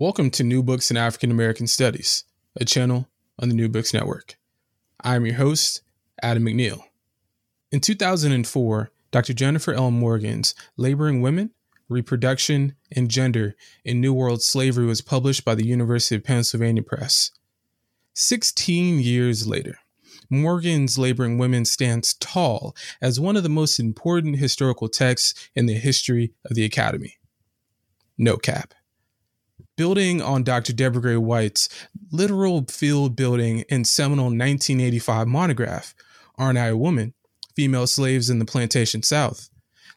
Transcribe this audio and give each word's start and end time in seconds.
Welcome 0.00 0.30
to 0.30 0.44
New 0.44 0.62
Books 0.62 0.92
in 0.92 0.96
African 0.96 1.32
American 1.32 1.66
Studies, 1.66 2.22
a 2.54 2.64
channel 2.64 3.08
on 3.36 3.48
the 3.48 3.54
New 3.56 3.68
Books 3.68 3.92
Network. 3.92 4.36
I'm 5.02 5.26
your 5.26 5.34
host, 5.34 5.82
Adam 6.22 6.44
McNeil. 6.44 6.84
In 7.72 7.80
2004, 7.80 8.92
Dr. 9.10 9.34
Jennifer 9.34 9.72
L. 9.72 9.90
Morgan's 9.90 10.54
Laboring 10.76 11.20
Women, 11.20 11.50
Reproduction, 11.88 12.76
and 12.92 13.10
Gender 13.10 13.56
in 13.84 14.00
New 14.00 14.14
World 14.14 14.40
Slavery 14.40 14.86
was 14.86 15.00
published 15.00 15.44
by 15.44 15.56
the 15.56 15.66
University 15.66 16.14
of 16.14 16.22
Pennsylvania 16.22 16.84
Press. 16.84 17.32
16 18.14 19.00
years 19.00 19.48
later, 19.48 19.80
Morgan's 20.30 20.96
Laboring 20.96 21.38
Women 21.38 21.64
stands 21.64 22.14
tall 22.14 22.76
as 23.02 23.18
one 23.18 23.36
of 23.36 23.42
the 23.42 23.48
most 23.48 23.80
important 23.80 24.38
historical 24.38 24.88
texts 24.88 25.50
in 25.56 25.66
the 25.66 25.74
history 25.74 26.34
of 26.44 26.54
the 26.54 26.64
Academy. 26.64 27.18
No 28.16 28.36
cap 28.36 28.74
building 29.78 30.20
on 30.20 30.42
Dr. 30.42 30.72
Deborah 30.72 31.00
Gray 31.00 31.16
White's 31.16 31.68
literal 32.10 32.66
field 32.68 33.14
building 33.14 33.64
and 33.70 33.86
seminal 33.86 34.24
1985 34.24 35.28
monograph, 35.28 35.94
Aren't 36.36 36.58
I 36.58 36.66
a 36.66 36.76
Woman? 36.76 37.14
Female 37.54 37.86
Slaves 37.86 38.28
in 38.28 38.40
the 38.40 38.44
Plantation 38.44 39.02
South, 39.02 39.48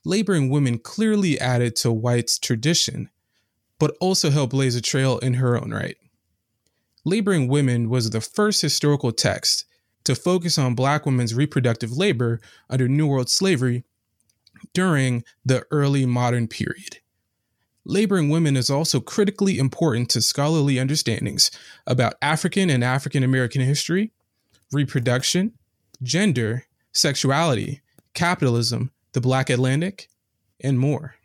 laboring 0.06 0.50
women 0.50 0.78
clearly 0.78 1.40
added 1.40 1.76
to 1.78 1.92
White's 1.92 2.38
tradition, 2.38 3.10
but 3.80 3.96
also 4.00 4.30
helped 4.30 4.52
blaze 4.52 4.76
a 4.76 4.82
trail 4.82 5.18
in 5.18 5.36
her 5.36 5.60
own 5.60 5.72
right. 5.72 5.98
Laboring 7.04 7.48
Women 7.48 7.90
was 7.90 8.12
the 8.12 8.22
first 8.22 8.62
historical 8.62 9.12
text 9.12 9.66
to 10.04 10.14
focus 10.14 10.60
on 10.60 10.76
Black 10.76 11.08
women's 11.08 11.34
reproductive 11.34 11.92
labor 11.92 12.40
under 12.70 12.88
New 12.88 13.08
World 13.08 13.30
slavery 13.30 13.84
during 14.74 15.24
the 15.44 15.66
early 15.72 16.06
modern 16.06 16.48
period. 16.48 16.98
Laboring 17.86 18.30
Women 18.30 18.56
is 18.56 18.70
also 18.70 19.00
critically 19.00 19.58
important 19.58 20.10
to 20.10 20.22
scholarly 20.22 20.80
understandings 20.80 21.50
about 21.88 22.14
African 22.22 22.70
and 22.70 22.84
African 22.84 23.24
American 23.24 23.62
history, 23.62 24.12
reproduction, 24.72 25.54
gender, 26.04 26.66
sexuality, 26.94 27.82
capitalism, 28.14 28.92
the 29.14 29.22
Black 29.22 29.50
Atlantic, 29.50 30.10
and 30.60 30.80
more. 30.80 31.16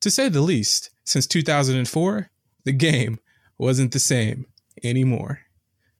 To 0.00 0.10
say 0.10 0.28
the 0.28 0.40
least, 0.40 0.90
since 1.04 1.26
2004, 1.26 2.30
the 2.64 2.72
game 2.72 3.20
wasn't 3.58 3.92
the 3.92 3.98
same 3.98 4.46
anymore. 4.82 5.40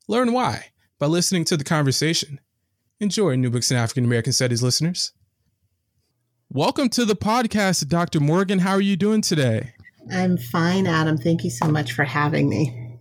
Learn 0.09 0.33
why 0.33 0.67
by 0.99 1.07
listening 1.07 1.45
to 1.45 1.57
the 1.57 1.65
conversation. 1.65 2.41
Enjoy 2.99 3.37
New 3.37 3.51
Books 3.51 3.71
in 3.71 3.77
African 3.77 4.05
American 4.05 4.33
Studies, 4.33 4.63
listeners. 4.63 5.13
Welcome 6.53 6.89
to 6.91 7.05
the 7.05 7.15
podcast, 7.15 7.87
Dr. 7.87 8.19
Morgan. 8.19 8.59
How 8.59 8.73
are 8.73 8.81
you 8.81 8.97
doing 8.97 9.21
today? 9.21 9.73
I'm 10.11 10.37
fine, 10.37 10.89
Adam. 10.89 11.17
Thank 11.17 11.45
you 11.45 11.51
so 11.51 11.69
much 11.69 11.93
for 11.93 12.03
having 12.03 12.49
me. 12.49 12.99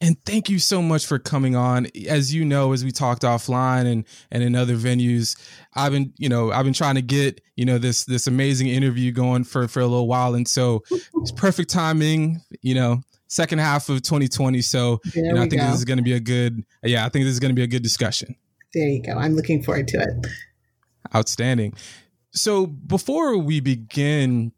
And 0.00 0.16
thank 0.24 0.48
you 0.48 0.58
so 0.58 0.80
much 0.80 1.04
for 1.04 1.18
coming 1.18 1.56
on. 1.56 1.88
As 2.08 2.32
you 2.32 2.46
know, 2.46 2.72
as 2.72 2.86
we 2.86 2.90
talked 2.90 3.20
offline 3.20 3.84
and 3.84 4.06
and 4.30 4.42
in 4.42 4.54
other 4.54 4.76
venues, 4.76 5.38
I've 5.74 5.92
been, 5.92 6.14
you 6.16 6.30
know, 6.30 6.50
I've 6.50 6.64
been 6.64 6.72
trying 6.72 6.94
to 6.94 7.02
get, 7.02 7.42
you 7.54 7.66
know, 7.66 7.76
this 7.76 8.06
this 8.06 8.26
amazing 8.26 8.68
interview 8.68 9.12
going 9.12 9.44
for 9.44 9.68
for 9.68 9.80
a 9.80 9.86
little 9.86 10.08
while. 10.08 10.34
And 10.34 10.48
so 10.48 10.84
it's 11.16 11.32
perfect 11.32 11.68
timing, 11.68 12.40
you 12.62 12.74
know, 12.74 13.02
second 13.28 13.58
half 13.58 13.90
of 13.90 14.00
2020. 14.00 14.62
So 14.62 15.00
you 15.14 15.34
know, 15.34 15.36
I 15.36 15.48
think 15.50 15.60
go. 15.60 15.66
this 15.66 15.76
is 15.76 15.84
gonna 15.84 16.00
be 16.00 16.14
a 16.14 16.20
good 16.20 16.64
yeah, 16.82 17.04
I 17.04 17.10
think 17.10 17.26
this 17.26 17.34
is 17.34 17.40
gonna 17.40 17.52
be 17.52 17.62
a 17.62 17.66
good 17.66 17.82
discussion. 17.82 18.36
There 18.72 18.88
you 18.88 19.02
go. 19.02 19.12
I'm 19.12 19.34
looking 19.34 19.62
forward 19.62 19.86
to 19.88 19.98
it. 19.98 20.26
Outstanding. 21.14 21.74
So 22.32 22.66
before 22.66 23.36
we 23.38 23.60
begin 23.60 24.52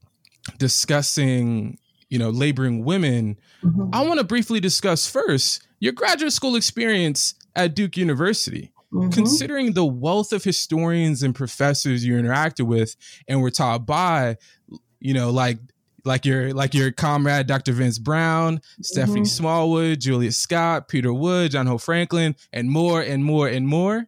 discussing, 0.59 1.79
you 2.09 2.19
know, 2.19 2.31
laboring 2.31 2.85
women, 2.85 3.39
mm-hmm. 3.62 3.89
I 3.93 4.07
want 4.07 4.19
to 4.19 4.25
briefly 4.25 4.61
discuss 4.61 5.09
first 5.09 5.67
your 5.81 5.93
graduate 5.93 6.33
school 6.33 6.57
experience 6.57 7.35
at 7.57 7.75
Duke 7.75 7.97
University. 7.97 8.73
Mm-hmm. 8.93 9.11
Considering 9.11 9.73
the 9.73 9.85
wealth 9.85 10.33
of 10.33 10.45
historians 10.45 11.25
and 11.25 11.35
professors 11.35 12.05
you 12.05 12.15
interacted 12.15 12.67
with 12.67 12.95
and 13.27 13.43
were 13.43 13.51
taught 13.51 13.87
by, 13.87 14.37
you 15.01 15.12
know, 15.12 15.31
like 15.31 15.59
like 16.05 16.25
your 16.25 16.53
like 16.53 16.75
your 16.75 16.93
comrade 16.93 17.47
Dr. 17.47 17.73
Vince 17.73 17.99
Brown, 17.99 18.61
Stephanie 18.83 19.23
mm-hmm. 19.23 19.27
Smallwood, 19.27 20.01
Julius 20.01 20.37
Scott, 20.37 20.87
Peter 20.89 21.12
Wood, 21.12 21.53
John 21.53 21.67
Hope 21.67 21.81
Franklin, 21.81 22.37
and 22.53 22.71
more 22.71 23.01
and 23.01 23.25
more 23.25 23.49
and 23.49 23.67
more. 23.67 24.06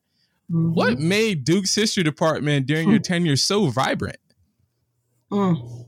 Mm-hmm. 0.51 0.75
What 0.75 0.99
made 0.99 1.45
Duke's 1.45 1.75
history 1.75 2.03
department 2.03 2.67
during 2.67 2.89
your 2.89 3.01
tenure 3.01 3.37
so 3.37 3.67
vibrant? 3.67 4.19
Mm. 5.31 5.87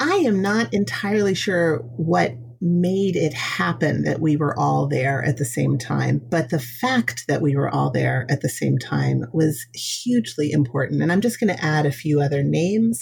I 0.00 0.14
am 0.16 0.42
not 0.42 0.74
entirely 0.74 1.34
sure 1.34 1.78
what 1.96 2.34
made 2.64 3.14
it 3.14 3.34
happen 3.34 4.04
that 4.04 4.20
we 4.20 4.36
were 4.36 4.58
all 4.58 4.86
there 4.88 5.22
at 5.22 5.36
the 5.36 5.44
same 5.44 5.76
time. 5.76 6.18
But 6.30 6.48
the 6.48 6.58
fact 6.58 7.26
that 7.28 7.42
we 7.42 7.54
were 7.54 7.68
all 7.68 7.90
there 7.90 8.26
at 8.30 8.40
the 8.40 8.48
same 8.48 8.78
time 8.78 9.24
was 9.34 9.66
hugely 9.74 10.50
important. 10.50 11.02
And 11.02 11.12
I'm 11.12 11.20
just 11.20 11.38
going 11.38 11.54
to 11.54 11.62
add 11.62 11.84
a 11.84 11.92
few 11.92 12.22
other 12.22 12.42
names 12.42 13.00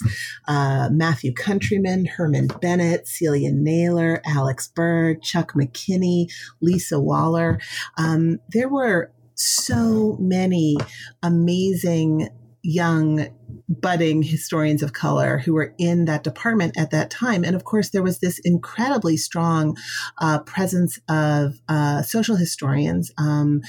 uh, 0.49 0.89
Matthew 0.91 1.33
Countryman, 1.33 2.05
Herman 2.05 2.47
Bennett, 2.61 3.07
Celia 3.07 3.51
Naylor, 3.53 4.21
Alex 4.25 4.67
Byrd, 4.67 5.21
Chuck 5.21 5.53
McKinney, 5.53 6.25
Lisa 6.61 6.99
Waller. 6.99 7.57
Um, 7.97 8.39
there 8.49 8.67
were 8.67 9.12
so 9.35 10.17
many 10.19 10.77
amazing 11.21 12.29
young 12.63 13.27
budding 13.67 14.23
historians 14.23 14.81
of 14.81 14.93
color 14.93 15.37
who 15.39 15.53
were 15.53 15.75
in 15.77 16.05
that 16.05 16.23
department 16.23 16.77
at 16.77 16.91
that 16.91 17.11
time. 17.11 17.43
And 17.43 17.55
of 17.55 17.65
course, 17.65 17.89
there 17.89 18.01
was 18.01 18.19
this 18.19 18.39
incredibly 18.43 19.17
strong 19.17 19.75
uh, 20.19 20.39
presence 20.39 20.97
of 21.09 21.59
uh, 21.67 22.01
social 22.03 22.37
historians 22.37 23.11
um, 23.17 23.61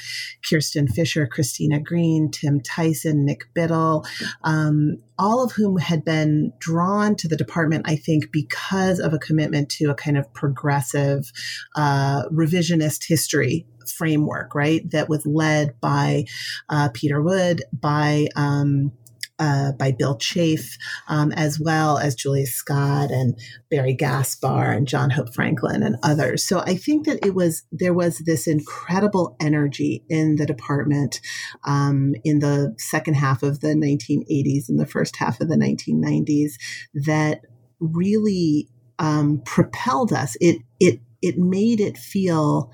Kirsten 0.49 0.87
Fischer, 0.87 1.27
Christina 1.27 1.81
Greene, 1.81 2.31
Tim 2.31 2.61
Tyson, 2.61 3.25
Nick 3.25 3.53
Biddle, 3.53 4.07
um, 4.45 4.99
all 5.19 5.43
of 5.43 5.53
whom 5.53 5.79
had 5.79 6.05
been 6.05 6.53
drawn 6.61 7.17
to 7.17 7.29
the 7.29 7.37
department, 7.37 7.89
I 7.89 7.97
think, 7.97 8.31
because 8.33 9.01
of 9.01 9.13
a 9.13 9.19
commitment 9.19 9.69
to 9.71 9.91
a 9.91 9.95
kind 9.95 10.17
of 10.17 10.33
progressive, 10.33 11.33
uh, 11.75 12.25
revisionist 12.33 13.07
history 13.09 13.67
framework, 13.93 14.55
right? 14.55 14.89
That 14.91 15.09
was 15.09 15.27
led 15.27 15.79
by 15.81 16.25
uh, 16.69 16.91
Peter 16.93 17.23
Wood, 17.23 17.63
by 17.73 18.29
um, 18.37 18.93
uh, 19.39 19.73
by 19.73 19.91
Bill 19.91 20.17
Chafe, 20.17 20.79
um, 21.09 21.33
as 21.33 21.59
well 21.59 21.99
as 21.99 22.15
Julius 22.15 22.53
Scott 22.53 23.11
and 23.11 23.39
Barry 23.71 23.95
Gaspar 23.95 24.71
and 24.71 24.87
John 24.87 25.11
Hope 25.11 25.35
Franklin 25.35 25.83
and 25.83 25.97
others. 26.03 26.47
So 26.47 26.61
I 26.61 26.77
think 26.77 27.07
that 27.07 27.25
it 27.25 27.35
was 27.35 27.65
there 27.73 27.95
was 27.95 28.19
this 28.19 28.47
incredible 28.47 29.37
energy 29.41 30.05
in 30.09 30.37
the 30.37 30.47
department 30.47 31.21
um, 31.65 32.15
in 32.25 32.39
the 32.39 32.75
second 32.79 33.15
half 33.15 33.43
of 33.43 33.61
the 33.61 33.75
1980s 33.75 34.69
and 34.69 34.79
the 34.79 34.87
first 34.87 35.17
half 35.17 35.41
of 35.41 35.49
the 35.49 35.57
1990s 35.57 36.53
that 36.95 37.41
really 37.81 38.69
um, 38.99 39.43
propelled 39.45 40.13
us. 40.13 40.37
It 40.41 40.59
it 40.79 41.01
it 41.23 41.39
made 41.39 41.81
it 41.81 41.99
feel 41.99 42.71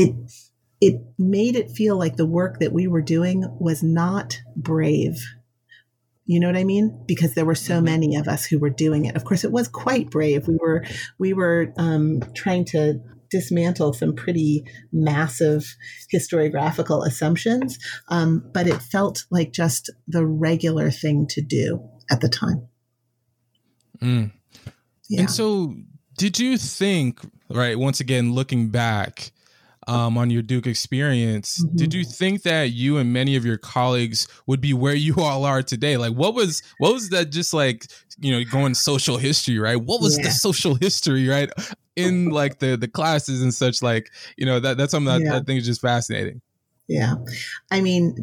it 0.00 0.14
it 0.80 1.02
made 1.18 1.56
it 1.56 1.70
feel 1.70 1.98
like 1.98 2.16
the 2.16 2.26
work 2.26 2.58
that 2.60 2.72
we 2.72 2.86
were 2.86 3.02
doing 3.02 3.46
was 3.60 3.82
not 3.82 4.40
brave. 4.56 5.22
You 6.24 6.40
know 6.40 6.46
what 6.46 6.56
I 6.56 6.64
mean? 6.64 7.04
Because 7.06 7.34
there 7.34 7.44
were 7.44 7.54
so 7.54 7.74
mm-hmm. 7.74 7.84
many 7.84 8.16
of 8.16 8.28
us 8.28 8.46
who 8.46 8.58
were 8.58 8.70
doing 8.70 9.04
it. 9.04 9.16
Of 9.16 9.24
course, 9.24 9.44
it 9.44 9.52
was 9.52 9.68
quite 9.68 10.10
brave. 10.10 10.48
We 10.48 10.56
were 10.56 10.84
we 11.18 11.32
were 11.32 11.72
um, 11.76 12.20
trying 12.34 12.64
to 12.66 13.00
dismantle 13.30 13.92
some 13.92 14.14
pretty 14.14 14.64
massive 14.92 15.76
historiographical 16.12 17.06
assumptions, 17.06 17.78
um, 18.08 18.50
but 18.52 18.66
it 18.66 18.82
felt 18.82 19.24
like 19.30 19.52
just 19.52 19.90
the 20.08 20.26
regular 20.26 20.90
thing 20.90 21.26
to 21.28 21.40
do 21.40 21.88
at 22.10 22.20
the 22.20 22.28
time. 22.28 22.68
Mm. 24.02 24.32
Yeah. 25.08 25.20
And 25.20 25.30
so, 25.30 25.74
did 26.16 26.38
you 26.38 26.56
think, 26.56 27.20
right? 27.48 27.78
Once 27.78 28.00
again, 28.00 28.32
looking 28.32 28.70
back, 28.70 29.32
um, 29.90 30.16
on 30.16 30.30
your 30.30 30.42
Duke 30.42 30.68
experience. 30.68 31.60
Mm-hmm. 31.60 31.76
Did 31.76 31.94
you 31.94 32.04
think 32.04 32.42
that 32.42 32.70
you 32.70 32.98
and 32.98 33.12
many 33.12 33.34
of 33.34 33.44
your 33.44 33.58
colleagues 33.58 34.28
would 34.46 34.60
be 34.60 34.72
where 34.72 34.94
you 34.94 35.14
all 35.18 35.44
are 35.44 35.62
today? 35.62 35.96
Like, 35.96 36.12
what 36.12 36.34
was 36.34 36.62
what 36.78 36.94
was 36.94 37.10
that 37.10 37.30
just 37.30 37.52
like? 37.52 37.86
You 38.18 38.32
know, 38.32 38.44
going 38.44 38.74
social 38.74 39.16
history, 39.16 39.58
right? 39.58 39.76
What 39.76 40.00
was 40.00 40.16
yeah. 40.16 40.26
the 40.26 40.30
social 40.30 40.74
history, 40.76 41.26
right? 41.28 41.50
In 41.96 42.30
like 42.30 42.60
the 42.60 42.76
the 42.76 42.88
classes 42.88 43.42
and 43.42 43.52
such, 43.52 43.82
like 43.82 44.10
you 44.36 44.46
know 44.46 44.60
that 44.60 44.76
that's 44.76 44.92
something 44.92 45.12
that 45.12 45.22
yeah. 45.22 45.36
I 45.36 45.40
think 45.40 45.60
is 45.60 45.66
just 45.66 45.80
fascinating. 45.80 46.40
Yeah. 46.90 47.14
I 47.70 47.80
mean, 47.80 48.16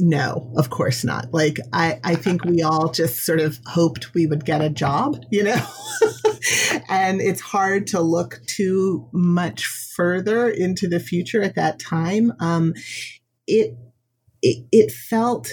no, 0.00 0.52
of 0.56 0.70
course 0.70 1.04
not. 1.04 1.32
Like, 1.32 1.58
I, 1.72 2.00
I 2.02 2.16
think 2.16 2.44
we 2.44 2.60
all 2.60 2.90
just 2.90 3.24
sort 3.24 3.38
of 3.38 3.60
hoped 3.66 4.14
we 4.14 4.26
would 4.26 4.44
get 4.44 4.60
a 4.60 4.68
job, 4.68 5.22
you 5.30 5.44
know? 5.44 5.64
and 6.88 7.20
it's 7.20 7.40
hard 7.40 7.86
to 7.88 8.00
look 8.00 8.40
too 8.46 9.08
much 9.12 9.66
further 9.66 10.48
into 10.48 10.88
the 10.88 11.00
future 11.00 11.42
at 11.42 11.54
that 11.54 11.78
time. 11.78 12.32
Um, 12.40 12.74
it, 13.46 13.74
it, 14.42 14.66
it 14.72 14.92
felt, 14.92 15.50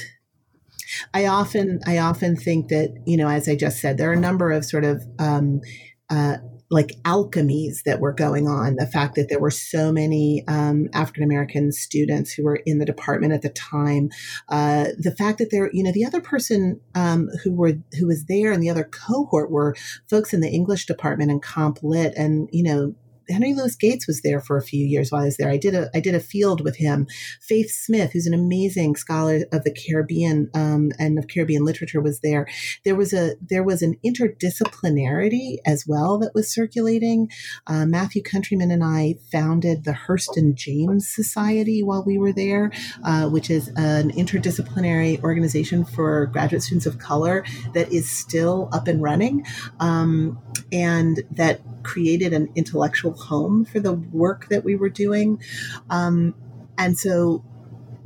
I 1.14 1.26
often, 1.26 1.80
I 1.86 1.98
often 1.98 2.36
think 2.36 2.70
that, 2.70 2.96
you 3.06 3.18
know, 3.18 3.28
as 3.28 3.48
I 3.48 3.56
just 3.56 3.80
said, 3.80 3.98
there 3.98 4.10
are 4.10 4.14
a 4.14 4.20
number 4.20 4.52
of 4.52 4.66
sort 4.66 4.86
of, 4.86 5.06
um, 5.20 5.62
uh, 6.10 6.38
like 6.70 6.92
alchemies 7.04 7.84
that 7.86 8.00
were 8.00 8.14
going 8.14 8.48
on. 8.48 8.76
The 8.76 8.88
fact 8.88 9.16
that 9.16 9.30
there 9.30 9.40
were 9.40 9.52
so 9.52 9.92
many 9.92 10.44
um, 10.48 10.90
African 10.94 11.24
American 11.24 11.72
students 11.72 12.34
who 12.34 12.44
were 12.44 12.62
in 12.66 12.80
the 12.80 12.86
department 12.86 13.34
at 13.34 13.42
the 13.42 13.50
time, 13.50 14.10
uh, 14.50 14.88
the 14.98 15.16
fact 15.16 15.38
that 15.40 15.50
there, 15.52 15.70
you 15.74 15.84
know, 15.84 15.92
the 15.92 16.06
other 16.06 16.22
person 16.22 16.80
um, 16.96 17.30
who 17.44 17.54
were 17.54 17.74
who 17.98 18.08
was 18.08 18.26
there 18.26 18.52
and 18.52 18.62
the 18.62 18.70
other 18.70 18.84
cohort 18.84 19.50
were 19.50 19.76
folks 20.10 20.34
in 20.34 20.42
the 20.42 20.50
English 20.50 20.86
department 20.86 21.32
and 21.32 21.42
comp 21.42 21.80
lit, 21.84 22.14
and 22.18 22.50
you 22.52 22.64
know, 22.64 22.96
Henry 23.30 23.54
Louis 23.54 23.76
Gates 23.76 24.08
was 24.08 24.22
there 24.22 24.40
for 24.40 24.58
a 24.58 24.62
few 24.62 24.86
years 24.86 25.12
while 25.12 25.22
I 25.22 25.26
was 25.26 25.38
there. 25.38 25.50
I 25.50 25.58
did 25.58 25.76
a 25.76 25.90
I 25.94 26.00
did 26.00 26.16
a 26.16 26.20
field 26.20 26.62
with 26.62 26.78
him. 26.78 27.08
Faith 27.42 27.72
Smith, 27.72 28.12
who's 28.14 28.28
an 28.28 28.34
amazing 28.34 28.96
scholar 28.96 29.42
of 29.52 29.64
the 29.64 29.72
Caribbean 29.74 30.50
um, 30.54 30.92
and 31.00 31.18
of 31.18 31.28
Caribbean 31.28 31.64
literature, 31.66 32.02
was 32.02 32.20
there. 32.22 32.48
There 32.86 32.96
was 32.96 33.14
a 33.14 33.36
there 33.42 33.64
was 33.64 33.82
an 33.82 33.98
interdisciplinarity 34.06 35.58
as 35.66 35.86
well 35.88 36.18
that 36.20 36.34
was 36.34 36.54
circulating. 36.54 37.30
Uh, 37.66 37.86
Matthew 37.86 38.22
Countryman 38.24 38.72
and 38.72 38.84
I 38.84 39.16
founded 39.32 39.84
the 39.84 39.98
Hurston 40.08 40.56
James 40.56 41.08
Society 41.08 41.84
while 41.84 42.04
we 42.04 42.18
were 42.18 42.34
there, 42.34 42.72
uh, 43.04 43.28
which 43.30 43.50
is 43.50 43.70
an 43.76 44.12
interdisciplinary 44.12 45.22
organization 45.24 45.86
for 45.86 46.28
graduate 46.28 46.64
students 46.64 46.86
of 46.86 47.00
color 47.00 47.46
that 47.74 47.92
is 47.92 48.10
still 48.10 48.70
up 48.72 48.88
and 48.88 49.02
running, 49.02 49.46
um, 49.80 50.40
and 50.72 51.24
that 51.32 51.62
created 51.84 52.34
an 52.34 52.50
intellectual 52.56 53.14
home 53.18 53.66
for 53.66 53.80
the 53.80 53.94
work 53.94 54.48
that 54.50 54.64
we 54.64 54.76
were 54.76 54.90
doing. 54.90 55.42
Um, 55.90 56.34
and 56.78 56.98
so 56.98 57.44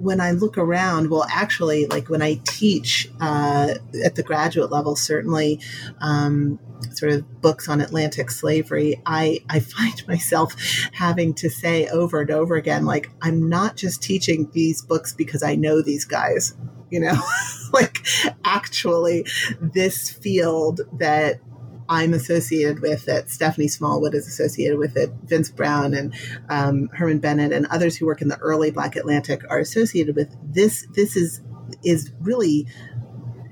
when 0.02 0.19
I 0.19 0.31
look 0.31 0.58
around, 0.58 1.10
well, 1.10 1.25
actually, 1.31 1.86
like 1.86 2.10
when 2.10 2.22
I 2.22 2.40
teach 2.46 3.10
uh, 3.19 3.75
at 4.04 4.16
the 4.16 4.24
graduate 4.24 4.72
level, 4.72 4.96
certainly 4.96 5.60
um, 6.00 6.60
sort 6.92 7.12
of 7.12 7.42
books 7.42 7.69
on 7.69 7.81
Atlantic 7.81 8.31
slavery, 8.31 9.02
I, 9.06 9.42
I 9.50 9.60
find 9.60 10.08
myself 10.08 10.56
having 10.92 11.34
to 11.36 11.50
say 11.50 11.88
over 11.88 12.22
and 12.22 12.31
over 12.31 12.56
again, 12.56 12.86
like, 12.86 13.12
I'm 13.22 13.48
not 13.48 13.75
just 13.75 14.02
teaching 14.02 14.50
these 14.54 14.81
books 14.81 15.14
because 15.14 15.44
I 15.44 15.56
know 15.56 15.81
these 15.81 16.06
guys, 16.06 16.56
you 16.90 17.00
know, 17.00 17.22
like 17.74 18.06
actually, 18.44 19.25
this 19.60 20.10
field 20.10 20.81
that 20.98 21.40
I'm 21.92 22.14
associated 22.14 22.80
with 22.82 23.10
it. 23.10 23.30
Stephanie 23.30 23.68
Smallwood 23.68 24.16
is 24.16 24.26
associated 24.26 24.80
with 24.80 24.96
it. 24.96 25.12
Vince 25.26 25.52
Brown 25.52 25.94
and 25.94 26.16
um, 26.48 26.88
Herman 26.94 27.20
Bennett 27.20 27.52
and 27.52 27.66
others 27.66 27.98
who 27.98 28.06
work 28.06 28.22
in 28.22 28.30
the 28.30 28.38
early 28.38 28.72
Black 28.72 28.96
Atlantic 28.96 29.42
are 29.50 29.60
associated 29.60 30.16
with 30.16 30.34
this. 30.42 30.88
This 30.96 31.18
is 31.18 31.42
is 31.84 32.14
really 32.22 32.66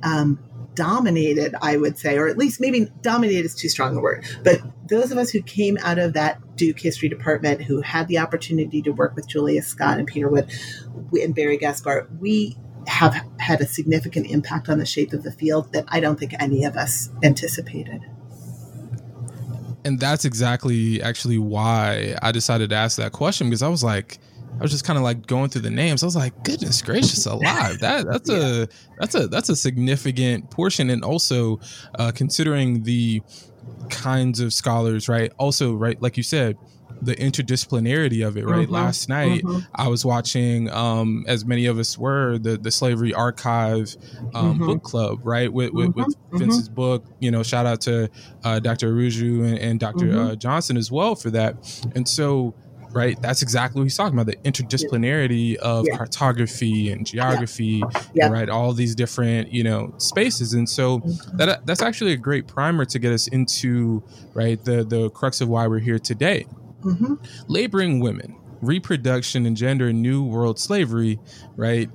um, 0.04 0.40
dominated, 0.74 1.54
I 1.62 1.76
would 1.76 1.98
say, 1.98 2.18
or 2.18 2.30
at 2.30 2.38
least 2.38 2.62
maybe 2.62 2.90
dominated 3.02 3.44
is 3.44 3.56
too 3.56 3.68
strong 3.68 3.98
a 3.98 4.00
word. 4.00 4.24
But 4.42 4.62
those 4.88 5.12
of 5.12 5.18
us 5.18 5.32
who 5.32 5.42
came 5.42 5.78
out 5.82 6.00
of 6.00 6.14
that 6.14 6.56
Duke 6.56 6.80
history 6.80 7.10
department, 7.10 7.64
who 7.64 7.82
had 7.82 8.08
the 8.08 8.20
opportunity 8.20 8.82
to 8.84 8.92
work 8.92 9.18
with 9.18 9.28
Julius 9.28 9.68
Scott 9.68 10.00
and 10.00 10.08
Peter 10.08 10.30
Wood 10.30 10.50
and 11.12 11.36
Barry 11.36 11.58
Gaspar, 11.58 12.10
we 12.22 12.58
have 12.88 13.22
had 13.38 13.60
a 13.60 13.68
significant 13.68 14.28
impact 14.28 14.70
on 14.70 14.80
the 14.80 14.86
shape 14.86 15.12
of 15.12 15.24
the 15.24 15.32
field 15.34 15.74
that 15.74 15.84
I 15.90 16.00
don't 16.00 16.18
think 16.18 16.34
any 16.40 16.64
of 16.64 16.78
us 16.78 17.10
anticipated 17.22 18.06
and 19.86 20.00
that's 20.00 20.26
exactly 20.26 21.02
actually 21.02 21.38
why 21.38 22.16
I 22.22 22.32
decided 22.32 22.70
to 22.72 22.76
ask 22.76 22.98
that 22.98 23.12
question 23.12 23.48
because 23.48 23.64
I 23.64 23.70
was 23.70 23.84
like, 23.84 24.20
I 24.58 24.62
was 24.62 24.72
just 24.72 24.84
kind 24.84 24.98
of 24.98 25.04
like 25.04 25.26
going 25.28 25.50
through 25.50 25.62
the 25.62 25.70
names. 25.70 26.04
I 26.04 26.06
was 26.08 26.16
like, 26.16 26.44
goodness 26.44 26.82
gracious, 26.82 27.26
alive! 27.26 27.78
That 27.80 28.08
that's 28.08 28.30
yeah. 28.30 28.64
a 28.64 28.68
that's 29.00 29.16
a 29.16 29.28
that's 29.28 29.50
a 29.50 29.56
significant 29.56 30.50
portion, 30.50 30.90
and 30.90 31.04
also 31.04 31.60
uh, 31.96 32.12
considering 32.14 32.84
the 32.84 33.22
kinds 33.90 34.40
of 34.40 34.54
scholars, 34.54 35.08
right? 35.08 35.32
Also, 35.38 35.74
right, 35.74 36.02
like 36.02 36.18
you 36.18 36.24
said, 36.24 36.58
the 37.02 37.16
interdisciplinarity 37.16 38.26
of 38.26 38.38
it, 38.38 38.46
right? 38.46 38.64
Mm-hmm. 38.64 38.74
Last 38.74 39.10
night 39.10 39.44
mm-hmm. 39.44 39.60
I 39.76 39.88
was 39.88 40.06
watching, 40.06 40.70
um, 40.70 41.24
as 41.28 41.46
many 41.46 41.66
of 41.66 41.80
us 41.80 41.98
were, 41.98 42.38
the 42.38 42.58
the 42.58 42.72
Slavery 42.72 43.14
Archive 43.14 43.96
um, 44.34 44.56
mm-hmm. 44.56 44.66
book 44.66 44.84
club, 44.84 45.20
right? 45.24 45.52
With 45.52 45.72
with, 45.74 45.96
with 45.96 46.08
mm-hmm. 46.08 46.38
Vince's 46.38 46.66
mm-hmm. 46.66 46.76
book, 46.76 47.06
you 47.20 47.32
know, 47.32 47.44
shout 47.44 47.66
out 47.66 47.82
to 47.82 48.10
uh, 48.44 48.60
Dr. 48.60 48.90
Araujo 48.90 49.44
and, 49.44 49.58
and 49.58 49.80
doctor 49.80 50.06
mm-hmm. 50.06 50.32
uh, 50.32 50.36
Johnson 50.36 50.78
as 50.78 50.92
well 50.92 51.16
for 51.16 51.30
that. 51.32 51.56
And 51.96 52.08
so, 52.08 52.54
right, 52.92 53.20
that's 53.22 53.42
exactly 53.42 53.80
what 53.80 53.86
he's 53.86 53.98
talking 53.98 54.20
about 54.20 54.26
the 54.26 54.38
interdisciplinarity 54.50 55.56
of 55.58 55.86
yeah. 55.88 55.98
cartography 55.98 56.92
and 56.92 57.06
geography, 57.06 57.82
yeah. 57.86 58.02
Yeah. 58.14 58.30
right? 58.30 58.50
All 58.50 58.74
these 58.74 58.96
different, 58.96 59.54
you 59.54 59.64
know, 59.64 59.94
spaces. 59.98 60.54
And 60.54 60.70
so 60.70 61.02
that 61.34 61.66
that's 61.66 61.82
actually 61.82 62.14
a 62.14 62.18
great 62.18 62.48
primer 62.48 62.86
to 62.86 63.00
get 63.00 63.14
us 63.14 63.28
into, 63.28 64.04
right, 64.34 64.64
the 64.64 64.84
the 64.84 65.10
crux 65.12 65.42
of 65.42 65.48
why 65.48 65.68
we're 65.68 65.80
here 65.80 66.00
today 66.00 66.46
mm-hmm. 66.82 67.16
laboring 67.48 68.00
women, 68.00 68.36
reproduction 68.62 69.46
and 69.46 69.56
gender 69.56 69.90
in 69.90 70.02
New 70.02 70.24
World 70.24 70.60
slavery, 70.60 71.20
right? 71.56 71.90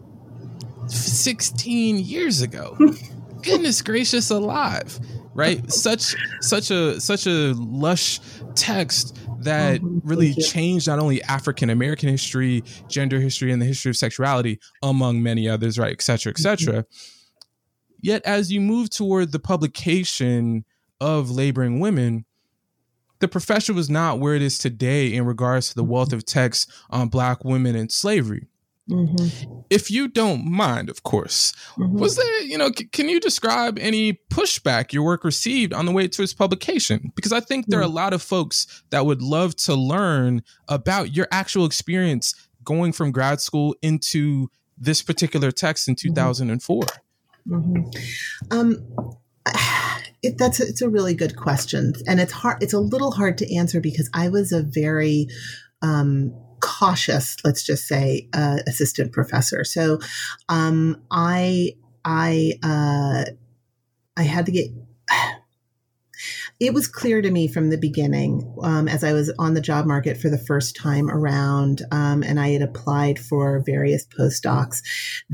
16 0.86 1.98
years 1.98 2.40
ago. 2.40 2.76
Goodness 3.42 3.82
gracious 3.82 4.30
alive. 4.30 4.98
Right? 5.34 5.70
Such 5.72 6.14
such 6.40 6.70
a 6.70 7.00
such 7.00 7.26
a 7.26 7.54
lush 7.56 8.20
text 8.54 9.18
that 9.40 9.80
mm-hmm. 9.80 10.08
really 10.08 10.32
changed 10.34 10.86
not 10.86 11.00
only 11.00 11.22
African 11.24 11.70
American 11.70 12.08
history, 12.08 12.62
gender 12.88 13.20
history, 13.20 13.52
and 13.52 13.60
the 13.60 13.66
history 13.66 13.90
of 13.90 13.96
sexuality, 13.96 14.60
among 14.82 15.22
many 15.22 15.48
others, 15.48 15.76
right, 15.78 15.92
et 15.92 16.02
cetera, 16.02 16.30
et 16.30 16.38
cetera. 16.38 16.82
Mm-hmm. 16.82 17.10
Yet 18.00 18.22
as 18.24 18.52
you 18.52 18.60
move 18.60 18.90
toward 18.90 19.32
the 19.32 19.38
publication 19.40 20.64
of 21.00 21.30
laboring 21.30 21.80
women, 21.80 22.26
the 23.20 23.28
profession 23.28 23.74
was 23.74 23.88
not 23.88 24.18
where 24.18 24.34
it 24.34 24.42
is 24.42 24.58
today 24.58 25.12
in 25.12 25.24
regards 25.24 25.68
to 25.68 25.74
the 25.74 25.84
wealth 25.84 26.12
of 26.12 26.24
texts 26.24 26.70
on 26.90 27.08
black 27.08 27.44
women 27.44 27.76
and 27.76 27.90
slavery. 27.90 28.48
Mm-hmm. 28.90 29.60
If 29.70 29.90
you 29.90 30.08
don't 30.08 30.44
mind, 30.44 30.90
of 30.90 31.04
course, 31.04 31.54
mm-hmm. 31.78 31.98
was 31.98 32.16
there, 32.16 32.42
you 32.42 32.58
know, 32.58 32.70
c- 32.76 32.84
can 32.84 33.08
you 33.08 33.18
describe 33.18 33.78
any 33.78 34.14
pushback 34.30 34.92
your 34.92 35.04
work 35.04 35.24
received 35.24 35.72
on 35.72 35.86
the 35.86 35.92
way 35.92 36.06
to 36.06 36.22
its 36.22 36.34
publication? 36.34 37.10
Because 37.14 37.32
I 37.32 37.40
think 37.40 37.66
there 37.66 37.80
are 37.80 37.84
a 37.84 37.86
mm. 37.86 37.94
lot 37.94 38.12
of 38.12 38.20
folks 38.20 38.82
that 38.90 39.06
would 39.06 39.22
love 39.22 39.56
to 39.56 39.74
learn 39.74 40.42
about 40.68 41.16
your 41.16 41.26
actual 41.30 41.64
experience 41.64 42.34
going 42.62 42.92
from 42.92 43.10
grad 43.10 43.40
school 43.40 43.74
into 43.80 44.50
this 44.76 45.00
particular 45.00 45.50
text 45.50 45.88
in 45.88 45.94
2004. 45.94 46.82
Mm-hmm. 47.48 48.58
Um, 48.58 49.16
it, 50.24 50.38
that's 50.38 50.58
a, 50.58 50.66
it's 50.66 50.82
a 50.82 50.88
really 50.88 51.14
good 51.14 51.36
question, 51.36 51.92
and 52.06 52.18
it's 52.18 52.32
hard. 52.32 52.62
It's 52.62 52.72
a 52.72 52.80
little 52.80 53.12
hard 53.12 53.38
to 53.38 53.54
answer 53.54 53.80
because 53.80 54.08
I 54.14 54.28
was 54.28 54.52
a 54.52 54.62
very 54.62 55.28
um, 55.82 56.32
cautious, 56.60 57.36
let's 57.44 57.62
just 57.62 57.86
say, 57.86 58.28
uh, 58.32 58.58
assistant 58.66 59.12
professor. 59.12 59.64
So 59.64 60.00
um, 60.48 61.02
I 61.10 61.72
I 62.04 62.54
uh, 62.62 63.24
I 64.16 64.22
had 64.22 64.46
to 64.46 64.52
get. 64.52 64.70
It 66.60 66.72
was 66.72 66.86
clear 66.86 67.20
to 67.20 67.32
me 67.32 67.48
from 67.48 67.70
the 67.70 67.76
beginning, 67.76 68.56
um, 68.62 68.86
as 68.86 69.02
I 69.02 69.12
was 69.12 69.30
on 69.40 69.54
the 69.54 69.60
job 69.60 69.86
market 69.86 70.16
for 70.16 70.30
the 70.30 70.38
first 70.38 70.76
time 70.76 71.10
around, 71.10 71.82
um, 71.90 72.22
and 72.22 72.38
I 72.38 72.50
had 72.50 72.62
applied 72.62 73.18
for 73.18 73.60
various 73.66 74.06
postdocs, 74.06 74.80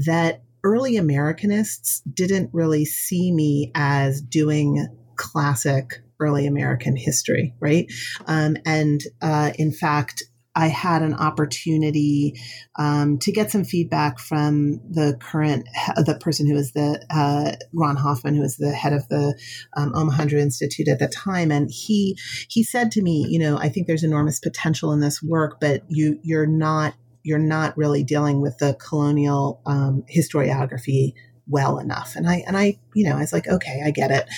that 0.07 0.43
early 0.65 0.95
Americanists 0.95 2.03
didn't 2.13 2.51
really 2.53 2.85
see 2.85 3.33
me 3.33 3.71
as 3.75 4.21
doing 4.21 4.89
classic 5.17 6.03
early 6.19 6.47
American 6.47 6.97
history, 6.97 7.55
right? 7.61 7.91
Um, 8.27 8.57
and 8.67 9.01
uh, 9.23 9.53
in 9.59 9.73
fact, 9.73 10.23
I 10.55 10.67
had 10.67 11.03
an 11.03 11.15
opportunity 11.15 12.35
um, 12.77 13.19
to 13.21 13.33
get 13.33 13.51
some 13.51 13.65
feedback 13.65 14.19
from 14.19 14.81
the 14.91 15.17
current 15.21 15.67
the 15.97 16.19
person 16.21 16.47
who 16.47 16.55
was 16.55 16.73
the 16.73 17.05
uh, 17.09 17.53
Ron 17.73 17.97
Hoffman, 17.97 18.35
who 18.35 18.43
was 18.43 18.57
the 18.57 18.73
head 18.73 18.93
of 18.93 19.09
the 19.09 19.39
um, 19.77 19.93
Omohundro 19.93 20.41
Institute 20.41 20.89
at 20.89 20.99
the 20.99 21.09
time, 21.09 21.53
and 21.53 21.71
he 21.71 22.19
he 22.49 22.65
said 22.65 22.91
to 22.93 23.03
me, 23.03 23.27
you 23.29 23.39
know, 23.39 23.59
I 23.59 23.69
think 23.69 23.87
there's 23.87 24.05
enormous 24.05 24.41
potential 24.41 24.93
in 24.93 25.01
this 25.01 25.23
work, 25.23 25.61
but 25.61 25.83
you 25.89 26.19
you're 26.23 26.47
not 26.47 26.95
you're 27.23 27.39
not 27.39 27.77
really 27.77 28.03
dealing 28.03 28.41
with 28.41 28.59
the 28.59 28.75
colonial 28.75 29.61
um, 29.67 30.05
historiography 30.15 31.15
well 31.47 31.79
enough. 31.79 32.15
And 32.17 32.29
I 32.29 32.45
and 32.47 32.57
I 32.57 32.79
you 32.95 33.09
know 33.09 33.17
I 33.17 33.21
was 33.21 33.33
like, 33.33 33.49
okay, 33.49 33.83
I 33.85 33.91
get 33.91 34.11
it. 34.11 34.29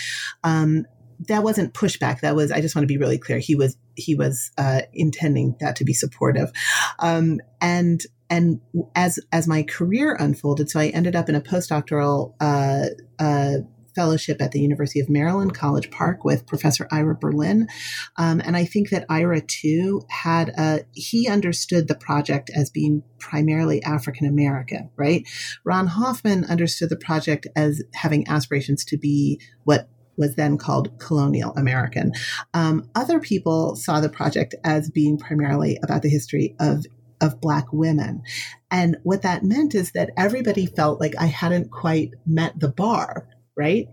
Um, 0.44 0.86
that 1.28 1.44
wasn't 1.44 1.74
pushback. 1.74 2.20
That 2.20 2.34
was 2.34 2.50
I 2.50 2.60
just 2.60 2.74
want 2.74 2.84
to 2.84 2.92
be 2.92 2.98
really 2.98 3.18
clear. 3.18 3.38
He 3.38 3.54
was 3.54 3.76
he 3.94 4.14
was 4.14 4.50
uh, 4.58 4.82
intending 4.92 5.56
that 5.60 5.76
to 5.76 5.84
be 5.84 5.92
supportive, 5.92 6.50
um, 6.98 7.40
and 7.60 8.00
and 8.30 8.60
as 8.94 9.18
as 9.30 9.46
my 9.46 9.62
career 9.62 10.16
unfolded, 10.18 10.70
so 10.70 10.80
I 10.80 10.88
ended 10.88 11.14
up 11.14 11.28
in 11.28 11.34
a 11.34 11.40
postdoctoral 11.40 12.34
uh, 12.40 12.86
uh, 13.18 13.58
fellowship 13.94 14.40
at 14.40 14.52
the 14.52 14.60
University 14.60 15.00
of 15.00 15.08
Maryland, 15.08 15.54
College 15.54 15.90
Park, 15.90 16.24
with 16.24 16.46
Professor 16.46 16.88
Ira 16.90 17.14
Berlin. 17.14 17.68
Um, 18.16 18.40
and 18.44 18.56
I 18.56 18.64
think 18.64 18.90
that 18.90 19.06
Ira 19.08 19.40
too 19.40 20.02
had 20.08 20.50
a, 20.50 20.80
he 20.92 21.28
understood 21.28 21.88
the 21.88 21.94
project 21.94 22.50
as 22.54 22.70
being 22.70 23.02
primarily 23.18 23.82
African 23.82 24.26
American, 24.26 24.90
right? 24.96 25.26
Ron 25.64 25.86
Hoffman 25.86 26.44
understood 26.44 26.90
the 26.90 26.96
project 26.96 27.46
as 27.56 27.82
having 27.94 28.26
aspirations 28.28 28.84
to 28.86 28.96
be 28.96 29.40
what 29.64 29.88
was 30.16 30.34
then 30.36 30.58
called 30.58 30.98
colonial 30.98 31.52
American. 31.56 32.12
Um, 32.54 32.88
other 32.94 33.18
people 33.18 33.76
saw 33.76 34.00
the 34.00 34.08
project 34.08 34.54
as 34.64 34.90
being 34.90 35.18
primarily 35.18 35.78
about 35.82 36.02
the 36.02 36.10
history 36.10 36.54
of 36.60 36.84
of 37.22 37.40
black 37.40 37.72
women. 37.72 38.22
And 38.70 38.96
what 39.04 39.22
that 39.22 39.44
meant 39.44 39.74
is 39.74 39.92
that 39.92 40.10
everybody 40.16 40.66
felt 40.66 41.00
like 41.00 41.14
I 41.18 41.26
hadn't 41.26 41.70
quite 41.70 42.10
met 42.26 42.58
the 42.58 42.68
bar, 42.68 43.28
right? 43.56 43.86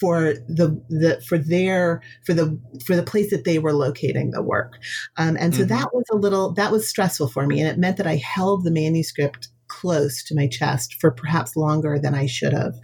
For 0.00 0.34
the, 0.48 0.82
the 0.88 1.22
for 1.26 1.38
their 1.38 2.02
for 2.26 2.34
the 2.34 2.60
for 2.84 2.96
the 2.96 3.02
place 3.02 3.30
that 3.30 3.44
they 3.44 3.58
were 3.58 3.72
locating 3.72 4.32
the 4.32 4.42
work, 4.42 4.78
um, 5.16 5.36
and 5.38 5.54
so 5.54 5.60
mm-hmm. 5.60 5.68
that 5.68 5.94
was 5.94 6.04
a 6.10 6.16
little 6.16 6.52
that 6.54 6.72
was 6.72 6.88
stressful 6.88 7.28
for 7.28 7.46
me, 7.46 7.60
and 7.60 7.68
it 7.68 7.78
meant 7.78 7.98
that 7.98 8.06
I 8.06 8.16
held 8.16 8.64
the 8.64 8.72
manuscript 8.72 9.48
close 9.68 10.22
to 10.24 10.34
my 10.34 10.46
chest 10.46 10.94
for 11.00 11.10
perhaps 11.10 11.56
longer 11.56 11.98
than 11.98 12.14
I 12.14 12.26
should 12.26 12.52
have. 12.52 12.74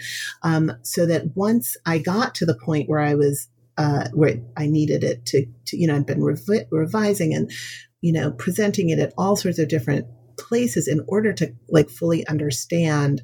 Um, 0.42 0.72
so 0.82 1.06
that 1.06 1.36
once 1.36 1.76
I 1.86 1.98
got 1.98 2.34
to 2.36 2.46
the 2.46 2.56
point 2.56 2.88
where 2.88 3.00
I 3.00 3.14
was, 3.14 3.48
uh, 3.78 4.08
where 4.12 4.36
I 4.56 4.66
needed 4.66 5.04
it 5.04 5.24
to, 5.26 5.46
to 5.66 5.76
you 5.76 5.86
know, 5.86 5.96
I'd 5.96 6.06
been 6.06 6.20
revi- 6.20 6.66
revising 6.70 7.34
and, 7.34 7.50
you 8.00 8.12
know, 8.12 8.32
presenting 8.32 8.90
it 8.90 8.98
at 8.98 9.12
all 9.16 9.36
sorts 9.36 9.58
of 9.58 9.68
different 9.68 10.06
places 10.38 10.88
in 10.88 11.04
order 11.06 11.32
to 11.34 11.52
like 11.68 11.90
fully 11.90 12.26
understand 12.26 13.20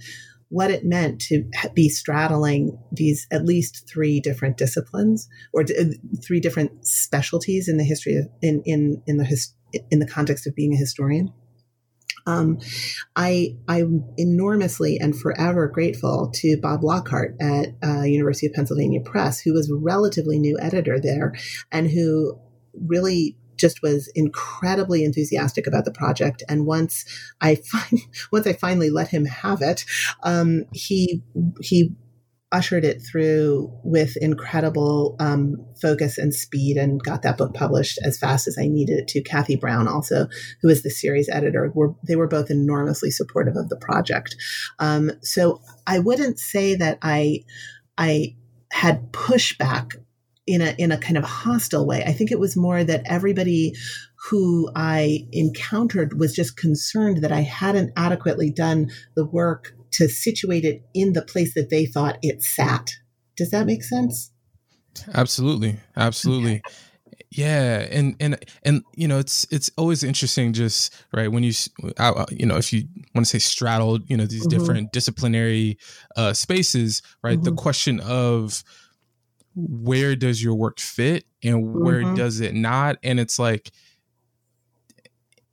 what 0.49 0.71
it 0.71 0.85
meant 0.85 1.21
to 1.21 1.45
be 1.75 1.89
straddling 1.89 2.79
these 2.93 3.27
at 3.33 3.45
least 3.45 3.89
three 3.89 4.21
different 4.21 4.57
disciplines 4.57 5.29
or 5.53 5.65
d- 5.65 5.77
uh, 5.79 5.85
three 6.25 6.41
different 6.41 6.87
specialties 6.87 7.69
in 7.69 7.77
the 7.77 7.85
history 7.85 8.17
of 8.17 8.29
in 8.43 8.63
in 8.65 9.03
in 9.07 9.17
the 9.17 9.25
his, 9.25 9.55
in 9.91 9.99
the 9.99 10.07
context 10.07 10.47
of 10.47 10.55
being 10.55 10.73
a 10.73 10.79
historian. 10.79 11.33
Um, 12.27 12.59
I 13.15 13.57
I'm 13.69 14.05
enormously 14.17 14.99
and 14.99 15.19
forever 15.19 15.69
grateful 15.69 16.31
to 16.37 16.59
Bob 16.61 16.83
Lockhart 16.83 17.37
at 17.41 17.69
uh, 17.85 18.03
University 18.03 18.47
of 18.47 18.53
Pennsylvania 18.53 19.01
Press, 19.01 19.41
who 19.41 19.53
was 19.53 19.71
a 19.71 19.77
relatively 19.77 20.39
new 20.39 20.59
editor 20.61 21.01
there, 21.01 21.35
and 21.71 21.91
who 21.91 22.39
really 22.75 23.37
just 23.57 23.83
was 23.83 24.11
incredibly 24.15 25.05
enthusiastic 25.05 25.67
about 25.67 25.85
the 25.85 25.93
project. 25.93 26.43
And 26.49 26.67
once 26.67 27.05
I 27.41 27.57
find, 27.57 28.01
once 28.33 28.47
I 28.47 28.53
finally 28.53 28.91
let 28.91 29.09
him 29.09 29.25
have 29.27 29.63
it, 29.63 29.85
um, 30.23 30.65
he 30.73 31.23
he 31.61 31.97
ushered 32.53 32.85
it 32.85 33.03
through 33.03 33.71
with 33.83 34.17
incredible 34.19 35.17
um, 35.19 35.57
focus 35.83 36.17
and 36.17 36.33
speed 36.33 36.77
and 36.77 37.03
got 37.03 37.23
that 37.23 37.37
book 37.37 37.53
published 37.55 37.99
as 38.05 38.19
fast 38.19 38.47
as 38.47 38.57
I 38.59 38.69
needed 38.69 39.01
it 39.01 39.09
to. 39.09 39.23
Kathy 39.23 39.57
Brown, 39.57 39.89
also, 39.89 40.29
who 40.63 40.69
is 40.69 40.83
the 40.83 40.91
series 40.91 41.29
editor, 41.29 41.71
were 41.75 41.95
they 42.07 42.17
were 42.17 42.29
both 42.29 42.51
enormously 42.51 43.11
supportive 43.11 43.57
of 43.57 43.69
the 43.69 43.77
project. 43.77 44.37
Um, 44.79 45.11
so 45.23 45.61
I 45.87 45.99
wouldn't 45.99 46.39
say 46.39 46.77
that 46.77 46.99
I 47.03 47.45
I 47.99 48.37
had 48.73 49.13
pushback 49.13 49.93
in 50.47 50.63
a 50.63 50.75
in 50.79 50.93
a 50.93 50.99
kind 50.99 51.17
of 51.17 51.25
hostile 51.25 51.87
way. 51.87 52.05
I 52.05 52.13
think 52.13 52.31
it 52.31 52.39
was 52.39 52.57
more 52.57 52.85
that 52.85 53.03
everybody 53.07 53.75
who 54.31 54.71
I 54.75 55.27
encountered 55.33 56.19
was 56.19 56.35
just 56.35 56.57
concerned 56.57 57.23
that 57.23 57.33
I 57.33 57.41
hadn't 57.41 57.93
adequately 57.97 58.51
done 58.51 58.91
the 59.15 59.25
work 59.25 59.73
to 59.93 60.09
situate 60.09 60.65
it 60.65 60.83
in 60.95 61.13
the 61.13 61.23
place 61.23 61.55
that 61.55 61.71
they 61.71 61.87
thought 61.87 62.19
it 62.23 62.43
sat. 62.43 62.91
Does 63.37 63.51
that 63.51 63.67
make 63.67 63.83
sense? 63.85 64.33
Absolutely. 65.15 65.79
Absolutely. 65.97 66.63
Yeah, 67.31 67.87
and 67.91 68.17
and 68.19 68.39
and 68.63 68.83
you 68.95 69.07
know 69.09 69.19
it's 69.19 69.47
it's 69.51 69.71
always 69.77 70.03
interesting, 70.03 70.53
just 70.53 70.95
right 71.13 71.31
when 71.31 71.43
you 71.43 71.53
you 72.31 72.47
know 72.47 72.57
if 72.57 72.73
you 72.73 72.85
want 73.15 73.27
to 73.27 73.31
say 73.31 73.39
straddle, 73.39 73.99
you 74.07 74.17
know 74.17 74.27
these 74.27 74.47
mm-hmm. 74.47 74.59
different 74.59 74.93
disciplinary 74.93 75.77
uh, 76.17 76.33
spaces, 76.33 77.03
right? 77.23 77.35
Mm-hmm. 77.35 77.45
The 77.45 77.53
question 77.53 78.01
of 78.01 78.63
where 79.57 80.15
does 80.15 80.43
your 80.43 80.55
work 80.55 80.79
fit 80.79 81.25
and 81.43 81.75
where 81.75 82.03
mm-hmm. 82.03 82.15
does 82.15 82.41
it 82.41 82.55
not, 82.55 82.99
and 83.03 83.19
it's 83.19 83.39
like 83.39 83.73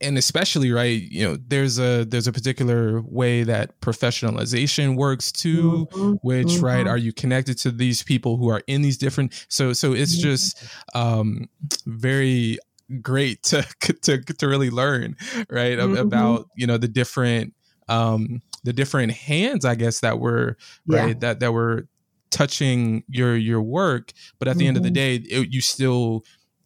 and 0.03 0.17
especially 0.17 0.71
right 0.71 1.01
you 1.01 1.23
know 1.23 1.37
there's 1.47 1.79
a 1.79 2.03
there's 2.03 2.27
a 2.27 2.33
particular 2.33 3.01
way 3.01 3.43
that 3.43 3.79
professionalization 3.79 4.95
works 4.95 5.31
too 5.31 5.87
mm-hmm, 5.91 6.13
which 6.21 6.47
mm-hmm. 6.47 6.65
right 6.65 6.87
are 6.87 6.97
you 6.97 7.13
connected 7.13 7.57
to 7.57 7.71
these 7.71 8.03
people 8.03 8.37
who 8.37 8.49
are 8.49 8.61
in 8.67 8.81
these 8.81 8.97
different 8.97 9.45
so 9.47 9.73
so 9.73 9.93
it's 9.93 10.15
mm-hmm. 10.15 10.29
just 10.29 10.63
um 10.93 11.49
very 11.85 12.57
great 13.01 13.41
to 13.43 13.65
to 14.01 14.19
to 14.21 14.47
really 14.47 14.69
learn 14.69 15.15
right 15.49 15.79
mm-hmm. 15.79 15.95
about 15.95 16.47
you 16.55 16.67
know 16.67 16.77
the 16.77 16.87
different 16.87 17.53
um 17.87 18.41
the 18.63 18.73
different 18.73 19.11
hands 19.11 19.65
i 19.65 19.73
guess 19.73 20.01
that 20.01 20.19
were 20.19 20.57
right 20.85 21.07
yeah. 21.07 21.13
that 21.19 21.39
that 21.39 21.53
were 21.53 21.87
touching 22.33 23.03
your 23.07 23.35
your 23.35 23.61
work 23.61 24.11
but 24.39 24.47
at 24.47 24.57
the 24.57 24.67
end 24.67 24.75
of 24.75 24.83
the 24.83 24.89
mm-hmm. 24.89 24.93
day 24.93 25.15
it, 25.15 25.49
you 25.51 25.61
still 25.61 26.23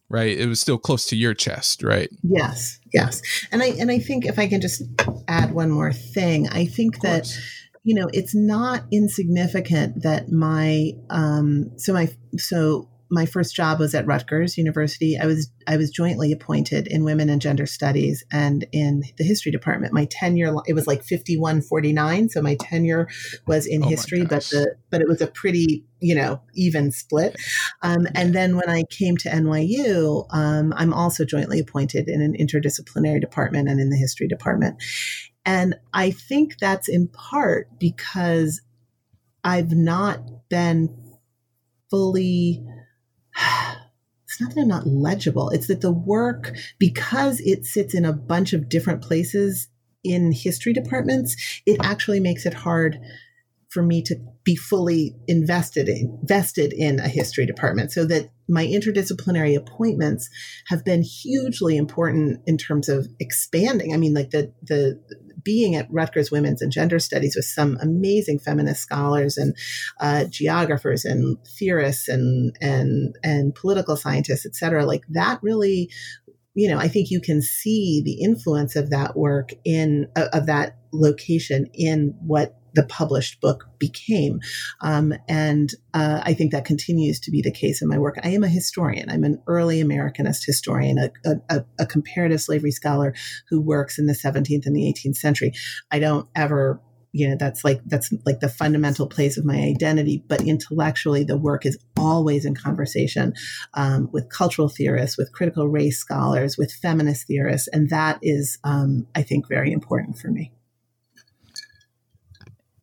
right 0.08 0.38
it 0.38 0.46
was 0.46 0.60
still 0.60 0.78
close 0.78 1.04
to 1.06 1.16
your 1.16 1.34
chest 1.34 1.82
right? 1.82 2.08
Yes 2.22 2.78
yes. 2.92 3.22
And 3.52 3.62
i 3.62 3.66
and 3.66 3.90
i 3.90 3.98
think 3.98 4.24
if 4.24 4.38
i 4.38 4.48
can 4.48 4.60
just 4.60 4.82
add 5.28 5.52
one 5.52 5.70
more 5.70 5.92
thing 5.92 6.48
i 6.48 6.64
think 6.64 7.00
that 7.00 7.28
you 7.84 7.94
know 7.94 8.08
it's 8.12 8.34
not 8.34 8.84
insignificant 8.90 10.02
that 10.02 10.30
my 10.30 10.92
um 11.10 11.70
so 11.76 11.92
my 11.92 12.08
so 12.36 12.88
my 13.10 13.26
first 13.26 13.54
job 13.54 13.78
was 13.78 13.94
at 13.94 14.06
Rutgers 14.06 14.58
University. 14.58 15.18
I 15.18 15.26
was 15.26 15.50
I 15.66 15.76
was 15.76 15.90
jointly 15.90 16.32
appointed 16.32 16.86
in 16.86 17.04
women 17.04 17.30
and 17.30 17.40
gender 17.40 17.66
studies 17.66 18.24
and 18.30 18.66
in 18.72 19.02
the 19.16 19.24
history 19.24 19.50
department. 19.50 19.92
My 19.92 20.06
tenure 20.10 20.54
it 20.66 20.74
was 20.74 20.86
like 20.86 21.04
51-49, 21.04 22.30
so 22.30 22.42
my 22.42 22.56
tenure 22.60 23.08
was 23.46 23.66
in 23.66 23.82
oh 23.84 23.88
history, 23.88 24.24
but 24.24 24.42
the 24.44 24.74
but 24.90 25.00
it 25.00 25.08
was 25.08 25.20
a 25.20 25.26
pretty, 25.26 25.84
you 26.00 26.14
know, 26.14 26.40
even 26.54 26.92
split. 26.92 27.36
Um, 27.82 28.02
yeah. 28.02 28.10
and 28.14 28.34
then 28.34 28.56
when 28.56 28.68
I 28.68 28.82
came 28.90 29.16
to 29.18 29.30
NYU, 29.30 30.26
um, 30.30 30.74
I'm 30.76 30.92
also 30.92 31.24
jointly 31.24 31.60
appointed 31.60 32.08
in 32.08 32.20
an 32.20 32.34
interdisciplinary 32.34 33.20
department 33.20 33.68
and 33.68 33.80
in 33.80 33.90
the 33.90 33.96
history 33.96 34.28
department. 34.28 34.82
And 35.46 35.76
I 35.94 36.10
think 36.10 36.58
that's 36.58 36.88
in 36.88 37.08
part 37.08 37.68
because 37.78 38.60
I've 39.44 39.72
not 39.72 40.48
been 40.50 40.94
fully 41.90 42.66
it's 44.24 44.40
not 44.40 44.54
that 44.54 44.60
I'm 44.60 44.68
not 44.68 44.86
legible. 44.86 45.50
It's 45.50 45.68
that 45.68 45.80
the 45.80 45.92
work, 45.92 46.52
because 46.78 47.40
it 47.40 47.64
sits 47.64 47.94
in 47.94 48.04
a 48.04 48.12
bunch 48.12 48.52
of 48.52 48.68
different 48.68 49.02
places 49.02 49.68
in 50.04 50.32
history 50.32 50.72
departments, 50.72 51.36
it 51.66 51.78
actually 51.82 52.20
makes 52.20 52.46
it 52.46 52.54
hard 52.54 52.98
for 53.68 53.82
me 53.82 54.02
to 54.02 54.16
be 54.44 54.56
fully 54.56 55.14
invested 55.26 55.88
in 55.88 56.26
in 56.72 56.98
a 57.00 57.08
history 57.08 57.44
department 57.44 57.92
so 57.92 58.04
that 58.06 58.30
my 58.48 58.66
interdisciplinary 58.66 59.54
appointments 59.56 60.30
have 60.68 60.84
been 60.84 61.02
hugely 61.02 61.76
important 61.76 62.40
in 62.46 62.56
terms 62.56 62.88
of 62.88 63.06
expanding 63.20 63.92
i 63.92 63.98
mean 63.98 64.14
like 64.14 64.30
the 64.30 64.52
the 64.62 64.98
being 65.48 65.74
at 65.76 65.90
Rutgers 65.90 66.30
Women's 66.30 66.60
and 66.60 66.70
Gender 66.70 66.98
Studies 66.98 67.34
with 67.34 67.46
some 67.46 67.78
amazing 67.80 68.38
feminist 68.38 68.82
scholars 68.82 69.38
and 69.38 69.56
uh, 69.98 70.26
geographers 70.28 71.06
and 71.06 71.38
theorists 71.58 72.06
and 72.06 72.54
and 72.60 73.16
and 73.24 73.54
political 73.54 73.96
scientists, 73.96 74.44
et 74.44 74.54
cetera, 74.54 74.84
like 74.84 75.04
that 75.08 75.38
really 75.42 75.88
you 76.54 76.68
know, 76.68 76.78
I 76.78 76.88
think 76.88 77.10
you 77.10 77.20
can 77.20 77.40
see 77.40 78.02
the 78.04 78.20
influence 78.20 78.76
of 78.76 78.90
that 78.90 79.16
work 79.16 79.52
in 79.64 80.08
of 80.16 80.46
that 80.46 80.76
location 80.92 81.66
in 81.72 82.14
what 82.20 82.57
the 82.74 82.84
published 82.84 83.40
book 83.40 83.68
became. 83.78 84.40
Um, 84.80 85.14
and 85.28 85.70
uh, 85.94 86.20
I 86.22 86.34
think 86.34 86.52
that 86.52 86.64
continues 86.64 87.20
to 87.20 87.30
be 87.30 87.42
the 87.42 87.50
case 87.50 87.82
in 87.82 87.88
my 87.88 87.98
work. 87.98 88.18
I 88.22 88.30
am 88.30 88.44
a 88.44 88.48
historian. 88.48 89.10
I'm 89.10 89.24
an 89.24 89.42
early 89.46 89.82
Americanist 89.82 90.44
historian, 90.44 90.98
a, 90.98 91.36
a, 91.48 91.64
a 91.78 91.86
comparative 91.86 92.40
slavery 92.40 92.70
scholar 92.70 93.14
who 93.48 93.60
works 93.60 93.98
in 93.98 94.06
the 94.06 94.12
17th 94.12 94.66
and 94.66 94.76
the 94.76 94.92
18th 94.92 95.16
century. 95.16 95.52
I 95.90 95.98
don't 95.98 96.28
ever 96.34 96.80
you 97.12 97.28
know 97.28 97.36
that's 97.38 97.64
like 97.64 97.80
that's 97.86 98.12
like 98.26 98.40
the 98.40 98.48
fundamental 98.48 99.06
place 99.06 99.36
of 99.36 99.44
my 99.44 99.56
identity 99.56 100.22
but 100.28 100.42
intellectually 100.42 101.24
the 101.24 101.38
work 101.38 101.64
is 101.64 101.78
always 101.98 102.44
in 102.44 102.54
conversation 102.54 103.32
um, 103.74 104.08
with 104.12 104.28
cultural 104.28 104.68
theorists 104.68 105.16
with 105.16 105.32
critical 105.32 105.68
race 105.68 105.98
scholars 105.98 106.58
with 106.58 106.72
feminist 106.72 107.26
theorists 107.26 107.68
and 107.68 107.90
that 107.90 108.18
is 108.22 108.58
um, 108.64 109.06
i 109.14 109.22
think 109.22 109.48
very 109.48 109.72
important 109.72 110.18
for 110.18 110.28
me 110.28 110.52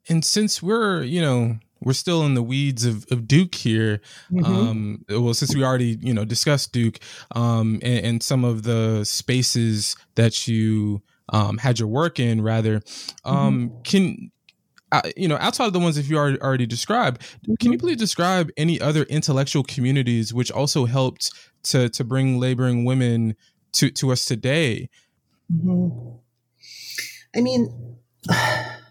and 0.09 0.23
since 0.23 0.61
we're, 0.61 1.03
you 1.03 1.21
know, 1.21 1.57
we're 1.81 1.93
still 1.93 2.25
in 2.25 2.33
the 2.33 2.43
weeds 2.43 2.85
of, 2.85 3.05
of 3.11 3.27
Duke 3.27 3.55
here. 3.55 4.01
Mm-hmm. 4.31 4.45
Um, 4.45 5.05
well, 5.09 5.33
since 5.33 5.55
we 5.55 5.63
already, 5.63 5.97
you 6.01 6.13
know, 6.13 6.25
discussed 6.25 6.73
Duke 6.73 6.99
um, 7.35 7.79
and, 7.81 8.05
and, 8.05 8.23
some 8.23 8.43
of 8.43 8.63
the 8.63 9.03
spaces 9.03 9.95
that 10.15 10.47
you 10.47 11.01
um, 11.29 11.57
had 11.59 11.79
your 11.79 11.87
work 11.87 12.19
in, 12.19 12.41
rather, 12.41 12.81
um, 13.23 13.69
mm-hmm. 13.69 13.81
can 13.83 14.31
uh, 14.91 15.01
you 15.17 15.27
know, 15.27 15.37
outside 15.41 15.65
of 15.65 15.73
the 15.73 15.79
ones 15.79 15.95
that 15.95 16.07
you 16.07 16.17
already, 16.17 16.39
already 16.41 16.65
described, 16.65 17.21
mm-hmm. 17.21 17.55
can 17.55 17.71
you 17.71 17.77
please 17.77 17.97
describe 17.97 18.49
any 18.57 18.79
other 18.79 19.03
intellectual 19.03 19.63
communities 19.63 20.33
which 20.33 20.51
also 20.51 20.85
helped 20.85 21.31
to 21.63 21.89
to 21.89 22.03
bring 22.03 22.39
laboring 22.39 22.85
women 22.85 23.35
to 23.73 23.91
to 23.91 24.11
us 24.11 24.25
today? 24.25 24.89
Mm-hmm. 25.53 26.17
I 27.35 27.41
mean. 27.41 27.97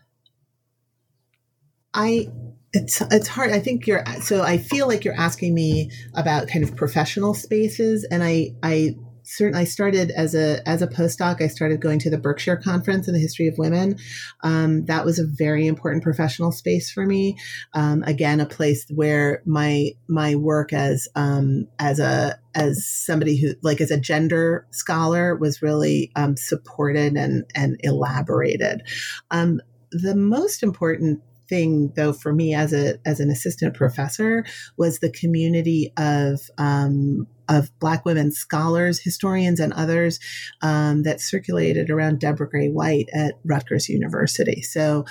I 1.95 2.29
it's 2.73 3.01
it's 3.01 3.29
hard. 3.29 3.53
I 3.53 3.61
think 3.61 3.87
you're 3.87 4.05
so 4.21 4.43
I 4.43 4.59
feel 4.59 4.89
like 4.89 5.05
you're 5.05 5.19
asking 5.19 5.55
me 5.55 5.91
about 6.15 6.49
kind 6.49 6.65
of 6.65 6.75
professional 6.77 7.33
spaces 7.33 8.05
and 8.11 8.23
I 8.23 8.51
I 8.63 8.97
certainly 9.25 9.65
started 9.65 10.11
as 10.11 10.35
a 10.35 10.67
as 10.69 10.83
a 10.83 10.87
postdoc. 10.87 11.41
I 11.41 11.47
started 11.47 11.81
going 11.81 11.99
to 12.01 12.11
the 12.11 12.19
Berkshire 12.19 12.57
Conference 12.57 13.09
in 13.09 13.15
the 13.15 13.21
History 13.21 13.49
of 13.49 13.59
Women. 13.59 13.97
Um, 14.43 14.85
that 14.87 15.05
was 15.05 15.19
a 15.19 15.27
very 15.27 15.67
important 15.67 16.03
professional 16.03 16.53
space 16.53 16.91
for 16.91 17.07
me. 17.07 17.37
Um, 17.73 18.03
again, 18.05 18.41
a 18.41 18.47
place 18.47 18.87
where 18.93 19.43
my 19.45 19.91
my 20.09 20.35
work 20.35 20.73
as 20.73 21.09
um, 21.15 21.67
as 21.79 21.99
a 21.99 22.39
as 22.55 22.87
somebody 22.87 23.41
who 23.41 23.55
like 23.63 23.81
as 23.81 23.91
a 23.91 24.01
gender 24.01 24.67
scholar 24.71 25.37
was 25.37 25.63
really 25.63 26.13
um, 26.17 26.37
supported 26.37 27.15
and 27.15 27.45
and 27.55 27.77
elaborated. 27.81 28.83
Um, 29.31 29.61
the 29.91 30.17
most 30.17 30.63
important 30.63 31.23
thing 31.49 31.93
though 31.97 32.13
for 32.13 32.33
me 32.33 32.55
as 32.55 32.73
a 32.73 32.99
as 33.07 33.21
an 33.21 33.31
assistant 33.31 33.75
professor 33.75 34.45
was 34.77 34.99
the 34.99 35.11
community 35.11 35.93
of 35.97 36.41
um, 36.59 37.27
of 37.49 37.71
black 37.79 38.05
women 38.05 38.33
scholars 38.33 39.01
historians 39.01 39.61
and 39.61 39.73
others 39.75 40.19
um, 40.63 41.03
that 41.03 41.21
circulated 41.21 41.91
around 41.91 42.21
deborah 42.21 42.49
gray 42.49 42.69
white 42.69 43.09
at 43.15 43.35
rutgers 43.45 43.89
university 43.89 44.63
so 44.63 45.05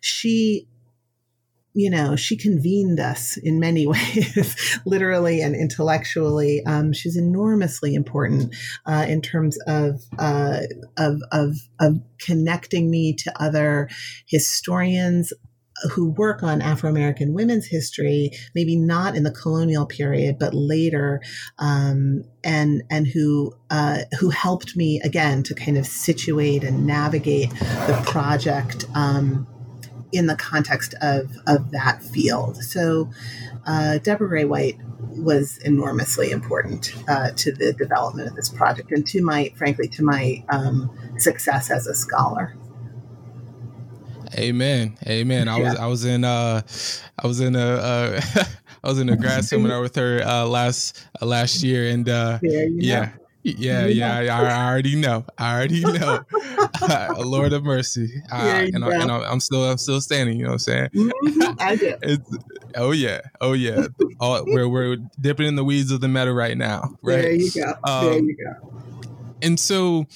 she 0.00 0.66
you 1.72 1.88
know, 1.88 2.16
she 2.16 2.36
convened 2.36 2.98
us 2.98 3.36
in 3.36 3.60
many 3.60 3.86
ways, 3.86 4.78
literally 4.84 5.40
and 5.40 5.54
intellectually. 5.54 6.62
Um, 6.66 6.92
she's 6.92 7.16
enormously 7.16 7.94
important 7.94 8.54
uh, 8.86 9.06
in 9.08 9.22
terms 9.22 9.58
of, 9.66 10.02
uh, 10.18 10.60
of, 10.98 11.20
of 11.32 11.56
of 11.80 12.00
connecting 12.18 12.90
me 12.90 13.14
to 13.14 13.42
other 13.42 13.88
historians, 14.26 15.32
who 15.92 16.10
work 16.10 16.42
on 16.42 16.62
Afro 16.62 16.90
American 16.90 17.32
women's 17.32 17.66
history, 17.66 18.32
maybe 18.54 18.76
not 18.76 19.16
in 19.16 19.22
the 19.22 19.30
colonial 19.30 19.86
period, 19.86 20.38
but 20.38 20.54
later, 20.54 21.20
um, 21.58 22.24
and 22.44 22.82
and 22.90 23.06
who 23.06 23.54
uh, 23.70 24.00
who 24.18 24.30
helped 24.30 24.76
me 24.76 25.00
again 25.02 25.42
to 25.44 25.54
kind 25.54 25.78
of 25.78 25.86
situate 25.86 26.64
and 26.64 26.86
navigate 26.86 27.50
the 27.50 28.02
project 28.06 28.84
um, 28.94 29.46
in 30.12 30.26
the 30.26 30.36
context 30.36 30.94
of 31.00 31.30
of 31.46 31.70
that 31.70 32.02
field. 32.02 32.62
So, 32.62 33.10
uh, 33.66 33.98
Deborah 33.98 34.28
Gray 34.28 34.44
White 34.44 34.78
was 35.16 35.58
enormously 35.58 36.30
important 36.30 36.94
uh, 37.08 37.30
to 37.36 37.52
the 37.52 37.72
development 37.72 38.28
of 38.28 38.36
this 38.36 38.48
project 38.48 38.92
and 38.92 39.06
to 39.08 39.22
my, 39.22 39.52
frankly, 39.56 39.88
to 39.88 40.04
my 40.04 40.44
um, 40.48 40.90
success 41.18 41.70
as 41.70 41.86
a 41.86 41.94
scholar. 41.94 42.56
Amen. 44.34 44.96
Amen. 45.06 45.48
I 45.48 45.60
was 45.60 45.76
I 45.76 45.86
was 45.86 46.04
in 46.04 46.24
uh 46.24 46.62
I 47.18 47.26
was 47.26 47.40
in 47.40 47.56
a 47.56 47.58
uh 47.58 48.20
I 48.84 48.88
was 48.88 48.98
in 48.98 49.08
a 49.08 49.16
grad 49.16 49.44
seminar 49.44 49.80
with 49.80 49.96
her 49.96 50.22
uh 50.22 50.46
last 50.46 51.04
uh, 51.20 51.26
last 51.26 51.62
year 51.62 51.90
and 51.90 52.08
uh 52.08 52.38
yeah. 52.42 53.12
Yeah, 53.42 53.86
yeah, 53.86 54.18
I, 54.18 54.26
I, 54.26 54.68
already 54.70 54.96
know. 54.96 55.24
I 55.38 55.54
already 55.54 55.80
know. 55.84 56.20
Lord 57.18 57.54
of 57.54 57.64
mercy, 57.64 58.22
uh, 58.30 58.66
and, 58.74 58.84
I, 58.84 59.00
and 59.00 59.10
I'm 59.10 59.40
still, 59.40 59.64
I'm 59.64 59.78
still 59.78 60.00
standing. 60.02 60.36
You 60.36 60.44
know 60.44 60.50
what 60.50 60.54
I'm 60.54 60.58
saying? 60.58 60.88
Mm-hmm, 60.90 61.54
I 61.58 61.76
do. 61.76 62.18
oh 62.76 62.90
yeah, 62.90 63.22
oh 63.40 63.54
yeah. 63.54 63.86
All, 64.20 64.44
we're 64.44 64.68
we're 64.68 64.96
dipping 65.18 65.46
in 65.46 65.56
the 65.56 65.64
weeds 65.64 65.90
of 65.90 66.02
the 66.02 66.08
meta 66.08 66.34
right 66.34 66.56
now. 66.56 66.90
Right? 67.00 67.22
There 67.22 67.32
you 67.32 67.50
go. 67.50 67.74
Um, 67.82 68.04
there 68.04 68.18
you 68.18 68.36
go. 68.36 68.72
And 69.42 69.58
so, 69.58 70.06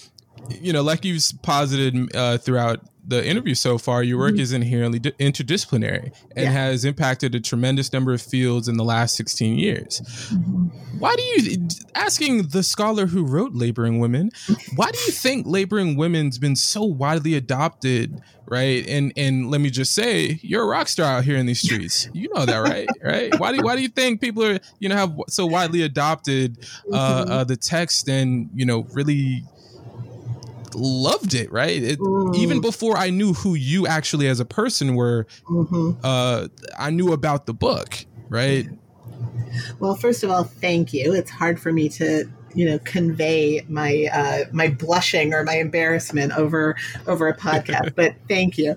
you 0.50 0.74
know, 0.74 0.82
like 0.82 1.04
you've 1.06 1.24
posited 1.42 2.14
uh, 2.14 2.36
throughout 2.36 2.80
the 3.06 3.24
interview 3.26 3.54
so 3.54 3.78
far, 3.78 4.02
your 4.02 4.18
work 4.18 4.32
mm-hmm. 4.32 4.40
is 4.40 4.52
inherently 4.52 4.98
di- 4.98 5.12
interdisciplinary 5.12 6.12
and 6.36 6.44
yeah. 6.44 6.50
has 6.50 6.84
impacted 6.84 7.34
a 7.34 7.40
tremendous 7.40 7.92
number 7.92 8.12
of 8.12 8.22
fields 8.22 8.68
in 8.68 8.76
the 8.76 8.84
last 8.84 9.16
16 9.16 9.58
years. 9.58 10.00
Mm-hmm. 10.32 10.98
Why 10.98 11.14
do 11.16 11.22
you, 11.22 11.68
asking 11.94 12.48
the 12.48 12.62
scholar 12.62 13.06
who 13.06 13.24
wrote 13.24 13.52
Laboring 13.52 13.98
Women, 13.98 14.30
why 14.76 14.90
do 14.90 14.98
you 15.00 15.12
think 15.12 15.46
Laboring 15.46 15.96
Women's 15.96 16.38
been 16.38 16.56
so 16.56 16.84
widely 16.84 17.34
adopted, 17.34 18.20
right? 18.46 18.86
And 18.86 19.12
and 19.16 19.50
let 19.50 19.60
me 19.60 19.70
just 19.70 19.92
say, 19.92 20.38
you're 20.42 20.62
a 20.62 20.66
rock 20.66 20.88
star 20.88 21.18
out 21.18 21.24
here 21.24 21.36
in 21.36 21.46
these 21.46 21.60
streets. 21.60 22.08
You 22.12 22.28
know 22.34 22.46
that, 22.46 22.58
right? 22.58 22.88
right? 23.02 23.38
Why 23.38 23.52
do 23.52 23.62
why 23.62 23.76
do 23.76 23.82
you 23.82 23.88
think 23.88 24.20
people 24.20 24.44
are, 24.44 24.58
you 24.78 24.88
know, 24.88 24.96
have 24.96 25.14
so 25.28 25.46
widely 25.46 25.82
adopted 25.82 26.58
uh, 26.92 27.22
mm-hmm. 27.22 27.32
uh, 27.32 27.44
the 27.44 27.56
text 27.56 28.08
and 28.08 28.50
you 28.54 28.64
know 28.64 28.86
really 28.92 29.42
loved 30.74 31.34
it, 31.34 31.50
right? 31.52 31.82
It, 31.82 31.98
mm. 31.98 32.34
Even 32.36 32.60
before 32.60 32.96
I 32.96 33.10
knew 33.10 33.32
who 33.32 33.54
you 33.54 33.86
actually 33.86 34.28
as 34.28 34.40
a 34.40 34.44
person 34.44 34.94
were, 34.94 35.26
mm-hmm. 35.48 35.92
uh, 36.02 36.48
I 36.78 36.90
knew 36.90 37.12
about 37.12 37.46
the 37.46 37.54
book, 37.54 38.04
right? 38.28 38.68
Well, 39.78 39.94
first 39.94 40.24
of 40.24 40.30
all, 40.30 40.44
thank 40.44 40.92
you. 40.92 41.12
It's 41.14 41.30
hard 41.30 41.60
for 41.60 41.72
me 41.72 41.88
to 41.90 42.24
you 42.54 42.64
know 42.66 42.78
convey 42.80 43.64
my 43.68 44.08
uh, 44.12 44.44
my 44.52 44.68
blushing 44.68 45.34
or 45.34 45.44
my 45.44 45.56
embarrassment 45.56 46.32
over 46.36 46.76
over 47.06 47.28
a 47.28 47.36
podcast 47.36 47.94
but 47.96 48.14
thank 48.28 48.56
you 48.56 48.76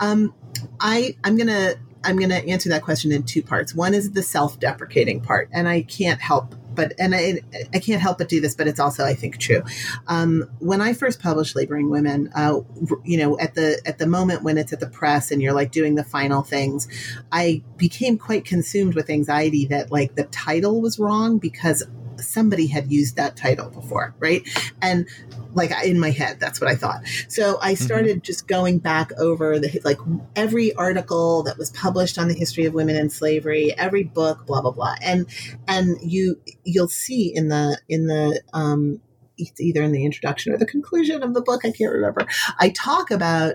um, 0.00 0.34
i 0.80 1.16
i'm 1.24 1.36
gonna 1.36 1.74
i'm 2.04 2.18
gonna 2.18 2.34
answer 2.34 2.68
that 2.68 2.82
question 2.82 3.10
in 3.12 3.22
two 3.22 3.42
parts 3.42 3.74
one 3.74 3.94
is 3.94 4.12
the 4.12 4.22
self-deprecating 4.22 5.20
part 5.20 5.48
and 5.52 5.68
i 5.68 5.82
can't 5.82 6.20
help 6.20 6.54
but 6.74 6.92
and 6.98 7.14
I, 7.14 7.40
I 7.72 7.78
can't 7.78 8.00
help 8.00 8.18
but 8.18 8.28
do 8.28 8.40
this, 8.40 8.54
but 8.54 8.66
it's 8.66 8.80
also 8.80 9.04
I 9.04 9.14
think 9.14 9.38
true. 9.38 9.62
Um, 10.06 10.50
when 10.58 10.80
I 10.80 10.92
first 10.92 11.20
published 11.20 11.56
Laboring 11.56 11.90
Women, 11.90 12.30
uh, 12.34 12.60
you 13.04 13.18
know, 13.18 13.38
at 13.38 13.54
the 13.54 13.80
at 13.86 13.98
the 13.98 14.06
moment 14.06 14.42
when 14.42 14.58
it's 14.58 14.72
at 14.72 14.80
the 14.80 14.86
press 14.86 15.30
and 15.30 15.42
you're 15.42 15.52
like 15.52 15.70
doing 15.70 15.94
the 15.94 16.04
final 16.04 16.42
things, 16.42 16.88
I 17.32 17.62
became 17.76 18.18
quite 18.18 18.44
consumed 18.44 18.94
with 18.94 19.10
anxiety 19.10 19.66
that 19.66 19.90
like 19.90 20.14
the 20.14 20.24
title 20.24 20.80
was 20.80 20.98
wrong 20.98 21.38
because 21.38 21.84
somebody 22.26 22.66
had 22.66 22.90
used 22.90 23.16
that 23.16 23.36
title 23.36 23.70
before, 23.70 24.14
right? 24.18 24.42
And 24.82 25.06
like 25.54 25.70
in 25.84 25.98
my 25.98 26.10
head 26.10 26.38
that's 26.40 26.60
what 26.60 26.68
i 26.68 26.74
thought 26.74 27.00
so 27.28 27.58
i 27.60 27.72
mm-hmm. 27.72 27.84
started 27.84 28.16
mm-hmm. 28.16 28.24
just 28.24 28.46
going 28.46 28.78
back 28.78 29.10
over 29.18 29.58
the 29.58 29.80
like 29.84 29.98
every 30.36 30.74
article 30.74 31.42
that 31.42 31.56
was 31.56 31.70
published 31.70 32.18
on 32.18 32.28
the 32.28 32.34
history 32.34 32.64
of 32.64 32.74
women 32.74 32.96
in 32.96 33.08
slavery 33.08 33.72
every 33.78 34.04
book 34.04 34.46
blah 34.46 34.60
blah 34.60 34.70
blah 34.70 34.94
and 35.02 35.26
and 35.68 35.96
you 36.02 36.40
you'll 36.64 36.88
see 36.88 37.32
in 37.34 37.48
the 37.48 37.80
in 37.88 38.06
the 38.06 38.40
um 38.52 39.00
it's 39.36 39.60
either 39.60 39.82
in 39.82 39.92
the 39.92 40.04
introduction 40.04 40.52
or 40.52 40.58
the 40.58 40.66
conclusion 40.66 41.22
of 41.22 41.34
the 41.34 41.42
book 41.42 41.64
i 41.64 41.70
can't 41.70 41.92
remember 41.92 42.26
i 42.58 42.68
talk 42.70 43.10
about 43.10 43.54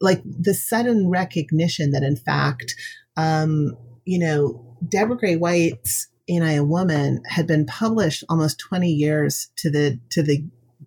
like 0.00 0.22
the 0.24 0.54
sudden 0.54 1.08
recognition 1.08 1.92
that 1.92 2.02
in 2.02 2.16
fact 2.16 2.74
um 3.16 3.76
you 4.04 4.18
know 4.18 4.76
deborah 4.88 5.16
gray 5.16 5.36
white's 5.36 6.08
Ain't 6.28 6.44
I 6.44 6.52
a 6.52 6.64
Woman 6.64 7.22
had 7.26 7.46
been 7.46 7.66
published 7.66 8.24
almost 8.28 8.58
20 8.60 8.88
years 8.88 9.48
to 9.56 9.70
the 9.70 9.98
to 10.10 10.22
the 10.22 10.44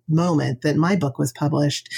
moment 0.08 0.62
that 0.62 0.76
my 0.76 0.96
book 0.96 1.18
was 1.18 1.32
published 1.32 1.88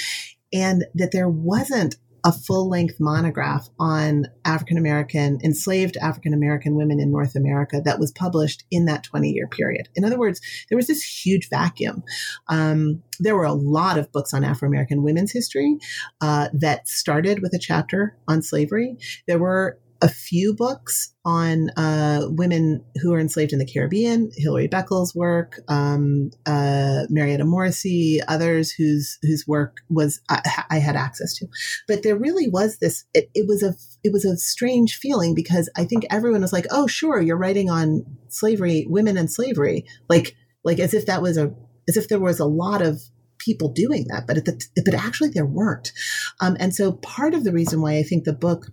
and 0.53 0.85
that 0.95 1.13
there 1.13 1.29
wasn't 1.29 1.97
a 2.25 2.33
full 2.33 2.69
length 2.69 2.97
monograph 2.99 3.69
on 3.79 4.27
African 4.45 4.77
American, 4.77 5.39
enslaved 5.43 5.97
African 5.99 6.35
American 6.35 6.75
women 6.75 7.01
in 7.01 7.13
North 7.13 7.37
America 7.37 7.81
that 7.85 7.99
was 7.99 8.13
published 8.13 8.65
in 8.71 8.87
that 8.87 9.05
20 9.05 9.31
year 9.31 9.47
period. 9.47 9.89
In 9.95 10.05
other 10.05 10.19
words, 10.19 10.41
there 10.69 10.77
was 10.77 10.89
this 10.89 11.03
huge 11.03 11.49
vacuum. 11.49 12.03
Um, 12.49 13.03
there 13.21 13.37
were 13.37 13.45
a 13.45 13.53
lot 13.53 13.99
of 13.99 14.11
books 14.13 14.35
on 14.35 14.45
Afro 14.45 14.69
American 14.69 15.03
women's 15.03 15.33
history 15.33 15.79
uh, 16.21 16.49
that 16.53 16.89
started 16.89 17.41
with 17.41 17.55
a 17.55 17.59
chapter 17.59 18.17
on 18.27 18.43
slavery. 18.43 18.97
There 19.27 19.39
were 19.39 19.79
a 20.01 20.09
few 20.09 20.55
books 20.55 21.13
on 21.25 21.71
uh, 21.71 22.27
women 22.29 22.85
who 23.03 23.11
were 23.11 23.19
enslaved 23.19 23.53
in 23.53 23.59
the 23.59 23.67
Caribbean, 23.67 24.31
Hilary 24.37 24.69
Beckles' 24.69 25.15
work, 25.15 25.61
um, 25.69 26.31
uh, 26.47 27.05
Marietta 27.11 27.45
Morrissey, 27.45 28.21
others 28.29 28.71
whose 28.71 29.19
whose 29.23 29.45
work 29.47 29.79
was 29.91 30.21
I, 30.29 30.65
I, 30.71 30.79
had 30.79 30.97
access 30.97 31.35
to. 31.35 31.47
But 31.87 32.03
there 32.03 32.17
really 32.17 32.49
was 32.49 32.79
this. 32.79 33.05
It, 33.15 33.31
it, 33.35 33.47
was 33.49 33.63
a 33.63 33.75
it 34.05 34.13
was 34.13 34.25
a 34.25 34.37
strange 34.37 34.97
feeling 34.97 35.35
because 35.35 35.69
I 35.77 35.85
think 35.85 36.05
everyone 36.11 36.43
was 36.43 36.53
like, 36.53 36.67
"Oh, 36.71 36.87
sure, 36.87 37.21
you're 37.21 37.37
writing 37.37 37.69
on 37.69 38.05
slavery, 38.29 38.87
women 38.89 39.17
and 39.17 39.31
slavery," 39.31 39.85
like 40.09 40.37
like 40.65 40.79
as 40.79 40.95
if 40.95 41.07
that 41.07 41.23
was 41.23 41.37
a 41.37 41.53
as 41.89 41.97
if 41.97 42.09
there 42.09 42.21
was 42.21 42.39
a 42.39 42.45
lot 42.45 42.83
of 42.83 43.01
people 43.39 43.69
doing 43.73 44.07
that, 44.09 44.27
but 44.27 44.45
the, 44.45 44.83
but 44.85 44.95
actually 44.95 45.31
there 45.31 45.47
weren't. 45.47 45.93
Um, 46.41 46.57
and 46.61 46.75
so 46.75 46.93
part 46.93 47.35
of 47.35 47.45
the 47.45 47.53
reason 47.53 47.81
why 47.81 47.97
I 47.97 48.03
think 48.03 48.25
the 48.25 48.33
book 48.33 48.67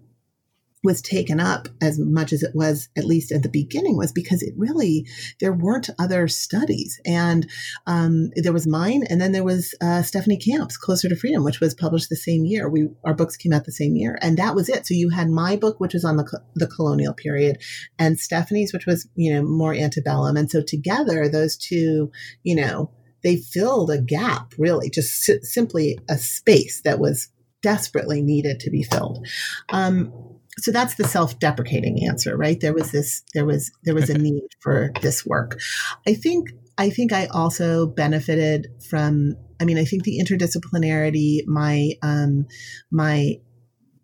was 0.86 1.02
taken 1.02 1.40
up 1.40 1.68
as 1.82 2.00
much 2.00 2.32
as 2.32 2.44
it 2.44 2.56
was, 2.56 2.88
at 2.96 3.06
least 3.06 3.32
at 3.32 3.44
the 3.44 3.50
beginning, 3.50 3.98
was 3.98 4.12
because 4.12 4.42
it 4.42 4.54
really, 4.56 5.06
there 5.42 5.52
weren't 5.52 5.90
other 6.00 6.28
studies. 6.28 7.00
And 7.06 7.50
um, 7.88 8.30
there 8.36 8.54
was 8.54 8.68
mine, 8.68 9.04
and 9.10 9.20
then 9.20 9.34
there 9.34 9.44
was 9.44 9.76
uh, 9.82 10.04
Stephanie 10.04 10.38
Camp's 10.38 10.78
Closer 10.78 11.10
to 11.10 11.16
Freedom, 11.16 11.44
which 11.44 11.60
was 11.60 11.74
published 11.74 12.10
the 12.10 12.16
same 12.16 12.46
year. 12.46 12.70
We 12.70 12.88
Our 13.04 13.14
books 13.14 13.36
came 13.36 13.52
out 13.52 13.66
the 13.66 13.72
same 13.72 13.96
year, 13.96 14.18
and 14.22 14.38
that 14.38 14.56
was 14.56 14.70
it. 14.70 14.86
So 14.86 14.94
you 14.94 15.10
had 15.10 15.30
my 15.30 15.56
book, 15.56 15.80
which 15.80 15.94
was 15.94 16.06
on 16.06 16.18
the, 16.18 16.42
the 16.56 16.68
colonial 16.68 17.14
period, 17.14 17.62
and 18.00 18.20
Stephanie's, 18.20 18.72
which 18.72 18.86
was, 18.86 19.10
you 19.16 19.34
know, 19.34 19.44
more 19.44 19.74
antebellum. 19.74 20.38
And 20.38 20.50
so 20.50 20.62
together, 20.62 21.28
those 21.28 21.58
two, 21.58 22.12
you 22.44 22.56
know, 22.56 22.92
they 23.24 23.38
filled 23.38 23.90
a 23.90 24.00
gap, 24.00 24.54
really, 24.58 24.90
just 24.90 25.30
simply 25.42 25.98
a 26.08 26.18
space 26.18 26.82
that 26.84 27.00
was 27.00 27.30
desperately 27.64 28.22
needed 28.22 28.60
to 28.60 28.70
be 28.70 28.84
filled. 28.84 29.26
Um, 29.70 30.14
so 30.60 30.72
that's 30.72 30.96
the 30.96 31.04
self-deprecating 31.04 32.08
answer 32.08 32.38
right? 32.38 32.60
There 32.60 32.74
was 32.74 32.92
this 32.92 33.24
there 33.34 33.46
was 33.46 33.72
there 33.84 33.96
was 33.96 34.10
a 34.10 34.18
need 34.18 34.48
for 34.62 34.92
this 35.02 35.26
work. 35.26 35.60
I 36.08 36.14
think 36.14 36.50
i 36.78 36.90
think 36.90 37.14
i 37.14 37.26
also 37.28 37.88
benefited 37.88 38.68
from 38.90 39.36
i 39.60 39.66
mean 39.66 39.78
i 39.78 39.86
think 39.86 40.04
the 40.04 40.20
interdisciplinarity 40.20 41.40
my 41.46 41.92
um 42.02 42.46
my 42.92 43.36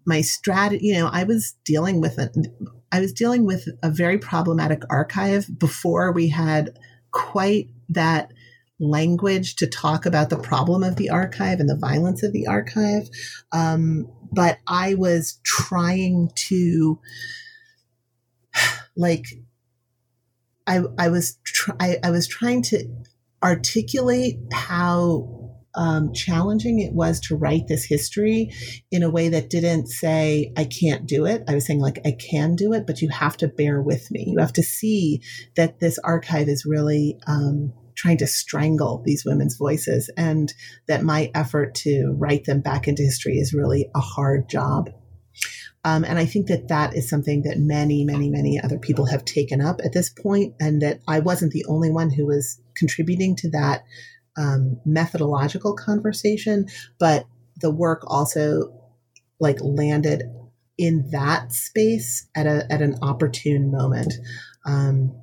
my 0.06 0.22
strategy 0.22 0.86
you 0.88 0.94
know 0.94 1.10
i 1.12 1.24
was 1.24 1.56
dealing 1.66 2.02
with 2.02 2.18
a 2.18 2.30
i 2.92 3.00
was 3.00 3.14
dealing 3.14 3.46
with 3.46 3.68
a 3.84 3.90
very 3.90 4.18
problematic 4.18 4.84
archive 4.90 5.48
before 5.60 6.12
we 6.12 6.30
had 6.30 6.78
quite 7.12 7.68
that 7.90 8.32
language 8.80 9.56
to 9.58 9.68
talk 9.68 10.06
about 10.06 10.30
the 10.30 10.38
problem 10.38 10.84
of 10.84 10.96
the 10.96 11.10
archive 11.10 11.60
and 11.60 11.70
the 11.70 11.78
violence 11.78 12.24
of 12.24 12.34
the 12.34 12.48
archive. 12.48 13.08
Um, 13.52 14.08
but 14.32 14.60
I 14.68 14.94
was 14.96 15.40
trying 15.44 16.32
to, 16.36 17.00
like, 18.96 19.26
I, 20.68 20.82
I 20.98 21.10
was 21.10 21.38
tr- 21.44 21.72
I, 21.80 21.98
I 22.04 22.12
was 22.12 22.28
trying 22.28 22.62
to 22.64 22.88
articulate 23.44 24.38
how 24.54 25.42
um, 25.76 26.14
challenging 26.14 26.80
it 26.80 26.94
was 26.94 27.20
to 27.22 27.36
write 27.36 27.68
this 27.68 27.86
history 27.86 28.52
in 28.92 29.04
a 29.04 29.10
way 29.10 29.30
that 29.30 29.50
didn't 29.50 29.88
say, 29.88 30.52
I 30.58 30.66
can't 30.66 31.08
do 31.08 31.26
it. 31.26 31.44
I 31.48 31.56
was 31.56 31.66
saying, 31.66 31.80
like, 31.80 32.00
I 32.06 32.12
can 32.12 32.56
do 32.56 32.74
it, 32.74 32.86
but 32.86 33.02
you 33.02 33.10
have 33.10 33.38
to 33.38 33.48
bear 33.48 33.82
with 33.82 34.12
me. 34.12 34.26
You 34.28 34.40
have 34.40 34.54
to 34.54 34.64
see 34.64 35.22
that 35.56 35.80
this 35.80 35.98
archive 36.00 36.50
is 36.50 36.66
really 36.66 37.18
um, 37.28 37.74
trying 37.96 38.18
to 38.18 38.28
strangle 38.28 39.02
these 39.06 39.26
women's 39.26 39.58
voices 39.58 40.10
and 40.18 40.54
that 40.88 41.04
my 41.04 41.32
effort 41.34 41.76
to 41.76 42.16
write 42.18 42.46
them 42.46 42.62
back 42.62 42.88
into 42.88 43.04
history 43.04 43.38
is 43.38 43.54
really 43.54 43.90
a 43.96 44.00
hard 44.00 44.50
job. 44.50 44.90
Um, 45.84 46.04
and 46.04 46.20
I 46.20 46.26
think 46.26 46.48
that 46.48 46.68
that 46.68 46.96
is 46.96 47.10
something 47.10 47.42
that 47.44 47.58
many, 47.58 48.06
many, 48.06 48.30
many 48.30 48.60
other 48.62 48.78
people 48.78 49.06
have 49.08 49.26
taken 49.26 49.62
up 49.62 49.82
at 49.84 49.94
this 49.94 50.10
point, 50.10 50.54
and 50.60 50.82
that 50.82 51.00
I 51.08 51.20
wasn't 51.20 51.54
the 51.54 51.66
only 51.68 51.90
one 51.90 52.12
who 52.12 52.28
was 52.28 52.62
contributing 52.78 53.36
to 53.38 53.50
that 53.52 53.84
um, 54.38 54.80
methodological 54.86 55.76
conversation. 55.76 56.68
But 57.00 57.26
the 57.60 57.72
work 57.72 58.04
also 58.06 58.74
like 59.40 59.58
landed 59.62 60.24
in 60.78 61.10
that 61.12 61.52
space 61.52 62.28
at 62.36 62.46
a 62.46 62.72
at 62.72 62.82
an 62.82 62.98
opportune 63.02 63.72
moment. 63.72 64.14
Um, 64.66 65.21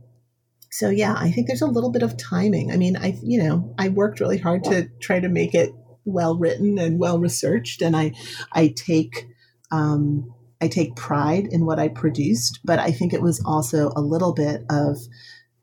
so 0.71 0.91
yeah, 0.91 1.15
I 1.17 1.31
think 1.31 1.47
there's 1.47 1.63
a 1.63 1.67
little 1.67 1.91
bit 1.91 2.03
of 2.03 2.17
timing. 2.17 2.73
I 2.73 2.77
mean, 2.77 2.97
I 2.97 3.19
you 3.23 3.43
know, 3.43 3.75
I 3.79 3.89
worked 3.89 4.21
really 4.21 4.39
hard 4.39 4.65
to 4.65 4.89
try 5.01 5.21
to 5.21 5.29
make 5.29 5.55
it 5.55 5.73
well 6.05 6.37
written 6.39 6.79
and 6.79 6.99
well 6.99 7.19
researched 7.19 7.83
and 7.83 7.97
I 7.97 8.13
I 8.53 8.69
take 8.69 9.27
um 9.71 10.33
I 10.61 10.69
take 10.69 10.97
pride 10.97 11.47
in 11.47 11.67
what 11.67 11.79
I 11.79 11.89
produced, 11.89 12.61
but 12.65 12.79
I 12.79 12.91
think 12.91 13.13
it 13.13 13.23
was 13.23 13.43
also 13.45 13.93
a 13.95 14.01
little 14.01 14.33
bit 14.33 14.65
of 14.69 14.99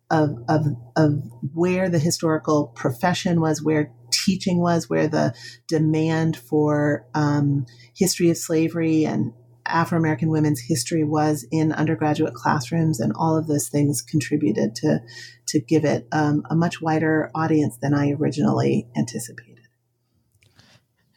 of 0.10 0.38
of 0.48 0.66
of 0.96 1.24
where 1.54 1.90
the 1.90 2.00
historical 2.00 2.68
profession 2.76 3.42
was, 3.42 3.62
where 3.62 3.92
teaching 4.12 4.60
was, 4.60 4.90
where 4.90 5.08
the 5.08 5.34
demand 5.68 6.38
for 6.38 7.06
um, 7.14 7.66
history 7.96 8.30
of 8.30 8.38
slavery 8.38 9.06
and 9.06 9.34
Afro 9.66 9.98
American 9.98 10.30
women's 10.30 10.62
history 10.62 11.04
was 11.04 11.46
in 11.52 11.72
undergraduate 11.72 12.34
classrooms, 12.34 13.00
and 13.00 13.14
all 13.16 13.38
of 13.38 13.48
those 13.48 13.70
things 13.70 14.02
contributed 14.02 14.76
to 14.76 15.00
to 15.48 15.60
give 15.60 15.86
it 15.86 16.08
um, 16.12 16.44
a 16.50 16.56
much 16.56 16.82
wider 16.82 17.32
audience 17.36 17.78
than 17.82 17.94
I 17.94 18.12
originally 18.12 18.88
anticipated. 18.98 19.68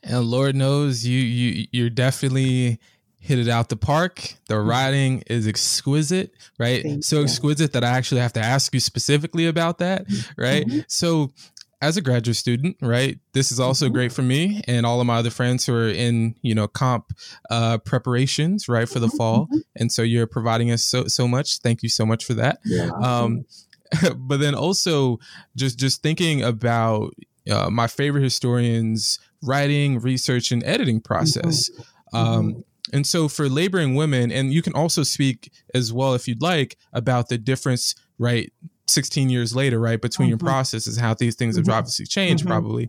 And 0.03 0.25
Lord 0.25 0.55
knows 0.55 1.07
you 1.07 1.19
you 1.19 1.67
you're 1.73 1.91
definitely 1.91 2.79
hit 3.21 3.39
it 3.39 3.49
out 3.49 3.69
the 3.69 3.77
park. 3.77 4.35
The 4.49 4.55
mm-hmm. 4.55 4.69
writing 4.69 5.23
is 5.27 5.47
exquisite, 5.47 6.33
right? 6.59 6.83
Thank 6.83 7.05
so 7.05 7.17
you. 7.17 7.25
exquisite 7.25 7.73
that 7.73 7.85
I 7.85 7.91
actually 7.91 8.21
have 8.21 8.33
to 8.35 8.41
ask 8.41 8.73
you 8.73 8.81
specifically 8.81 9.47
about 9.47 9.79
that, 9.79 10.09
mm-hmm. 10.09 10.41
right? 10.41 10.67
Mm-hmm. 10.67 10.81
So 10.89 11.33
as 11.81 11.97
a 11.97 12.01
graduate 12.01 12.37
student, 12.37 12.77
right? 12.83 13.19
This 13.33 13.53
is 13.53 13.61
also 13.61 13.87
mm-hmm. 13.87 13.95
great 13.95 14.13
for 14.13 14.23
me 14.23 14.63
and 14.67 14.85
all 14.85 15.01
of 15.01 15.07
my 15.07 15.17
other 15.17 15.31
friends 15.31 15.65
who 15.65 15.75
are 15.75 15.89
in, 15.89 16.35
you 16.43 16.55
know, 16.55 16.67
comp 16.67 17.13
uh, 17.51 17.79
preparations, 17.79 18.69
right, 18.69 18.89
for 18.89 18.99
the 18.99 19.07
mm-hmm. 19.07 19.17
fall. 19.17 19.45
Mm-hmm. 19.47 19.59
And 19.77 19.93
so 19.93 20.03
you're 20.03 20.27
providing 20.27 20.71
us 20.71 20.83
so 20.83 21.07
so 21.07 21.29
much. 21.29 21.59
Thank 21.59 21.83
you 21.83 21.89
so 21.89 22.05
much 22.05 22.25
for 22.25 22.35
that. 22.35 22.59
Yeah. 22.65 22.91
Um, 23.03 23.45
but 24.17 24.41
then 24.41 24.55
also 24.55 25.19
just 25.57 25.79
just 25.79 26.03
thinking 26.03 26.43
about 26.43 27.15
uh, 27.51 27.71
my 27.71 27.87
favorite 27.87 28.23
historians' 28.23 29.19
writing, 29.43 30.01
research, 30.01 30.51
and 30.51 30.65
editing 30.65 31.01
process. 31.01 31.71
Mm-hmm. 31.71 32.17
Um, 32.17 32.65
and 32.93 33.07
so 33.07 33.29
for 33.29 33.49
laboring 33.49 33.95
women, 33.95 34.33
and 34.33 34.53
you 34.53 34.63
can 34.63 34.75
also 34.75 35.03
speak 35.03 35.53
as 35.75 35.93
well 35.93 36.15
if 36.15 36.27
you'd 36.27 36.43
like 36.43 36.77
about 36.93 37.29
the 37.29 37.39
difference, 37.39 37.95
right? 38.19 38.53
16 38.89 39.31
years 39.31 39.55
later, 39.55 39.79
right, 39.79 40.01
between 40.01 40.27
mm-hmm. 40.27 40.31
your 40.31 40.39
processes, 40.39 40.97
how 40.97 41.15
these 41.15 41.35
things 41.35 41.57
have 41.57 41.67
mm-hmm. 41.67 41.75
obviously 41.75 42.07
changed 42.07 42.45
mm-hmm. 42.45 42.53
probably. 42.53 42.89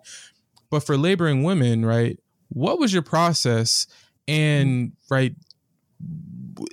But 0.70 0.84
for 0.84 0.98
laboring 0.98 1.44
women, 1.44 1.86
right, 1.86 2.20
what 2.50 2.80
was 2.80 2.94
your 2.94 3.02
process 3.02 3.88
and 4.28 4.94
right 5.10 5.36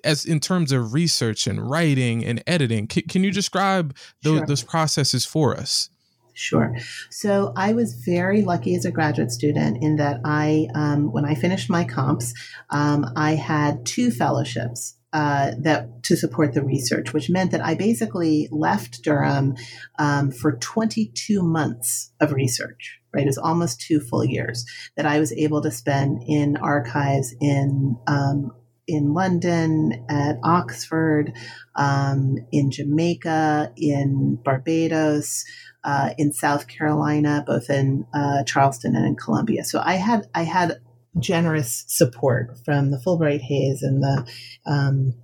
as 0.04 0.24
in 0.24 0.40
terms 0.40 0.72
of 0.72 0.92
research 0.92 1.46
and 1.46 1.70
writing 1.70 2.24
and 2.24 2.42
editing 2.46 2.86
can, 2.86 3.02
can 3.04 3.24
you 3.24 3.30
describe 3.30 3.94
those, 4.22 4.38
sure. 4.38 4.46
those 4.46 4.62
processes 4.62 5.24
for 5.24 5.56
us 5.56 5.90
Sure. 6.38 6.76
So 7.08 7.54
I 7.56 7.72
was 7.72 7.94
very 7.94 8.42
lucky 8.42 8.74
as 8.74 8.84
a 8.84 8.90
graduate 8.90 9.30
student 9.30 9.82
in 9.82 9.96
that 9.96 10.20
I, 10.22 10.68
um, 10.74 11.10
when 11.10 11.24
I 11.24 11.34
finished 11.34 11.70
my 11.70 11.84
comps, 11.84 12.34
um, 12.68 13.06
I 13.16 13.36
had 13.36 13.86
two 13.86 14.10
fellowships 14.10 14.95
uh, 15.12 15.52
that 15.58 16.02
to 16.04 16.16
support 16.16 16.52
the 16.52 16.62
research, 16.62 17.12
which 17.12 17.30
meant 17.30 17.52
that 17.52 17.64
I 17.64 17.74
basically 17.74 18.48
left 18.50 19.02
Durham 19.02 19.54
um, 19.98 20.30
for 20.30 20.52
22 20.52 21.42
months 21.42 22.12
of 22.20 22.32
research. 22.32 23.00
Right, 23.14 23.22
it 23.22 23.28
was 23.28 23.38
almost 23.38 23.80
two 23.80 24.00
full 24.00 24.26
years 24.26 24.66
that 24.96 25.06
I 25.06 25.18
was 25.18 25.32
able 25.32 25.62
to 25.62 25.70
spend 25.70 26.22
in 26.26 26.58
archives 26.58 27.34
in 27.40 27.96
um, 28.06 28.52
in 28.86 29.14
London, 29.14 30.04
at 30.08 30.36
Oxford, 30.44 31.32
um, 31.74 32.36
in 32.52 32.70
Jamaica, 32.70 33.72
in 33.76 34.38
Barbados, 34.44 35.44
uh, 35.82 36.10
in 36.18 36.32
South 36.32 36.68
Carolina, 36.68 37.44
both 37.46 37.70
in 37.70 38.06
uh, 38.12 38.44
Charleston 38.44 38.94
and 38.96 39.06
in 39.06 39.16
Columbia. 39.16 39.64
So 39.64 39.80
I 39.84 39.94
had 39.94 40.26
I 40.34 40.42
had 40.42 40.80
generous 41.18 41.84
support 41.88 42.58
from 42.64 42.90
the 42.90 42.98
Fulbright 42.98 43.40
Hays 43.40 43.82
and 43.82 44.02
the 44.02 44.26
um, 44.66 45.14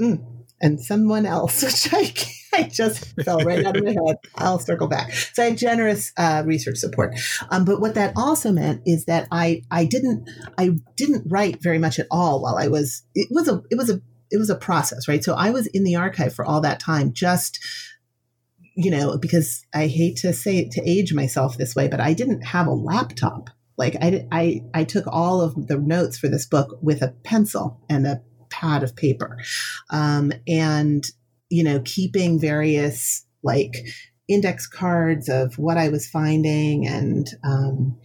mm, 0.00 0.24
and 0.60 0.80
someone 0.80 1.26
else, 1.26 1.62
which 1.62 1.92
I 1.92 2.12
I 2.54 2.64
just 2.64 3.14
fell 3.22 3.38
right 3.40 3.64
out 3.64 3.76
of 3.76 3.84
my 3.84 3.90
head. 4.06 4.16
I'll 4.36 4.58
circle 4.58 4.86
back. 4.86 5.12
So 5.12 5.42
I 5.42 5.46
had 5.50 5.58
generous 5.58 6.12
uh, 6.16 6.42
research 6.44 6.76
support, 6.76 7.14
um, 7.50 7.64
but 7.64 7.80
what 7.80 7.94
that 7.94 8.12
also 8.16 8.52
meant 8.52 8.82
is 8.86 9.06
that 9.06 9.26
I 9.30 9.62
I 9.70 9.84
didn't 9.84 10.28
I 10.58 10.70
didn't 10.96 11.24
write 11.30 11.62
very 11.62 11.78
much 11.78 11.98
at 11.98 12.06
all 12.10 12.42
while 12.42 12.56
I 12.56 12.68
was. 12.68 13.02
It 13.14 13.28
was 13.30 13.48
a 13.48 13.62
it 13.70 13.76
was 13.76 13.90
a 13.90 14.00
it 14.30 14.38
was 14.38 14.50
a 14.50 14.56
process, 14.56 15.08
right? 15.08 15.22
So 15.22 15.34
I 15.34 15.50
was 15.50 15.66
in 15.68 15.84
the 15.84 15.96
archive 15.96 16.34
for 16.34 16.44
all 16.44 16.60
that 16.62 16.80
time, 16.80 17.12
just 17.12 17.58
you 18.74 18.90
know, 18.90 19.18
because 19.18 19.64
I 19.74 19.86
hate 19.86 20.16
to 20.18 20.32
say 20.32 20.56
it 20.58 20.70
to 20.72 20.88
age 20.88 21.12
myself 21.12 21.58
this 21.58 21.74
way, 21.74 21.88
but 21.88 22.00
I 22.00 22.14
didn't 22.14 22.42
have 22.42 22.66
a 22.66 22.72
laptop. 22.72 23.50
Like 23.82 23.96
I 24.00 24.28
I 24.30 24.62
I 24.72 24.84
took 24.84 25.06
all 25.08 25.40
of 25.40 25.66
the 25.66 25.76
notes 25.76 26.16
for 26.16 26.28
this 26.28 26.46
book 26.46 26.78
with 26.80 27.02
a 27.02 27.16
pencil 27.24 27.80
and 27.90 28.06
a 28.06 28.22
pad 28.48 28.84
of 28.84 28.94
paper, 28.94 29.38
um, 29.90 30.32
and 30.46 31.04
you 31.50 31.64
know, 31.64 31.82
keeping 31.84 32.38
various 32.38 33.26
like 33.42 33.74
index 34.28 34.68
cards 34.68 35.28
of 35.28 35.58
what 35.58 35.78
I 35.78 35.88
was 35.88 36.06
finding. 36.06 36.86
And 36.86 37.26
um, 37.42 37.98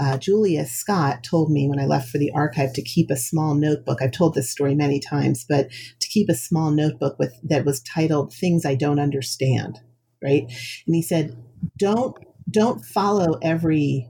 uh, 0.00 0.16
Julius 0.16 0.72
Scott 0.72 1.22
told 1.24 1.52
me 1.52 1.68
when 1.68 1.78
I 1.78 1.84
left 1.84 2.08
for 2.08 2.16
the 2.16 2.32
archive 2.34 2.72
to 2.72 2.82
keep 2.82 3.10
a 3.10 3.16
small 3.16 3.54
notebook. 3.54 4.00
I've 4.00 4.12
told 4.12 4.32
this 4.32 4.50
story 4.50 4.74
many 4.74 4.98
times, 4.98 5.44
but 5.46 5.68
to 6.00 6.08
keep 6.08 6.30
a 6.30 6.34
small 6.34 6.70
notebook 6.70 7.18
with 7.18 7.34
that 7.42 7.66
was 7.66 7.82
titled 7.82 8.32
"Things 8.32 8.64
I 8.64 8.76
Don't 8.76 8.98
Understand." 8.98 9.78
Right, 10.22 10.44
and 10.86 10.94
he 10.94 11.02
said, 11.02 11.36
"Don't 11.76 12.16
don't 12.50 12.82
follow 12.82 13.38
every 13.42 14.08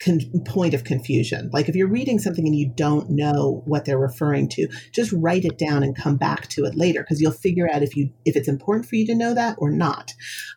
con- 0.00 0.42
point 0.46 0.74
of 0.74 0.84
confusion. 0.84 1.50
Like 1.52 1.68
if 1.68 1.76
you're 1.76 1.88
reading 1.88 2.18
something 2.18 2.46
and 2.46 2.56
you 2.56 2.72
don't 2.74 3.10
know 3.10 3.62
what 3.66 3.84
they're 3.84 3.98
referring 3.98 4.48
to, 4.50 4.68
just 4.92 5.12
write 5.12 5.44
it 5.44 5.58
down 5.58 5.82
and 5.82 5.96
come 5.96 6.16
back 6.16 6.48
to 6.48 6.64
it 6.64 6.74
later 6.74 7.02
because 7.02 7.20
you'll 7.20 7.32
figure 7.32 7.68
out 7.72 7.82
if 7.82 7.96
you 7.96 8.10
if 8.24 8.36
it's 8.36 8.48
important 8.48 8.86
for 8.86 8.96
you 8.96 9.06
to 9.06 9.14
know 9.14 9.34
that 9.34 9.56
or 9.58 9.70
not. 9.70 10.12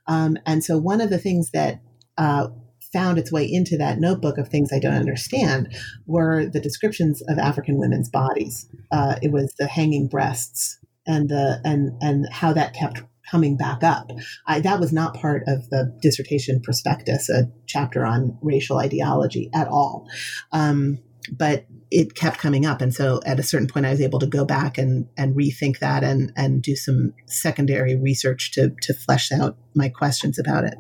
Um, 0.08 0.38
and 0.46 0.64
so 0.64 0.78
one 0.78 1.02
of 1.02 1.10
the 1.10 1.20
things 1.20 1.52
that 1.52 1.82
uh, 2.18 2.48
found 2.94 3.18
its 3.18 3.32
way 3.32 3.44
into 3.52 3.78
that 3.78 4.00
notebook 4.00 4.38
of 4.38 4.48
things 4.48 4.72
I 4.72 4.80
don't 4.80 4.94
understand 4.94 5.76
were 6.06 6.46
the 6.46 6.62
descriptions 6.62 7.22
of 7.28 7.40
African 7.40 7.80
women's 7.80 8.10
bodies. 8.10 8.70
Uh, 8.92 9.16
it 9.22 9.32
was 9.32 9.54
the 9.58 9.68
hanging 9.68 10.08
breasts 10.08 10.80
and 11.06 11.28
the 11.28 11.60
and 11.66 11.92
and 12.02 12.28
how 12.32 12.54
that 12.54 12.74
kept 12.74 13.02
coming 13.30 13.58
back 13.58 13.84
up. 13.84 14.12
I, 14.48 14.60
that 14.62 14.80
was 14.80 14.94
not 14.94 15.16
part 15.16 15.44
of 15.48 15.70
the 15.70 15.98
dissertation 16.02 16.62
prospectus, 16.62 17.30
a 17.30 17.52
chapter 17.66 18.06
on 18.06 18.38
racial 18.42 18.78
ideology 18.78 19.50
at 19.54 19.68
all. 19.68 20.08
Um, 20.52 21.00
but 21.32 21.66
it 21.90 22.16
kept 22.16 22.40
coming 22.40 22.66
up. 22.66 22.82
And 22.82 22.94
so 22.94 23.22
at 23.26 23.40
a 23.40 23.44
certain 23.44 23.68
point, 23.68 23.86
I 23.86 23.92
was 23.92 24.02
able 24.02 24.20
to 24.20 24.28
go 24.28 24.46
back 24.46 24.78
and, 24.78 25.08
and 25.16 25.36
rethink 25.36 25.80
that 25.80 26.04
and, 26.04 26.34
and 26.36 26.62
do 26.62 26.76
some 26.76 27.14
secondary 27.28 27.96
research 27.96 28.52
to, 28.54 28.72
to 28.82 28.94
flesh 28.94 29.32
out 29.32 29.58
my 29.76 29.90
questions 29.90 30.40
about 30.40 30.64
it. 30.64 30.76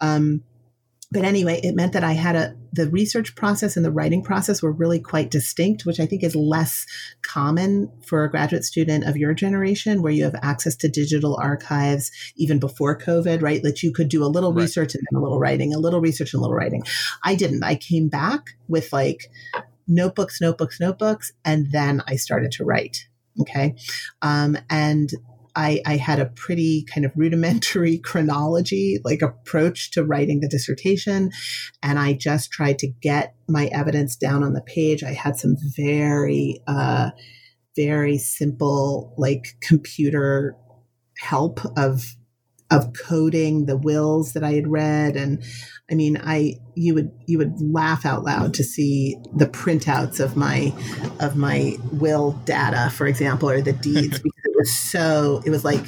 Um, 0.00 0.42
but 1.10 1.24
anyway, 1.24 1.60
it 1.62 1.74
meant 1.74 1.94
that 1.94 2.04
I 2.04 2.12
had 2.12 2.36
a 2.36 2.54
the 2.72 2.88
research 2.90 3.34
process 3.34 3.76
and 3.76 3.84
the 3.84 3.90
writing 3.90 4.22
process 4.22 4.62
were 4.62 4.70
really 4.70 5.00
quite 5.00 5.30
distinct, 5.30 5.86
which 5.86 5.98
I 5.98 6.06
think 6.06 6.22
is 6.22 6.36
less 6.36 6.84
common 7.22 7.90
for 8.04 8.24
a 8.24 8.30
graduate 8.30 8.64
student 8.64 9.04
of 9.04 9.16
your 9.16 9.32
generation, 9.32 10.02
where 10.02 10.12
you 10.12 10.24
have 10.24 10.34
access 10.42 10.76
to 10.76 10.88
digital 10.88 11.38
archives 11.40 12.10
even 12.36 12.58
before 12.58 12.98
COVID, 12.98 13.40
right? 13.40 13.62
That 13.62 13.82
you 13.82 13.92
could 13.92 14.10
do 14.10 14.22
a 14.22 14.26
little 14.26 14.52
right. 14.52 14.62
research 14.62 14.94
and 14.94 15.02
then 15.10 15.18
a 15.18 15.22
little 15.22 15.40
writing, 15.40 15.74
a 15.74 15.78
little 15.78 16.00
research 16.00 16.34
and 16.34 16.40
a 16.40 16.42
little 16.42 16.56
writing. 16.56 16.82
I 17.24 17.34
didn't. 17.34 17.64
I 17.64 17.76
came 17.76 18.08
back 18.08 18.56
with 18.68 18.92
like 18.92 19.30
notebooks, 19.86 20.40
notebooks, 20.40 20.78
notebooks, 20.78 21.32
and 21.44 21.72
then 21.72 22.02
I 22.06 22.16
started 22.16 22.52
to 22.52 22.64
write. 22.64 23.08
Okay. 23.40 23.76
Um, 24.20 24.58
and 24.68 25.10
I, 25.58 25.82
I, 25.84 25.96
had 25.96 26.20
a 26.20 26.26
pretty 26.26 26.84
kind 26.84 27.04
of 27.04 27.10
rudimentary 27.16 27.98
chronology, 28.04 28.98
like 29.04 29.22
approach 29.22 29.90
to 29.92 30.04
writing 30.04 30.38
the 30.38 30.48
dissertation. 30.48 31.32
And 31.82 31.98
I 31.98 32.12
just 32.12 32.52
tried 32.52 32.78
to 32.78 32.86
get 32.86 33.34
my 33.48 33.66
evidence 33.66 34.14
down 34.14 34.44
on 34.44 34.52
the 34.52 34.62
page. 34.62 35.02
I 35.02 35.12
had 35.12 35.36
some 35.36 35.56
very, 35.76 36.62
uh, 36.68 37.10
very 37.76 38.18
simple, 38.18 39.14
like 39.18 39.56
computer 39.60 40.56
help 41.18 41.60
of 41.76 42.14
of 42.70 42.92
coding 42.92 43.64
the 43.64 43.78
wills 43.78 44.34
that 44.34 44.44
I 44.44 44.52
had 44.52 44.68
read 44.68 45.16
and 45.16 45.42
I 45.90 45.94
mean 45.94 46.20
I 46.22 46.56
you 46.74 46.94
would 46.94 47.10
you 47.26 47.38
would 47.38 47.54
laugh 47.60 48.04
out 48.04 48.24
loud 48.24 48.52
to 48.54 48.62
see 48.62 49.16
the 49.34 49.46
printouts 49.46 50.20
of 50.20 50.36
my 50.36 50.74
of 51.18 51.34
my 51.34 51.76
will 51.92 52.32
data 52.44 52.90
for 52.90 53.06
example 53.06 53.48
or 53.48 53.62
the 53.62 53.72
deeds 53.72 54.20
was 54.58 54.72
so 54.72 55.42
it 55.46 55.50
was 55.50 55.64
like 55.64 55.84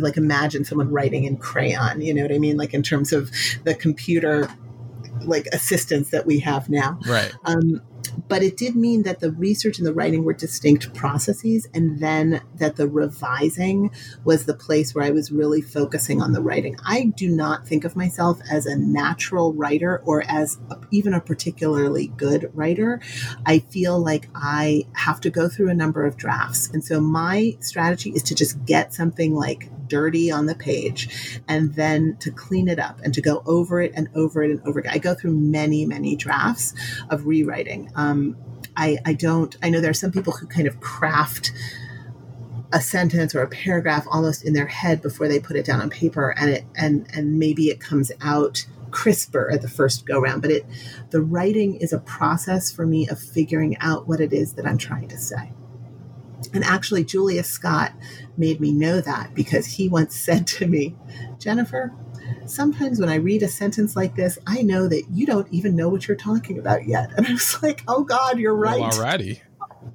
like 0.00 0.16
imagine 0.16 0.64
someone 0.64 0.88
writing 0.92 1.24
in 1.24 1.36
crayon 1.36 2.00
you 2.00 2.14
know 2.14 2.22
what 2.22 2.32
I 2.32 2.38
mean? 2.38 2.56
Like 2.56 2.72
in 2.72 2.82
terms 2.82 3.12
of 3.12 3.30
the 3.64 3.74
computer 3.74 4.48
like 5.24 5.46
assistance 5.52 6.10
that 6.10 6.26
we 6.26 6.38
have 6.40 6.68
now. 6.68 6.98
Right. 7.06 7.32
Um, 7.44 7.80
but 8.28 8.42
it 8.42 8.56
did 8.56 8.76
mean 8.76 9.02
that 9.02 9.20
the 9.20 9.32
research 9.32 9.78
and 9.78 9.86
the 9.86 9.94
writing 9.94 10.24
were 10.24 10.32
distinct 10.32 10.94
processes, 10.94 11.68
and 11.74 12.00
then 12.00 12.42
that 12.56 12.76
the 12.76 12.88
revising 12.88 13.90
was 14.24 14.44
the 14.46 14.54
place 14.54 14.94
where 14.94 15.04
I 15.04 15.10
was 15.10 15.32
really 15.32 15.60
focusing 15.60 16.20
on 16.20 16.32
the 16.32 16.42
writing. 16.42 16.76
I 16.84 17.12
do 17.16 17.28
not 17.28 17.66
think 17.66 17.84
of 17.84 17.96
myself 17.96 18.40
as 18.50 18.66
a 18.66 18.76
natural 18.76 19.52
writer 19.52 20.02
or 20.04 20.22
as 20.28 20.58
a, 20.70 20.78
even 20.90 21.14
a 21.14 21.20
particularly 21.20 22.08
good 22.08 22.50
writer. 22.54 23.00
I 23.46 23.60
feel 23.60 23.98
like 23.98 24.28
I 24.34 24.86
have 24.94 25.20
to 25.22 25.30
go 25.30 25.48
through 25.48 25.70
a 25.70 25.74
number 25.74 26.04
of 26.04 26.16
drafts. 26.16 26.68
And 26.72 26.84
so 26.84 27.00
my 27.00 27.56
strategy 27.60 28.10
is 28.10 28.22
to 28.24 28.34
just 28.34 28.64
get 28.64 28.94
something 28.94 29.34
like 29.34 29.70
dirty 29.92 30.30
on 30.30 30.46
the 30.46 30.54
page 30.54 31.38
and 31.48 31.74
then 31.74 32.16
to 32.18 32.30
clean 32.30 32.66
it 32.66 32.78
up 32.78 32.98
and 33.04 33.12
to 33.12 33.20
go 33.20 33.42
over 33.44 33.78
it 33.82 33.92
and 33.94 34.08
over 34.14 34.42
it 34.42 34.50
and 34.50 34.66
over 34.66 34.80
again. 34.80 34.92
I 34.94 34.96
go 34.96 35.14
through 35.14 35.34
many, 35.34 35.84
many 35.84 36.16
drafts 36.16 36.72
of 37.10 37.26
rewriting. 37.26 37.90
Um, 37.94 38.34
I, 38.74 38.96
I 39.04 39.12
don't, 39.12 39.54
I 39.62 39.68
know 39.68 39.82
there 39.82 39.90
are 39.90 39.94
some 39.94 40.10
people 40.10 40.32
who 40.32 40.46
kind 40.46 40.66
of 40.66 40.80
craft 40.80 41.52
a 42.72 42.80
sentence 42.80 43.34
or 43.34 43.42
a 43.42 43.48
paragraph 43.48 44.06
almost 44.10 44.46
in 44.46 44.54
their 44.54 44.66
head 44.66 45.02
before 45.02 45.28
they 45.28 45.38
put 45.38 45.56
it 45.56 45.66
down 45.66 45.82
on 45.82 45.90
paper 45.90 46.30
and 46.38 46.48
it 46.48 46.64
and 46.74 47.06
and 47.12 47.38
maybe 47.38 47.68
it 47.68 47.78
comes 47.80 48.10
out 48.22 48.64
crisper 48.90 49.50
at 49.52 49.60
the 49.60 49.68
first 49.68 50.06
go 50.06 50.18
round 50.18 50.40
but 50.40 50.50
it 50.50 50.64
the 51.10 51.20
writing 51.20 51.74
is 51.74 51.92
a 51.92 51.98
process 51.98 52.72
for 52.72 52.86
me 52.86 53.06
of 53.10 53.20
figuring 53.20 53.76
out 53.80 54.08
what 54.08 54.20
it 54.20 54.32
is 54.32 54.54
that 54.54 54.64
i'm 54.66 54.78
trying 54.78 55.06
to 55.06 55.18
say 55.18 55.52
and 56.52 56.64
actually 56.64 57.04
julius 57.04 57.48
scott 57.48 57.92
made 58.36 58.60
me 58.60 58.72
know 58.72 59.00
that 59.00 59.34
because 59.34 59.66
he 59.66 59.88
once 59.88 60.14
said 60.24 60.46
to 60.46 60.66
me 60.66 60.96
jennifer 61.38 61.92
sometimes 62.46 63.00
when 63.00 63.08
I 63.08 63.16
read 63.16 63.42
a 63.42 63.48
sentence 63.48 63.96
like 63.96 64.16
this, 64.16 64.38
I 64.46 64.62
know 64.62 64.88
that 64.88 65.04
you 65.10 65.26
don't 65.26 65.48
even 65.50 65.76
know 65.76 65.88
what 65.88 66.06
you're 66.06 66.16
talking 66.16 66.58
about 66.58 66.86
yet. 66.86 67.10
And 67.16 67.26
I 67.26 67.32
was 67.32 67.56
like, 67.62 67.82
oh 67.88 68.04
God, 68.04 68.38
you're 68.38 68.54
right. 68.54 68.80
Well, 68.80 68.90
alrighty. 68.90 69.40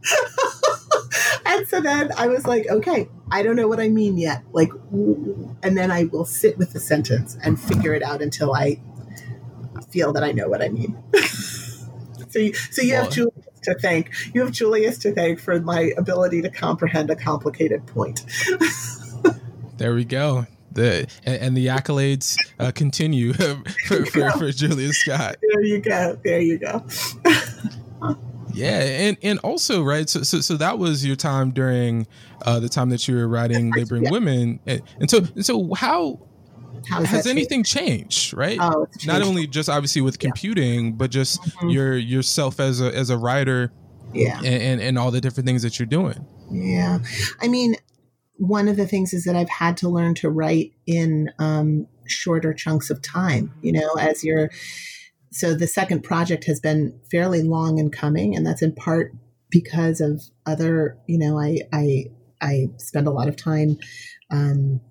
and 1.45 1.67
so 1.67 1.81
then 1.81 2.11
I 2.17 2.27
was 2.27 2.45
like, 2.45 2.67
okay, 2.69 3.09
I 3.31 3.43
don't 3.43 3.55
know 3.55 3.67
what 3.67 3.79
I 3.79 3.89
mean 3.89 4.17
yet. 4.17 4.43
Like, 4.51 4.69
and 4.91 5.77
then 5.77 5.91
I 5.91 6.05
will 6.05 6.25
sit 6.25 6.57
with 6.57 6.73
the 6.73 6.79
sentence 6.79 7.37
and 7.43 7.59
figure 7.59 7.93
it 7.93 8.03
out 8.03 8.21
until 8.21 8.53
I 8.53 8.81
feel 9.89 10.13
that 10.13 10.23
I 10.23 10.31
know 10.31 10.49
what 10.49 10.61
I 10.61 10.69
mean. 10.69 11.01
so, 12.29 12.39
you, 12.39 12.53
so 12.53 12.81
you 12.81 12.93
well, 12.93 13.03
have 13.03 13.13
Julius 13.13 13.46
to 13.67 13.75
thank. 13.75 14.11
You 14.33 14.41
have 14.41 14.51
Julius 14.51 14.97
to 14.99 15.13
thank 15.13 15.39
for 15.39 15.61
my 15.61 15.91
ability 15.97 16.41
to 16.41 16.49
comprehend 16.49 17.09
a 17.09 17.15
complicated 17.15 17.85
point. 17.85 18.25
there 19.77 19.93
we 19.93 20.03
go 20.03 20.47
the 20.77 21.07
and, 21.25 21.41
and 21.41 21.57
the 21.57 21.67
accolades 21.67 22.37
uh, 22.59 22.71
continue 22.71 23.33
for, 23.87 24.05
for, 24.05 24.31
for 24.31 24.51
Julius 24.51 24.97
Scott. 24.99 25.35
There 25.41 25.63
you 25.63 25.79
go. 25.81 26.17
There 26.23 26.39
you 26.39 26.57
go. 26.57 26.85
yeah, 28.53 28.79
and 28.79 29.17
and 29.21 29.39
also 29.39 29.83
right. 29.83 30.07
So 30.07 30.23
so, 30.23 30.39
so 30.39 30.55
that 30.57 30.79
was 30.79 31.05
your 31.05 31.17
time 31.17 31.51
during 31.51 32.07
uh, 32.45 32.59
the 32.61 32.69
time 32.69 32.89
that 32.91 33.07
you 33.07 33.15
were 33.15 33.27
writing 33.27 33.71
"Laboring 33.71 34.03
yeah. 34.03 34.11
Women," 34.11 34.59
and, 34.65 34.81
and 34.99 35.09
so 35.09 35.17
and 35.35 35.45
so 35.45 35.73
how 35.73 36.19
has 36.85 37.27
anything 37.27 37.63
changed? 37.63 38.33
Right. 38.33 38.57
Oh, 38.59 38.87
Not 39.05 39.21
only 39.21 39.47
just 39.47 39.69
obviously 39.69 40.01
with 40.01 40.19
computing, 40.19 40.85
yeah. 40.85 40.91
but 40.91 41.11
just 41.11 41.41
mm-hmm. 41.41 41.69
your 41.69 41.97
yourself 41.97 42.59
as 42.59 42.81
a 42.81 42.93
as 42.95 43.09
a 43.09 43.17
writer. 43.17 43.71
Yeah. 44.13 44.37
And, 44.37 44.45
and 44.45 44.81
and 44.81 44.97
all 44.97 45.11
the 45.11 45.21
different 45.21 45.47
things 45.47 45.63
that 45.63 45.79
you're 45.79 45.85
doing. 45.85 46.25
Yeah. 46.51 46.99
I 47.41 47.47
mean, 47.47 47.75
one 48.37 48.67
of 48.67 48.77
the 48.77 48.87
things 48.87 49.13
is 49.13 49.25
that 49.25 49.35
I've 49.35 49.49
had 49.49 49.77
to 49.77 49.89
learn 49.89 50.15
to 50.15 50.29
write 50.29 50.73
in 50.85 51.31
um, 51.39 51.87
shorter 52.05 52.53
chunks 52.53 52.89
of 52.89 53.01
time, 53.01 53.53
you 53.61 53.71
know, 53.71 53.93
as 53.99 54.23
you're. 54.23 54.49
So 55.31 55.53
the 55.53 55.67
second 55.67 56.03
project 56.03 56.45
has 56.45 56.59
been 56.59 56.99
fairly 57.11 57.43
long 57.43 57.79
in 57.79 57.91
coming, 57.91 58.35
and 58.35 58.45
that's 58.45 58.61
in 58.61 58.73
part 58.73 59.11
because 59.49 60.01
of 60.01 60.23
other, 60.45 60.97
you 61.07 61.17
know, 61.17 61.39
I 61.39 61.59
I 61.73 62.05
I 62.41 62.67
spend 62.77 63.07
a 63.07 63.11
lot 63.11 63.27
of 63.27 63.35
time 63.35 63.77
um, 64.31 64.81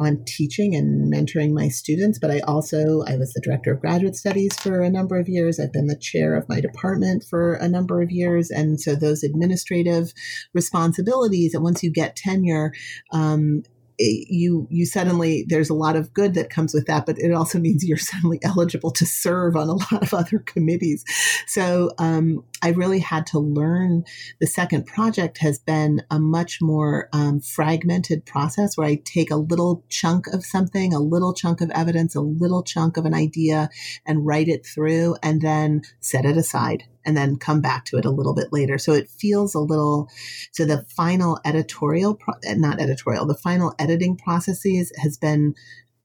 on 0.00 0.24
teaching 0.26 0.74
and 0.74 1.12
mentoring 1.12 1.52
my 1.52 1.68
students, 1.68 2.18
but 2.18 2.30
I 2.30 2.40
also 2.40 3.02
I 3.06 3.16
was 3.16 3.32
the 3.32 3.40
director 3.40 3.72
of 3.72 3.80
graduate 3.80 4.16
studies 4.16 4.56
for 4.58 4.80
a 4.80 4.90
number 4.90 5.18
of 5.18 5.28
years. 5.28 5.60
I've 5.60 5.72
been 5.72 5.86
the 5.86 5.96
chair 5.96 6.34
of 6.34 6.48
my 6.48 6.60
department 6.60 7.24
for 7.28 7.54
a 7.54 7.68
number 7.68 8.02
of 8.02 8.10
years, 8.10 8.50
and 8.50 8.80
so 8.80 8.94
those 8.94 9.22
administrative 9.22 10.12
responsibilities. 10.52 11.54
And 11.54 11.62
once 11.62 11.82
you 11.82 11.92
get 11.92 12.16
tenure, 12.16 12.72
um, 13.12 13.62
you 13.98 14.66
you 14.70 14.86
suddenly 14.86 15.44
there's 15.48 15.70
a 15.70 15.74
lot 15.74 15.96
of 15.96 16.12
good 16.12 16.34
that 16.34 16.50
comes 16.50 16.74
with 16.74 16.86
that 16.86 17.06
but 17.06 17.18
it 17.18 17.32
also 17.32 17.58
means 17.58 17.84
you're 17.84 17.96
suddenly 17.96 18.40
eligible 18.42 18.90
to 18.90 19.06
serve 19.06 19.56
on 19.56 19.68
a 19.68 19.74
lot 19.74 20.02
of 20.02 20.12
other 20.14 20.38
committees. 20.40 21.04
So 21.46 21.90
um, 21.98 22.44
i 22.62 22.70
really 22.70 22.98
had 22.98 23.26
to 23.26 23.38
learn 23.38 24.04
the 24.40 24.46
second 24.46 24.86
project 24.86 25.38
has 25.38 25.58
been 25.58 26.02
a 26.10 26.18
much 26.18 26.58
more 26.60 27.08
um, 27.12 27.40
fragmented 27.40 28.24
process 28.24 28.76
where 28.76 28.86
i 28.86 29.00
take 29.04 29.30
a 29.30 29.36
little 29.36 29.84
chunk 29.88 30.26
of 30.28 30.44
something 30.44 30.92
a 30.92 30.98
little 30.98 31.34
chunk 31.34 31.60
of 31.60 31.70
evidence 31.70 32.14
a 32.14 32.20
little 32.20 32.62
chunk 32.62 32.96
of 32.96 33.04
an 33.04 33.14
idea 33.14 33.68
and 34.06 34.26
write 34.26 34.48
it 34.48 34.66
through 34.66 35.16
and 35.22 35.40
then 35.42 35.82
set 36.00 36.24
it 36.24 36.36
aside 36.36 36.84
and 37.04 37.16
then 37.16 37.36
come 37.36 37.60
back 37.60 37.84
to 37.86 37.96
it 37.96 38.04
a 38.04 38.10
little 38.10 38.34
bit 38.34 38.52
later. 38.52 38.78
So 38.78 38.92
it 38.92 39.08
feels 39.08 39.54
a 39.54 39.60
little, 39.60 40.08
so 40.52 40.64
the 40.64 40.84
final 40.96 41.38
editorial, 41.44 42.18
not 42.44 42.80
editorial, 42.80 43.26
the 43.26 43.34
final 43.34 43.74
editing 43.78 44.16
processes 44.16 44.92
has 45.02 45.16
been, 45.16 45.54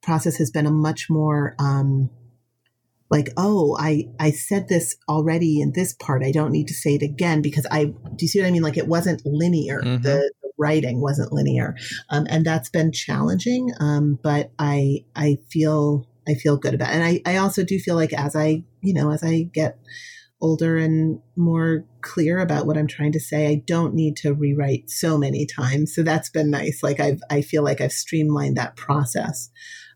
process 0.02 0.38
has 0.38 0.52
been 0.52 0.66
a 0.66 0.72
much 0.72 1.10
more, 1.10 1.56
um, 1.60 2.10
like, 3.12 3.30
oh, 3.38 3.76
I, 3.80 4.08
I 4.20 4.32
said 4.32 4.68
this 4.68 4.96
already 5.08 5.62
in 5.62 5.72
this 5.74 5.94
part. 5.94 6.24
I 6.24 6.32
don't 6.32 6.52
need 6.52 6.68
to 6.68 6.76
say 6.76 6.94
it 6.94 7.02
again 7.02 7.42
because 7.42 7.66
I, 7.72 7.86
do 7.86 8.18
you 8.20 8.28
see 8.28 8.40
what 8.40 8.48
I 8.48 8.52
mean? 8.52 8.62
Like 8.62 8.78
it 8.78 8.88
wasn't 8.88 9.26
linear. 9.26 9.82
Mm-hmm. 9.82 10.04
The, 10.04 10.32
the, 10.42 10.50
writing 10.60 11.00
wasn't 11.00 11.32
linear. 11.32 11.74
Um, 12.10 12.28
and 12.30 12.46
that's 12.46 12.70
been 12.70 12.92
challenging. 12.92 13.72
Um, 13.80 14.20
but 14.22 14.52
I, 14.60 15.06
I 15.16 15.38
feel, 15.50 16.06
I 16.28 16.34
feel 16.34 16.58
good 16.58 16.74
about 16.74 16.90
it. 16.90 16.96
And 16.96 17.04
I, 17.04 17.22
I 17.26 17.38
also 17.38 17.64
do 17.64 17.80
feel 17.80 17.96
like 17.96 18.12
as 18.14 18.36
I, 18.36 18.64
you 18.82 18.94
know, 18.94 19.10
as 19.10 19.24
I 19.24 19.44
get 19.44 19.80
older 20.42 20.78
and 20.78 21.20
more 21.36 21.86
clear 22.02 22.40
about 22.40 22.66
what 22.66 22.78
I'm 22.78 22.88
trying 22.88 23.12
to 23.14 23.20
say, 23.20 23.48
I 23.48 23.62
don't 23.66 23.94
need 23.94 24.16
to 24.18 24.34
rewrite 24.34 24.90
so 24.90 25.18
many 25.18 25.46
times. 25.46 25.94
So 25.94 26.04
that's 26.04 26.30
been 26.30 26.50
nice. 26.50 26.82
Like 26.82 27.00
I've, 27.00 27.22
I 27.30 27.42
feel 27.42 27.64
like 27.64 27.82
I've 27.82 27.92
streamlined 27.92 28.58
that 28.58 28.78
process. 28.78 29.50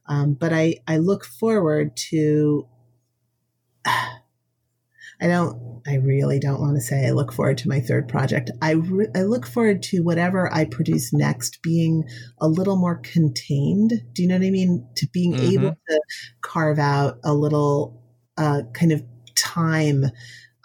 Um, 0.08 0.34
but 0.34 0.52
I, 0.52 0.76
I 0.88 0.98
look 0.98 1.24
forward 1.24 1.96
to, 2.10 2.68
I 3.86 5.28
don't, 5.28 5.82
I 5.88 5.96
really 5.96 6.40
don't 6.40 6.60
want 6.60 6.76
to 6.76 6.82
say 6.82 7.08
I 7.08 7.12
look 7.12 7.32
forward 7.32 7.58
to 7.60 7.70
my 7.70 7.80
third 7.80 8.10
project. 8.10 8.52
I, 8.62 8.72
re- 8.72 9.08
I 9.16 9.22
look 9.22 9.46
forward 9.46 9.82
to 9.84 10.02
whatever 10.02 10.54
I 10.54 10.66
produce 10.66 11.14
next 11.14 11.62
being 11.62 12.04
a 12.42 12.50
little 12.50 12.76
more 12.76 12.98
contained. 12.98 13.94
Do 14.12 14.22
you 14.22 14.28
know 14.28 14.36
what 14.36 14.46
I 14.46 14.50
mean? 14.50 14.86
To 14.98 15.08
being 15.14 15.34
mm-hmm. 15.34 15.54
able 15.54 15.72
to 15.72 16.02
carve 16.42 16.80
out 16.80 17.20
a 17.24 17.34
little 17.34 18.02
uh, 18.38 18.64
kind 18.74 18.92
of 18.92 19.04
time 19.36 20.06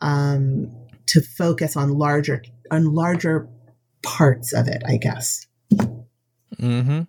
um, 0.00 0.70
to 1.06 1.20
focus 1.20 1.76
on 1.76 1.90
larger 1.90 2.42
on 2.70 2.94
larger 2.94 3.48
parts 4.02 4.52
of 4.52 4.68
it, 4.68 4.82
I 4.86 4.96
guess. 4.96 5.46
Mm-hmm. 5.72 7.00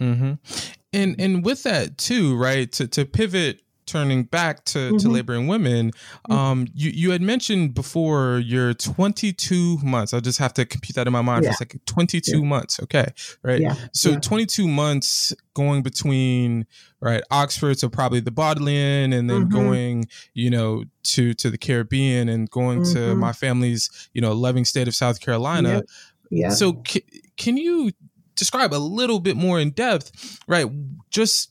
Mm-hmm. 0.00 0.32
And 0.92 1.16
and 1.18 1.44
with 1.44 1.62
that 1.64 1.98
too, 1.98 2.36
right? 2.36 2.70
To 2.72 2.86
to 2.88 3.04
pivot 3.04 3.60
turning 3.86 4.24
back 4.24 4.64
to, 4.64 4.78
mm-hmm. 4.78 4.96
to 4.98 5.08
laboring 5.08 5.46
women, 5.46 5.90
mm-hmm. 5.90 6.32
um, 6.32 6.66
you, 6.74 6.90
you 6.90 7.10
had 7.12 7.22
mentioned 7.22 7.74
before 7.74 8.38
you're 8.38 8.74
22 8.74 9.78
months. 9.78 10.12
I'll 10.12 10.20
just 10.20 10.38
have 10.38 10.52
to 10.54 10.64
compute 10.64 10.96
that 10.96 11.06
in 11.06 11.12
my 11.12 11.22
mind 11.22 11.44
yeah. 11.44 11.50
for 11.50 11.54
a 11.54 11.56
second. 11.56 11.86
22 11.86 12.38
yeah. 12.38 12.44
months. 12.44 12.80
Okay. 12.82 13.06
Right. 13.42 13.60
Yeah. 13.60 13.74
So 13.92 14.10
yeah. 14.10 14.20
22 14.20 14.68
months 14.68 15.32
going 15.54 15.82
between, 15.82 16.66
right, 17.00 17.22
Oxford, 17.30 17.78
to 17.78 17.88
probably 17.88 18.20
the 18.20 18.30
Bodleian 18.30 19.12
and 19.12 19.30
then 19.30 19.42
mm-hmm. 19.42 19.56
going, 19.56 20.08
you 20.34 20.50
know, 20.50 20.84
to, 21.04 21.32
to 21.34 21.50
the 21.50 21.58
Caribbean 21.58 22.28
and 22.28 22.50
going 22.50 22.82
to 22.84 22.98
mm-hmm. 22.98 23.20
my 23.20 23.32
family's, 23.32 24.08
you 24.12 24.20
know, 24.20 24.32
loving 24.32 24.64
state 24.64 24.88
of 24.88 24.94
South 24.94 25.20
Carolina. 25.20 25.82
Yeah. 26.30 26.50
So 26.50 26.82
c- 26.86 27.04
can 27.36 27.56
you 27.56 27.92
describe 28.36 28.72
a 28.72 28.78
little 28.78 29.18
bit 29.18 29.36
more 29.36 29.58
in 29.58 29.70
depth, 29.70 30.40
right? 30.46 30.66
Just 31.10 31.50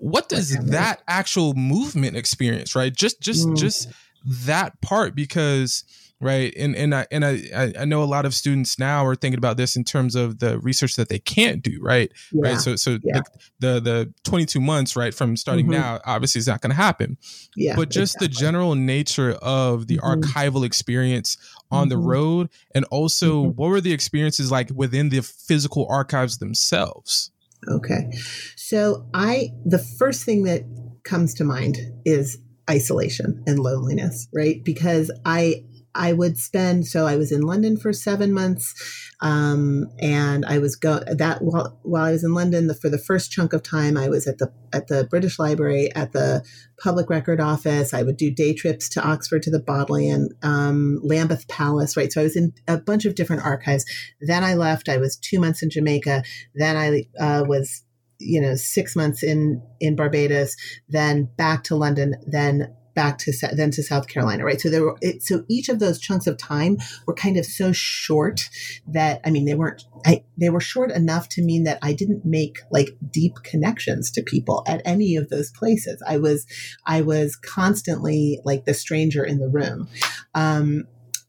what 0.00 0.28
does 0.28 0.56
that 0.66 1.02
actual 1.08 1.54
movement 1.54 2.16
experience 2.16 2.74
right 2.74 2.94
just 2.94 3.20
just 3.20 3.46
mm. 3.46 3.56
just 3.56 3.88
that 4.24 4.80
part 4.80 5.14
because 5.14 5.84
right 6.20 6.52
and 6.56 6.74
and 6.74 6.94
I 6.94 7.06
and 7.10 7.24
I 7.24 7.72
I 7.78 7.84
know 7.84 8.02
a 8.02 8.04
lot 8.04 8.26
of 8.26 8.34
students 8.34 8.78
now 8.78 9.06
are 9.06 9.14
thinking 9.14 9.38
about 9.38 9.56
this 9.56 9.76
in 9.76 9.84
terms 9.84 10.16
of 10.16 10.40
the 10.40 10.58
research 10.58 10.96
that 10.96 11.08
they 11.08 11.18
can't 11.18 11.62
do 11.62 11.78
right 11.80 12.10
yeah. 12.32 12.50
right 12.50 12.60
so 12.60 12.76
so 12.76 12.98
yeah. 13.04 13.20
the, 13.60 13.74
the, 13.74 13.80
the 13.80 14.14
22 14.24 14.60
months 14.60 14.96
right 14.96 15.14
from 15.14 15.36
starting 15.36 15.66
mm-hmm. 15.66 15.80
now 15.80 16.00
obviously 16.04 16.40
is 16.40 16.48
not 16.48 16.60
going 16.60 16.70
to 16.70 16.76
happen 16.76 17.16
yeah 17.56 17.76
but 17.76 17.88
just 17.88 18.16
exactly. 18.16 18.26
the 18.28 18.34
general 18.34 18.74
nature 18.74 19.32
of 19.42 19.86
the 19.86 19.98
mm-hmm. 19.98 20.20
archival 20.20 20.64
experience 20.64 21.36
on 21.70 21.84
mm-hmm. 21.84 21.90
the 21.90 21.96
road 21.98 22.50
and 22.74 22.84
also 22.86 23.44
mm-hmm. 23.44 23.56
what 23.56 23.68
were 23.68 23.80
the 23.80 23.92
experiences 23.92 24.50
like 24.50 24.70
within 24.74 25.10
the 25.10 25.20
physical 25.22 25.86
archives 25.88 26.38
themselves 26.38 27.30
Okay. 27.66 28.10
So 28.56 29.06
I 29.14 29.50
the 29.64 29.78
first 29.78 30.24
thing 30.24 30.44
that 30.44 30.62
comes 31.04 31.34
to 31.34 31.44
mind 31.44 31.78
is 32.04 32.38
isolation 32.70 33.42
and 33.46 33.58
loneliness, 33.58 34.28
right? 34.34 34.62
Because 34.62 35.10
I 35.24 35.64
I 35.98 36.12
would 36.12 36.38
spend 36.38 36.86
so 36.86 37.06
I 37.06 37.16
was 37.16 37.32
in 37.32 37.42
London 37.42 37.76
for 37.76 37.92
seven 37.92 38.32
months, 38.32 38.74
um, 39.20 39.88
and 39.98 40.46
I 40.46 40.58
was 40.58 40.76
go 40.76 41.00
that 41.06 41.42
while 41.42 41.78
while 41.82 42.04
I 42.04 42.12
was 42.12 42.24
in 42.24 42.34
London 42.34 42.68
the, 42.68 42.74
for 42.74 42.88
the 42.88 42.98
first 42.98 43.32
chunk 43.32 43.52
of 43.52 43.62
time 43.62 43.96
I 43.96 44.08
was 44.08 44.26
at 44.26 44.38
the 44.38 44.52
at 44.72 44.86
the 44.86 45.04
British 45.10 45.38
Library 45.38 45.92
at 45.94 46.12
the 46.12 46.44
Public 46.82 47.10
Record 47.10 47.40
Office. 47.40 47.92
I 47.92 48.02
would 48.02 48.16
do 48.16 48.30
day 48.30 48.54
trips 48.54 48.88
to 48.90 49.02
Oxford 49.02 49.42
to 49.42 49.50
the 49.50 49.60
Bodleian, 49.60 50.28
um, 50.42 51.00
Lambeth 51.02 51.48
Palace, 51.48 51.96
right? 51.96 52.12
So 52.12 52.20
I 52.20 52.24
was 52.24 52.36
in 52.36 52.52
a 52.68 52.78
bunch 52.78 53.04
of 53.04 53.16
different 53.16 53.44
archives. 53.44 53.84
Then 54.20 54.44
I 54.44 54.54
left. 54.54 54.88
I 54.88 54.98
was 54.98 55.16
two 55.16 55.40
months 55.40 55.62
in 55.62 55.70
Jamaica. 55.70 56.22
Then 56.54 56.76
I 56.76 57.06
uh, 57.20 57.44
was 57.46 57.82
you 58.20 58.40
know 58.40 58.54
six 58.54 58.94
months 58.94 59.22
in 59.22 59.62
in 59.80 59.96
Barbados. 59.96 60.56
Then 60.88 61.28
back 61.36 61.64
to 61.64 61.76
London. 61.76 62.14
Then 62.26 62.74
back 62.98 63.16
to 63.16 63.32
then 63.52 63.70
to 63.70 63.80
South 63.80 64.08
Carolina, 64.08 64.44
right? 64.44 64.60
So 64.60 64.68
there 64.68 64.82
were 64.82 64.96
it, 65.00 65.22
so 65.22 65.44
each 65.46 65.68
of 65.68 65.78
those 65.78 66.00
chunks 66.00 66.26
of 66.26 66.36
time 66.36 66.78
were 67.06 67.14
kind 67.14 67.36
of 67.36 67.46
so 67.46 67.70
short 67.70 68.50
that 68.88 69.20
I 69.24 69.30
mean 69.30 69.44
they 69.44 69.54
weren't 69.54 69.84
I, 70.04 70.24
they 70.36 70.50
were 70.50 70.60
short 70.60 70.90
enough 70.90 71.28
to 71.30 71.42
mean 71.42 71.62
that 71.62 71.78
I 71.80 71.92
didn't 71.92 72.24
make 72.24 72.58
like 72.72 72.96
deep 73.08 73.34
connections 73.44 74.10
to 74.10 74.22
people 74.24 74.64
at 74.66 74.82
any 74.84 75.14
of 75.14 75.28
those 75.28 75.52
places. 75.52 76.02
I 76.08 76.16
was 76.16 76.44
I 76.86 77.02
was 77.02 77.36
constantly 77.36 78.40
like 78.44 78.64
the 78.64 78.74
stranger 78.74 79.22
in 79.22 79.38
the 79.38 79.48
room. 79.48 79.88
Um, 80.34 80.88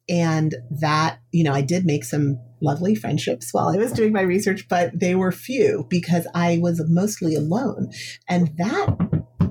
and 0.10 0.56
that 0.72 1.20
you 1.32 1.44
know 1.44 1.54
i 1.54 1.62
did 1.62 1.86
make 1.86 2.04
some 2.04 2.40
lovely 2.62 2.96
friendships 2.96 3.54
while 3.54 3.68
i 3.68 3.78
was 3.78 3.92
doing 3.92 4.12
my 4.12 4.22
research 4.22 4.68
but 4.68 4.92
they 5.00 5.14
were 5.14 5.32
few 5.32 5.86
because 5.88 6.26
i 6.34 6.58
was 6.64 6.82
mostly 6.90 7.36
alone 7.36 7.92
and 8.28 8.58
that 8.58 8.88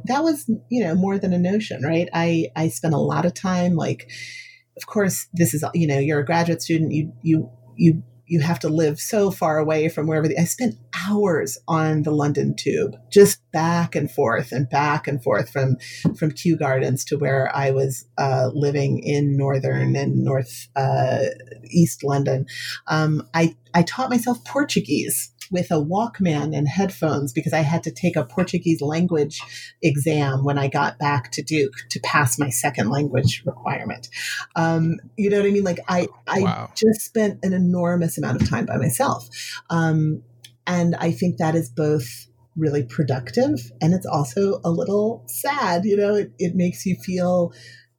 that 0.09 0.25
was 0.25 0.49
you 0.71 0.83
know 0.83 0.95
more 0.95 1.19
than 1.19 1.33
a 1.33 1.39
notion 1.39 1.83
right 1.83 2.09
i 2.13 2.47
i 2.57 2.69
spent 2.69 2.95
a 2.95 2.99
lot 2.99 3.25
of 3.25 3.35
time 3.35 3.75
like 3.75 4.11
of 4.77 4.87
course 4.87 5.29
this 5.33 5.55
is 5.55 5.65
you 5.75 5.87
know 5.87 5.99
you're 5.99 6.21
a 6.21 6.27
graduate 6.27 6.63
student 6.63 6.93
you 6.93 7.13
you 7.23 7.51
you 7.77 8.03
you 8.29 8.41
have 8.41 8.59
to 8.61 8.69
live 8.69 9.01
so 9.01 9.31
far 9.31 9.59
away 9.59 9.89
from 9.89 10.07
wherever 10.07 10.29
the, 10.29 10.39
I 10.39 10.45
spent 10.45 10.77
hours 11.09 11.59
on 11.67 12.03
the 12.03 12.11
London 12.11 12.55
tube, 12.55 12.95
just 13.11 13.41
back 13.53 13.97
and 13.97 14.11
forth 14.11 14.53
and 14.53 14.69
back 14.69 15.09
and 15.09 15.23
forth 15.23 15.51
from 15.51 15.77
from 16.17 16.31
Kew 16.31 16.57
Gardens 16.57 17.05
to 17.07 17.17
where 17.17 17.51
I 17.55 17.71
was 17.71 18.07
uh, 18.19 18.51
living 18.53 19.01
in 19.03 19.37
northern 19.37 19.97
and 19.97 20.23
north 20.23 20.69
uh, 20.77 21.25
east 21.71 22.05
London. 22.05 22.47
Um, 22.87 23.27
I 23.35 23.57
I 23.75 23.83
taught 23.83 24.11
myself 24.11 24.45
Portuguese 24.45 25.33
with 25.51 25.71
a 25.71 25.75
Walkman 25.75 26.57
and 26.57 26.69
headphones 26.69 27.33
because 27.33 27.53
I 27.53 27.61
had 27.61 27.83
to 27.85 27.91
take 27.91 28.17
a 28.17 28.25
Portuguese 28.25 28.81
language 28.81 29.41
exam 29.83 30.45
when 30.45 30.59
I 30.59 30.69
got 30.69 30.99
back 30.99 31.31
to 31.33 31.43
Duke 31.43 31.75
to 31.91 32.01
pass 32.01 32.39
my 32.39 32.51
second 32.51 32.91
language 32.91 33.43
requirement. 33.45 34.09
Um, 34.57 34.97
you 35.17 35.31
know 35.31 35.39
what 35.39 35.47
I 35.47 35.51
mean? 35.51 35.65
Like 35.65 35.81
I, 35.89 36.09
I 36.27 36.41
wow. 36.41 36.71
just 36.75 37.01
spent 37.01 37.39
an 37.43 37.53
enormous 37.53 38.19
amount 38.19 38.43
of 38.43 38.49
time 38.49 38.67
by 38.67 38.77
myself. 38.77 39.29
Um, 39.71 40.23
and 40.67 40.95
I 40.97 41.13
think 41.13 41.39
that 41.39 41.55
is 41.55 41.71
both 41.71 42.27
really 42.57 42.83
productive 42.83 43.71
and 43.81 43.95
it's 43.95 44.07
also 44.07 44.61
a 44.65 44.71
little 44.71 45.25
sad. 45.29 45.85
You 45.85 45.97
know, 45.97 46.15
it, 46.15 46.33
it 46.39 46.55
makes 46.55 46.85
you 46.85 46.97
feel 46.97 47.53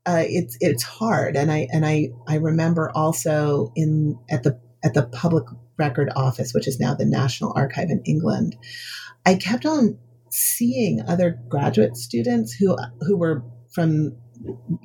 uh, 0.06 0.24
it's 0.26 0.58
it's 0.60 0.84
hard. 0.84 1.36
And 1.36 1.52
I 1.52 1.68
and 1.72 1.86
I 1.86 2.10
I 2.28 2.36
remember 2.36 2.92
also 2.96 3.72
in 3.76 4.18
at 4.30 4.44
the 4.44 4.60
at 4.84 4.94
the 4.94 5.04
public 5.04 5.46
record 5.80 6.10
office, 6.16 6.54
which 6.54 6.68
is 6.68 6.80
now 6.80 6.94
the 6.94 7.06
National 7.06 7.54
Archive 7.56 7.90
in 7.90 8.04
England, 8.06 8.56
I 9.26 9.36
kept 9.36 9.66
on 9.66 9.98
seeing 10.30 11.02
other 11.08 11.40
graduate 11.50 11.98
students 11.98 12.54
who 12.54 12.78
who 13.02 13.18
were 13.18 13.44
from 13.74 14.16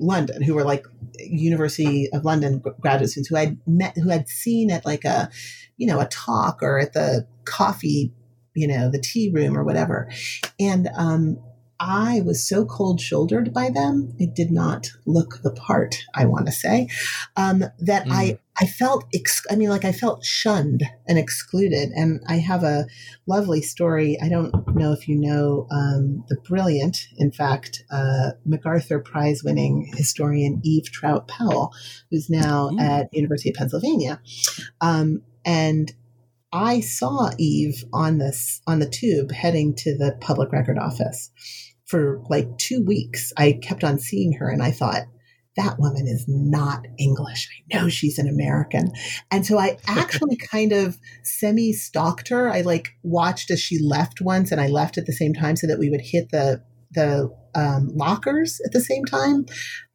London, 0.01 0.43
who 0.43 0.55
were 0.55 0.65
like 0.65 0.85
University 1.19 2.09
of 2.13 2.25
London 2.25 2.63
graduate 2.81 3.11
students 3.11 3.29
who 3.29 3.37
I'd 3.37 3.59
met, 3.67 3.97
who 3.97 4.09
had 4.09 4.29
seen 4.29 4.71
at 4.71 4.85
like 4.85 5.05
a, 5.05 5.31
you 5.77 5.87
know, 5.87 6.01
a 6.01 6.07
talk 6.07 6.63
or 6.63 6.79
at 6.79 6.93
the 6.93 7.27
coffee, 7.45 8.13
you 8.55 8.67
know, 8.67 8.91
the 8.91 9.01
tea 9.01 9.31
room 9.33 9.57
or 9.57 9.65
whatever, 9.65 10.09
and 10.59 10.89
um, 10.97 11.39
I 11.79 12.23
was 12.25 12.47
so 12.47 12.65
cold 12.65 13.01
shouldered 13.01 13.53
by 13.53 13.71
them. 13.71 14.15
It 14.19 14.35
did 14.35 14.51
not 14.51 14.89
look 15.07 15.41
the 15.43 15.51
part, 15.51 15.97
I 16.15 16.25
want 16.25 16.47
to 16.47 16.53
say, 16.53 16.89
um, 17.37 17.65
that 17.81 18.07
mm. 18.07 18.13
I 18.13 18.39
I 18.61 18.67
felt, 18.67 19.05
ex- 19.13 19.45
I 19.51 19.57
mean, 19.57 19.69
like 19.69 19.85
I 19.85 19.93
felt 19.93 20.25
shunned 20.25 20.85
and 21.09 21.19
excluded. 21.19 21.91
And 21.91 22.21
I 22.29 22.37
have 22.37 22.63
a 22.63 22.87
lovely 23.27 23.63
story. 23.63 24.17
I 24.23 24.29
don't 24.29 24.53
know 24.77 24.93
if 24.93 25.09
you 25.09 25.17
know 25.17 25.67
um, 25.71 26.25
the 26.29 26.37
brilliant, 26.37 26.99
in 27.17 27.33
fact, 27.33 27.83
uh, 27.91 28.31
MacArthur 28.45 29.01
Prize 29.01 29.43
winning 29.43 29.93
historian 29.97 30.61
Eve 30.63 30.85
Troutt 30.85 31.27
Powell, 31.27 31.73
who's 32.11 32.31
now 32.31 32.71
Ooh. 32.71 32.79
at 32.79 33.13
University 33.13 33.51
of 33.51 33.57
Pennsylvania. 33.57 34.21
Um, 34.81 35.23
and 35.45 35.93
I 36.53 36.81
saw 36.81 37.31
Eve 37.37 37.85
on 37.93 38.19
this 38.19 38.61
on 38.67 38.79
the 38.79 38.89
tube 38.89 39.33
heading 39.33 39.75
to 39.79 39.99
the 39.99 40.17
public 40.21 40.53
record 40.53 40.79
office 40.79 41.31
for 41.85 42.23
like 42.31 42.57
two 42.59 42.83
weeks. 42.85 43.33
I 43.37 43.59
kept 43.61 43.83
on 43.83 43.99
seeing 43.99 44.35
her 44.35 44.49
and 44.49 44.63
I 44.63 44.71
thought, 44.71 45.03
that 45.57 45.79
woman 45.79 46.07
is 46.07 46.25
not 46.29 46.87
English. 46.99 47.49
I 47.73 47.77
know 47.77 47.89
she's 47.89 48.19
an 48.19 48.29
American. 48.29 48.93
And 49.31 49.47
so 49.47 49.59
I 49.59 49.79
actually 49.87 50.37
kind 50.37 50.73
of 50.73 50.99
semi 51.23 51.73
stalked 51.73 52.29
her. 52.29 52.51
I 52.51 52.63
like 52.63 52.89
watched 53.03 53.51
as 53.51 53.61
she 53.61 53.79
left 53.83 54.21
once 54.21 54.51
and 54.51 54.61
I 54.61 54.69
left 54.69 54.99
at 54.99 55.07
the 55.07 55.13
same 55.13 55.35
time 55.35 55.57
so 55.57 55.67
that 55.67 55.79
we 55.79 55.91
would 55.91 56.03
hit 56.03 56.31
the 56.31 56.63
the 56.95 57.29
um, 57.57 57.91
lockers 57.95 58.61
at 58.65 58.73
the 58.73 58.81
same 58.81 59.05
time. 59.05 59.47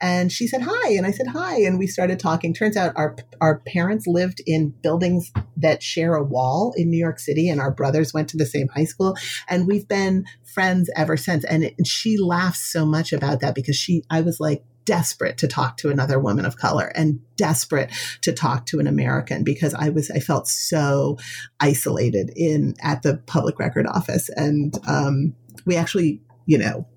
And 0.01 0.32
she 0.32 0.47
said 0.47 0.62
hi, 0.62 0.91
and 0.91 1.05
I 1.05 1.12
said 1.12 1.28
hi, 1.28 1.62
and 1.62 1.78
we 1.78 1.88
started 1.88 2.20
talking. 2.20 2.53
Turns 2.53 2.78
out 2.78 2.93
our 2.95 3.18
our 3.41 3.60
parents 3.68 4.05
lived 4.07 4.41
in 4.45 4.74
buildings 4.82 5.32
that 5.57 5.84
share 5.84 6.16
a 6.16 6.24
wall 6.24 6.74
in 6.78 6.89
New 6.89 6.97
York 6.97 7.20
City, 7.20 7.49
and 7.49 7.60
our 7.60 7.72
brothers 7.72 8.14
went 8.14 8.30
to 8.30 8.38
the 8.38 8.45
same 8.45 8.68
high 8.70 8.86
school, 8.86 9.16
and 9.49 9.68
we've 9.68 9.88
been 9.88 10.26
friends 10.53 10.89
ever 10.95 11.18
since. 11.18 11.43
And, 11.45 11.64
it, 11.64 11.76
and 11.78 11.88
she 11.88 12.18
laughs 12.18 12.72
so 12.72 12.86
much 12.86 13.14
about 13.14 13.39
that 13.41 13.55
because 13.55 13.76
she, 13.76 14.03
I 14.10 14.22
was 14.22 14.39
like, 14.39 14.64
desperate 14.90 15.38
to 15.38 15.48
talk 15.48 15.78
to 15.78 15.92
another 15.92 16.18
woman 16.18 16.46
of 16.46 16.58
color 16.58 16.92
and 16.96 17.20
desperate 17.36 17.92
to 18.24 18.34
talk 18.34 18.66
to 18.66 18.80
an 18.80 18.88
American 18.88 19.44
because 19.44 19.76
I 19.76 19.90
was 19.90 20.10
I 20.10 20.20
felt 20.20 20.48
so 20.48 21.20
isolated 21.60 22.32
in 22.36 22.74
at 22.82 23.04
the 23.04 23.18
public 23.28 23.60
record 23.60 23.86
office. 23.86 24.32
And 24.36 24.76
um, 24.88 25.36
we 25.68 25.76
actually 25.76 26.24
you 26.48 26.58
know 26.58 26.88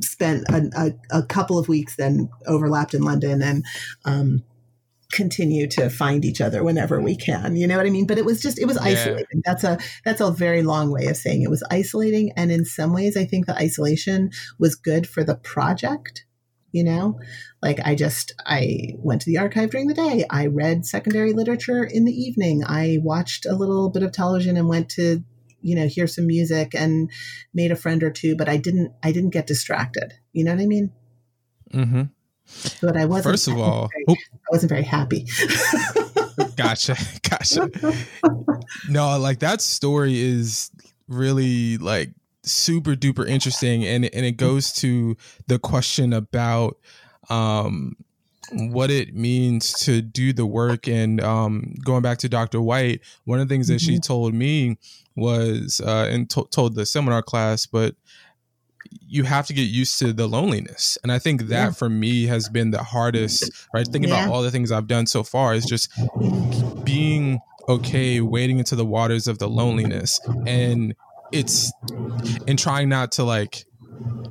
spent 0.00 0.42
a, 0.48 0.68
a, 1.12 1.18
a, 1.20 1.22
couple 1.22 1.56
of 1.56 1.68
weeks 1.68 1.94
then 1.94 2.28
overlapped 2.48 2.94
in 2.94 3.02
London 3.04 3.40
and 3.40 3.64
um, 4.04 4.42
continue 5.12 5.68
to 5.68 5.88
find 5.88 6.24
each 6.24 6.40
other 6.40 6.64
whenever 6.64 7.00
we 7.00 7.14
can 7.14 7.54
you 7.54 7.68
know 7.68 7.76
what 7.76 7.86
i 7.86 7.90
mean? 7.90 8.08
But 8.08 8.18
it 8.18 8.24
was 8.24 8.42
just 8.42 8.58
it 8.58 8.66
was 8.66 8.76
yeah. 8.76 8.90
isolating. 8.90 9.42
That's 9.44 9.62
a 9.62 9.78
that's 10.04 10.20
a 10.20 10.32
very 10.32 10.64
long 10.64 10.90
way 10.90 11.06
of 11.06 11.16
saying 11.16 11.42
it 11.42 11.50
was 11.50 11.62
isolating. 11.70 12.32
And 12.36 12.50
in 12.50 12.64
some 12.64 12.92
ways 12.92 13.16
i 13.16 13.24
think 13.24 13.46
the 13.46 13.54
isolation 13.54 14.30
was 14.58 14.74
good 14.74 15.08
for 15.08 15.22
the 15.22 15.36
project 15.36 16.25
you 16.76 16.84
know? 16.84 17.18
Like 17.62 17.80
i 17.84 17.94
just 17.94 18.34
i 18.44 18.94
went 18.98 19.22
to 19.22 19.30
the 19.30 19.38
archive 19.38 19.70
during 19.70 19.88
the 19.88 19.94
day. 19.94 20.24
I 20.28 20.46
read 20.46 20.84
secondary 20.84 21.32
literature 21.32 21.82
in 21.82 22.04
the 22.04 22.12
evening. 22.12 22.62
I 22.64 22.98
watched 23.02 23.46
a 23.46 23.54
little 23.54 23.88
bit 23.90 24.02
of 24.02 24.12
television 24.12 24.56
and 24.56 24.68
went 24.68 24.90
to 24.90 25.24
you 25.62 25.74
know 25.74 25.86
hear 25.88 26.06
some 26.06 26.26
music 26.26 26.74
and 26.74 27.10
made 27.54 27.72
a 27.72 27.76
friend 27.76 28.02
or 28.02 28.10
two 28.10 28.36
but 28.36 28.48
i 28.48 28.56
didn't 28.58 28.92
i 29.02 29.10
didn't 29.10 29.30
get 29.30 29.46
distracted. 29.46 30.12
You 30.32 30.44
know 30.44 30.52
what 30.54 30.62
i 30.62 30.66
mean? 30.66 30.92
Mm-hmm. 31.72 32.02
But 32.82 32.96
i 32.96 33.06
wasn't 33.06 33.32
first 33.32 33.48
of 33.48 33.58
all 33.58 33.88
very, 34.06 34.18
i 34.34 34.48
wasn't 34.52 34.68
very 34.68 34.84
happy. 34.84 35.26
Gotcha 36.56 36.96
gotcha. 37.28 37.70
No 38.90 39.18
like 39.18 39.38
that 39.38 39.62
story 39.62 40.20
is 40.20 40.70
really 41.08 41.78
like 41.78 42.10
super 42.46 42.94
duper 42.94 43.28
interesting 43.28 43.84
and 43.84 44.04
and 44.14 44.24
it 44.24 44.36
goes 44.36 44.72
to 44.72 45.16
the 45.48 45.58
question 45.58 46.12
about 46.12 46.78
um 47.28 47.96
what 48.52 48.90
it 48.90 49.14
means 49.14 49.72
to 49.72 50.00
do 50.00 50.32
the 50.32 50.46
work 50.46 50.86
and 50.86 51.20
um 51.20 51.74
going 51.84 52.02
back 52.02 52.18
to 52.18 52.28
Dr. 52.28 52.60
White 52.60 53.00
one 53.24 53.40
of 53.40 53.48
the 53.48 53.52
things 53.52 53.68
that 53.68 53.74
mm-hmm. 53.74 53.94
she 53.94 53.98
told 53.98 54.32
me 54.32 54.78
was 55.16 55.80
uh 55.84 56.08
and 56.10 56.30
to- 56.30 56.48
told 56.50 56.76
the 56.76 56.86
seminar 56.86 57.22
class 57.22 57.66
but 57.66 57.96
you 59.08 59.24
have 59.24 59.46
to 59.46 59.52
get 59.52 59.62
used 59.62 59.98
to 59.98 60.12
the 60.12 60.28
loneliness 60.28 60.96
and 61.02 61.10
i 61.10 61.18
think 61.18 61.42
that 61.42 61.64
yeah. 61.64 61.70
for 61.70 61.88
me 61.88 62.26
has 62.26 62.48
been 62.48 62.70
the 62.70 62.82
hardest 62.82 63.50
right 63.74 63.88
thinking 63.88 64.10
yeah. 64.10 64.24
about 64.24 64.32
all 64.32 64.42
the 64.42 64.50
things 64.50 64.70
i've 64.70 64.86
done 64.86 65.06
so 65.06 65.24
far 65.24 65.54
is 65.54 65.64
just 65.64 65.90
being 66.84 67.40
okay 67.68 68.20
wading 68.20 68.58
into 68.58 68.76
the 68.76 68.86
waters 68.86 69.26
of 69.26 69.38
the 69.38 69.48
loneliness 69.48 70.20
and 70.46 70.94
it's 71.38 71.72
in 72.46 72.56
trying 72.56 72.88
not 72.88 73.12
to 73.12 73.24
like 73.24 73.64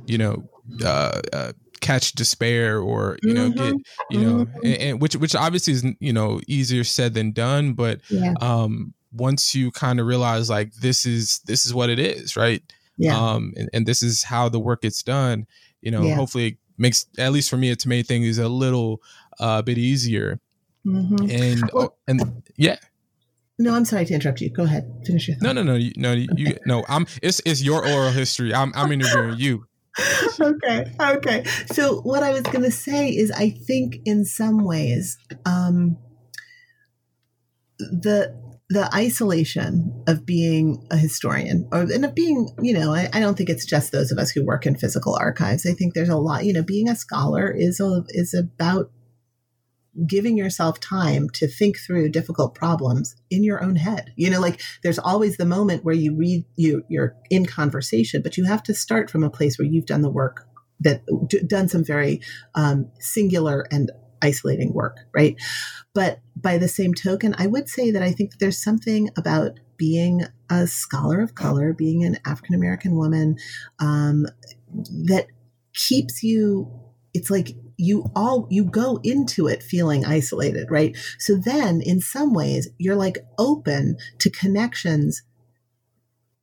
you 0.06 0.18
know 0.18 0.48
uh, 0.84 1.20
uh, 1.32 1.52
catch 1.80 2.12
despair 2.12 2.80
or 2.80 3.18
you 3.22 3.32
know 3.32 3.50
mm-hmm. 3.50 3.76
get 3.76 3.86
you 4.10 4.20
know 4.20 4.44
mm-hmm. 4.44 4.66
and, 4.66 4.76
and, 4.76 5.02
which 5.02 5.14
which 5.16 5.34
obviously 5.34 5.72
is 5.72 5.84
you 6.00 6.12
know 6.12 6.40
easier 6.48 6.84
said 6.84 7.14
than 7.14 7.32
done 7.32 7.72
but 7.72 8.00
yeah. 8.10 8.34
um 8.40 8.92
once 9.12 9.54
you 9.54 9.70
kind 9.70 10.00
of 10.00 10.06
realize 10.06 10.50
like 10.50 10.72
this 10.74 11.06
is 11.06 11.40
this 11.46 11.64
is 11.64 11.72
what 11.72 11.88
it 11.88 11.98
is 11.98 12.36
right 12.36 12.62
yeah. 12.98 13.16
um 13.16 13.52
and, 13.56 13.68
and 13.72 13.86
this 13.86 14.02
is 14.02 14.22
how 14.24 14.48
the 14.48 14.58
work 14.58 14.82
gets 14.82 15.02
done 15.02 15.46
you 15.80 15.90
know 15.90 16.02
yeah. 16.02 16.14
hopefully 16.14 16.46
it 16.46 16.56
makes 16.78 17.06
at 17.18 17.32
least 17.32 17.48
for 17.48 17.56
me 17.56 17.70
it's 17.70 17.86
made 17.86 18.06
things 18.06 18.38
a 18.38 18.48
little 18.48 19.00
uh 19.38 19.62
bit 19.62 19.78
easier 19.78 20.40
mm-hmm. 20.84 21.30
and 21.30 21.70
well, 21.72 21.96
and 22.08 22.42
yeah 22.56 22.76
no, 23.58 23.74
I'm 23.74 23.84
sorry 23.84 24.04
to 24.04 24.14
interrupt 24.14 24.40
you. 24.40 24.50
Go 24.50 24.64
ahead. 24.64 24.84
Finish 25.06 25.28
your 25.28 25.38
thought. 25.38 25.54
No, 25.54 25.62
no, 25.62 25.62
no, 25.62 25.90
no, 25.96 26.12
you, 26.12 26.28
okay. 26.32 26.58
no. 26.66 26.84
I'm. 26.88 27.06
It's 27.22 27.40
it's 27.46 27.62
your 27.62 27.86
oral 27.86 28.10
history. 28.10 28.54
I'm 28.54 28.72
I'm 28.74 28.92
interviewing 28.92 29.38
you. 29.38 29.64
okay. 30.40 30.92
Okay. 31.00 31.44
So 31.72 32.00
what 32.02 32.22
I 32.22 32.32
was 32.32 32.42
going 32.42 32.64
to 32.64 32.70
say 32.70 33.08
is, 33.08 33.30
I 33.30 33.50
think 33.50 33.96
in 34.04 34.26
some 34.26 34.62
ways, 34.62 35.16
um, 35.46 35.96
the 37.78 38.34
the 38.68 38.92
isolation 38.94 40.02
of 40.08 40.26
being 40.26 40.86
a 40.90 40.96
historian 40.96 41.68
or 41.72 41.82
and 41.82 42.04
of 42.04 42.14
being 42.14 42.48
you 42.60 42.72
know 42.72 42.92
I, 42.92 43.08
I, 43.12 43.20
don't 43.20 43.36
think 43.36 43.48
it's 43.48 43.64
just 43.64 43.92
those 43.92 44.10
of 44.10 44.18
us 44.18 44.32
who 44.32 44.44
work 44.44 44.66
in 44.66 44.74
physical 44.74 45.14
archives 45.14 45.64
i 45.64 45.72
think 45.72 45.94
there's 45.94 46.08
a 46.08 46.16
lot 46.16 46.44
you 46.44 46.52
know 46.52 46.64
being 46.64 46.88
a 46.88 46.96
scholar 46.96 47.48
is 47.48 47.78
a, 47.78 48.02
is 48.08 48.34
about 48.34 48.90
giving 50.06 50.36
yourself 50.36 50.80
time 50.80 51.30
to 51.30 51.46
think 51.46 51.78
through 51.78 52.10
difficult 52.10 52.54
problems 52.54 53.16
in 53.30 53.44
your 53.44 53.62
own 53.62 53.76
head. 53.76 54.12
You 54.16 54.30
know, 54.30 54.40
like 54.40 54.60
there's 54.82 54.98
always 54.98 55.36
the 55.36 55.46
moment 55.46 55.84
where 55.84 55.94
you 55.94 56.14
read 56.14 56.44
you 56.56 56.84
you're 56.88 57.16
in 57.30 57.46
conversation, 57.46 58.22
but 58.22 58.36
you 58.36 58.44
have 58.44 58.62
to 58.64 58.74
start 58.74 59.10
from 59.10 59.22
a 59.22 59.30
place 59.30 59.58
where 59.58 59.66
you've 59.66 59.86
done 59.86 60.02
the 60.02 60.10
work 60.10 60.46
that 60.80 61.02
done 61.46 61.68
some 61.68 61.84
very 61.84 62.20
um, 62.54 62.90
singular 62.98 63.66
and 63.70 63.90
isolating 64.22 64.72
work, 64.72 64.98
right? 65.14 65.36
But 65.94 66.20
by 66.34 66.58
the 66.58 66.68
same 66.68 66.94
token, 66.94 67.34
I 67.38 67.46
would 67.46 67.68
say 67.68 67.90
that 67.90 68.02
I 68.02 68.12
think 68.12 68.30
that 68.30 68.40
there's 68.40 68.62
something 68.62 69.10
about 69.16 69.60
being 69.76 70.22
a 70.50 70.66
scholar 70.66 71.20
of 71.20 71.34
color, 71.34 71.72
being 71.72 72.04
an 72.04 72.18
African 72.26 72.54
American 72.54 72.96
woman, 72.96 73.36
um, 73.78 74.26
that 75.06 75.26
keeps 75.74 76.22
you. 76.22 76.70
It's 77.14 77.30
like 77.30 77.56
you 77.76 78.06
all 78.14 78.46
you 78.50 78.64
go 78.64 79.00
into 79.02 79.46
it 79.46 79.62
feeling 79.62 80.04
isolated 80.04 80.70
right? 80.70 80.96
So 81.18 81.36
then 81.36 81.80
in 81.80 82.00
some 82.00 82.32
ways 82.32 82.68
you're 82.78 82.96
like 82.96 83.18
open 83.38 83.96
to 84.18 84.30
connections 84.30 85.22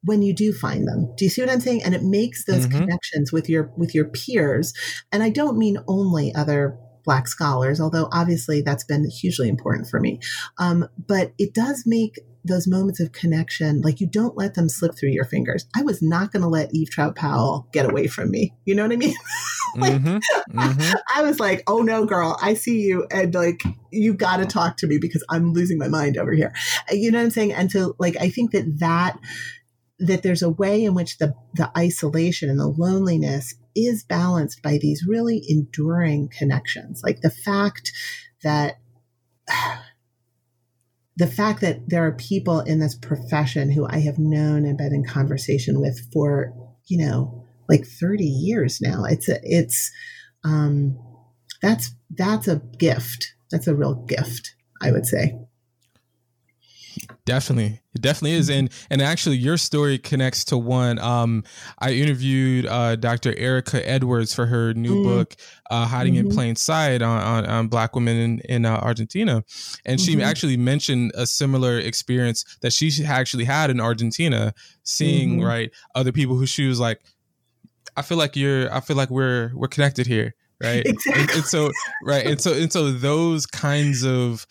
when 0.04 0.22
you 0.22 0.34
do 0.34 0.52
find 0.52 0.88
them. 0.88 1.14
Do 1.16 1.26
you 1.26 1.30
see 1.30 1.42
what 1.42 1.50
i'm 1.50 1.62
saying? 1.62 1.84
And 1.84 1.96
it 1.96 2.04
makes 2.04 2.46
those 2.46 2.68
mm-hmm. 2.68 2.80
connections 2.80 3.32
with 3.32 3.50
your 3.50 3.72
with 3.78 3.96
your 3.96 4.06
peers. 4.06 4.74
And 5.12 5.24
i 5.24 5.30
don't 5.30 5.58
mean 5.58 5.78
only 5.88 6.34
other 6.36 6.78
black 7.06 7.28
scholars 7.28 7.82
although 7.82 8.08
obviously 8.14 8.62
that's 8.62 8.86
been 8.86 9.10
hugely 9.10 9.50
important 9.50 9.88
for 9.88 10.00
me. 10.00 10.20
Um, 10.58 10.88
but 11.08 11.34
it 11.38 11.54
does 11.54 11.84
make 11.86 12.20
those 12.46 12.68
moments 12.68 13.00
of 13.00 13.12
connection, 13.12 13.82
like 13.82 14.02
you 14.02 14.08
don't 14.08 14.38
let 14.38 14.56
them 14.56 14.68
slip 14.68 14.96
through 14.96 15.12
your 15.12 15.26
fingers. 15.26 15.66
I 15.76 15.84
was 15.84 16.02
not 16.02 16.32
going 16.32 16.42
to 16.42 16.50
let 16.50 16.74
Eve 16.74 16.90
Troutt 16.90 17.16
Powell 17.16 17.68
get 17.72 17.90
away 17.90 18.08
from 18.08 18.32
me. 18.32 18.54
You 18.66 18.76
know 18.76 18.84
what 18.84 18.92
I 18.92 18.98
mean? 18.98 19.16
like, 19.78 19.94
mm-hmm, 19.94 20.58
mm-hmm. 20.58 20.94
I 21.16 21.24
was 21.24 21.40
like, 21.40 21.64
oh 21.68 21.82
no, 21.82 22.06
girl, 22.06 22.38
I 22.42 22.54
see 22.54 22.82
you. 22.82 23.08
And 23.12 23.34
like, 23.34 23.64
you 23.92 24.14
got 24.14 24.38
to 24.38 24.46
talk 24.46 24.78
to 24.78 24.88
me 24.88 24.98
because 25.00 25.24
I'm 25.30 25.54
losing 25.54 25.78
my 25.78 25.88
mind 25.88 26.18
over 26.18 26.34
here. 26.34 26.54
You 26.92 27.12
know 27.12 27.20
what 27.20 27.26
I'm 27.26 27.32
saying? 27.32 27.54
And 27.54 27.72
so, 27.72 27.96
like, 28.00 28.18
I 28.20 28.30
think 28.30 28.52
that 28.52 28.80
that, 28.80 29.18
that 30.00 30.24
there's 30.24 30.42
a 30.42 30.50
way 30.50 30.84
in 30.84 30.94
which 30.94 31.18
the, 31.18 31.34
the 31.54 31.72
isolation 31.78 32.50
and 32.50 32.60
the 32.60 32.68
loneliness 32.68 33.56
is 33.76 34.04
balanced 34.04 34.62
by 34.62 34.78
these 34.80 35.06
really 35.08 35.44
enduring 35.48 36.30
connections. 36.30 37.02
Like 37.04 37.22
the 37.22 37.32
fact 37.32 37.92
that, 38.44 38.80
the 41.16 41.28
fact 41.28 41.62
that 41.62 41.90
there 41.90 42.06
are 42.06 42.14
people 42.14 42.62
in 42.62 42.80
this 42.80 42.96
profession 42.96 43.72
who 43.72 43.86
I 43.88 44.00
have 44.00 44.18
known 44.18 44.66
and 44.66 44.78
been 44.78 44.94
in 44.94 45.06
conversation 45.06 45.80
with 45.80 46.00
for, 46.12 46.54
you 46.88 47.06
know, 47.06 47.46
like 47.70 47.86
30 47.86 48.24
years 48.24 48.82
now. 48.82 49.04
It's 49.06 49.30
a, 49.30 49.40
it's, 49.44 49.92
um, 50.44 50.98
that's, 51.62 51.92
that's 52.10 52.48
a 52.48 52.62
gift. 52.78 53.34
That's 53.52 53.68
a 53.68 53.76
real 53.76 53.94
gift, 53.94 54.56
I 54.82 54.92
would 54.92 55.06
say. 55.06 55.38
Definitely, 57.26 57.82
it 57.94 58.02
definitely 58.02 58.34
is, 58.38 58.50
and 58.50 58.70
and 58.90 59.02
actually, 59.02 59.38
your 59.38 59.58
story 59.58 59.98
connects 59.98 60.44
to 60.46 60.58
one. 60.58 61.00
Um, 61.00 61.44
I 61.80 61.94
interviewed 61.94 62.66
uh, 62.66 62.96
Dr. 62.96 63.34
Erika 63.38 63.88
Edwards 63.88 64.34
for 64.34 64.46
her 64.46 64.74
new 64.74 64.96
mm. 64.96 65.04
book, 65.04 65.36
uh, 65.72 65.86
"Hiding 65.86 66.16
mm-hmm. 66.16 66.28
in 66.28 66.36
Plain 66.36 66.56
Sight" 66.56 67.02
on, 67.02 67.22
on, 67.22 67.46
on 67.46 67.68
Black 67.68 67.96
women 67.96 68.18
in, 68.18 68.40
in 68.42 68.66
uh, 68.66 68.76
Argentina, 68.78 69.44
and 69.86 70.00
mm-hmm. 70.00 70.20
she 70.20 70.24
actually 70.24 70.58
mentioned 70.58 71.12
a 71.16 71.26
similar 71.26 71.80
experience 71.80 72.44
that 72.62 72.74
she 72.74 72.92
actually 73.06 73.46
had 73.46 73.70
in 73.70 73.80
Argentina, 73.80 74.54
seeing 74.84 75.38
mm-hmm. 75.38 75.48
right 75.48 75.72
other 75.96 76.12
people 76.12 76.36
who 76.36 76.46
she 76.46 76.68
was 76.68 76.80
like, 76.80 77.02
I 77.96 78.02
feel 78.02 78.18
like 78.18 78.36
you're, 78.36 78.74
I 78.74 78.80
feel 78.80 78.98
like 78.98 79.10
we're 79.10 79.52
we're 79.56 79.68
connected 79.68 80.08
here, 80.08 80.36
right? 80.62 80.86
Exactly. 80.86 81.22
And, 81.22 81.32
and 81.32 81.44
so 81.46 81.72
right, 82.04 82.26
and 82.26 82.42
so 82.42 82.54
and 82.54 82.72
so 82.72 82.92
those 82.92 83.46
kinds 83.46 84.04
of 84.04 84.46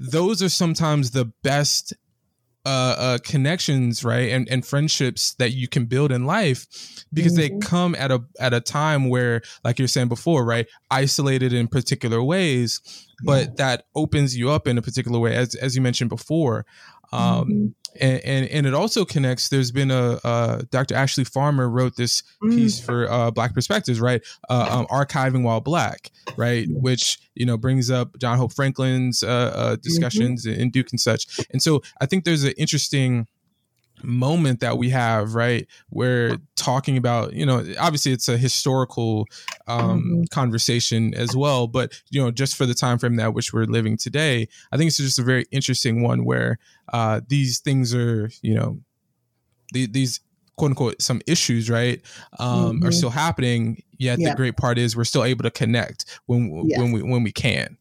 those 0.00 0.42
are 0.42 0.48
sometimes 0.48 1.10
the 1.10 1.32
best 1.42 1.94
uh, 2.64 2.94
uh, 2.96 3.18
connections, 3.24 4.04
right, 4.04 4.30
and 4.30 4.48
and 4.48 4.64
friendships 4.64 5.34
that 5.34 5.50
you 5.52 5.66
can 5.66 5.86
build 5.86 6.12
in 6.12 6.26
life 6.26 6.66
because 7.12 7.36
mm-hmm. 7.36 7.58
they 7.58 7.66
come 7.66 7.94
at 7.96 8.12
a 8.12 8.22
at 8.38 8.54
a 8.54 8.60
time 8.60 9.08
where, 9.08 9.42
like 9.64 9.78
you're 9.78 9.88
saying 9.88 10.08
before, 10.08 10.44
right, 10.44 10.68
isolated 10.90 11.52
in 11.52 11.66
particular 11.66 12.22
ways, 12.22 12.80
but 13.24 13.46
yeah. 13.46 13.54
that 13.56 13.84
opens 13.96 14.36
you 14.36 14.50
up 14.50 14.68
in 14.68 14.78
a 14.78 14.82
particular 14.82 15.18
way, 15.18 15.34
as 15.34 15.56
as 15.56 15.74
you 15.74 15.82
mentioned 15.82 16.10
before. 16.10 16.64
Um, 17.12 17.44
mm-hmm 17.44 17.66
and, 18.00 18.20
and, 18.24 18.46
and 18.48 18.66
it 18.66 18.74
also 18.74 19.04
connects. 19.04 19.48
There's 19.48 19.70
been 19.70 19.90
a 19.90 20.18
uh, 20.24 20.62
Dr. 20.70 20.94
Ashley 20.94 21.24
Farmer 21.24 21.68
wrote 21.68 21.96
this 21.96 22.22
piece 22.42 22.80
mm. 22.80 22.84
for 22.84 23.10
uh, 23.10 23.30
Black 23.30 23.54
Perspectives, 23.54 24.00
right? 24.00 24.22
Uh, 24.48 24.68
um, 24.70 24.86
archiving 24.86 25.42
while 25.42 25.60
Black, 25.60 26.10
right? 26.36 26.66
Which 26.70 27.18
you 27.34 27.46
know 27.46 27.56
brings 27.56 27.90
up 27.90 28.18
John 28.18 28.38
Hope 28.38 28.52
Franklin's 28.52 29.22
uh, 29.22 29.26
uh, 29.28 29.72
mm-hmm. 29.72 29.80
discussions 29.82 30.46
mm-hmm. 30.46 30.60
in 30.60 30.70
Duke 30.70 30.88
and 30.90 31.00
such. 31.00 31.40
And 31.50 31.62
so 31.62 31.82
I 32.00 32.06
think 32.06 32.24
there's 32.24 32.44
an 32.44 32.54
interesting 32.56 33.26
moment 34.04 34.60
that 34.60 34.78
we 34.78 34.90
have 34.90 35.34
right 35.34 35.66
where 35.90 36.36
talking 36.56 36.96
about 36.96 37.32
you 37.32 37.44
know 37.44 37.64
obviously 37.78 38.12
it's 38.12 38.28
a 38.28 38.36
historical 38.36 39.26
um, 39.66 39.80
mm-hmm. 39.80 40.22
conversation 40.30 41.14
as 41.14 41.36
well 41.36 41.66
but 41.66 42.00
you 42.10 42.22
know 42.22 42.30
just 42.30 42.56
for 42.56 42.66
the 42.66 42.74
time 42.74 42.98
frame 42.98 43.16
that 43.16 43.34
which 43.34 43.52
we're 43.52 43.64
living 43.64 43.96
today 43.96 44.48
i 44.72 44.76
think 44.76 44.88
it's 44.88 44.96
just 44.96 45.18
a 45.18 45.22
very 45.22 45.44
interesting 45.50 46.02
one 46.02 46.24
where 46.24 46.58
uh, 46.92 47.20
these 47.28 47.58
things 47.60 47.94
are 47.94 48.30
you 48.42 48.54
know 48.54 48.78
the, 49.72 49.86
these 49.86 50.20
quote 50.56 50.70
unquote 50.70 51.00
some 51.00 51.20
issues 51.26 51.70
right 51.70 52.02
um, 52.38 52.76
mm-hmm. 52.76 52.86
are 52.86 52.92
still 52.92 53.10
happening 53.10 53.82
yet 53.98 54.18
the 54.18 54.34
great 54.34 54.56
part 54.56 54.78
is 54.78 54.96
we're 54.96 55.04
still 55.04 55.24
able 55.24 55.42
to 55.42 55.50
connect 55.50 56.04
when 56.26 56.64
yes. 56.66 56.78
when 56.78 56.92
we 56.92 57.02
when 57.02 57.22
we 57.22 57.32
can 57.32 57.76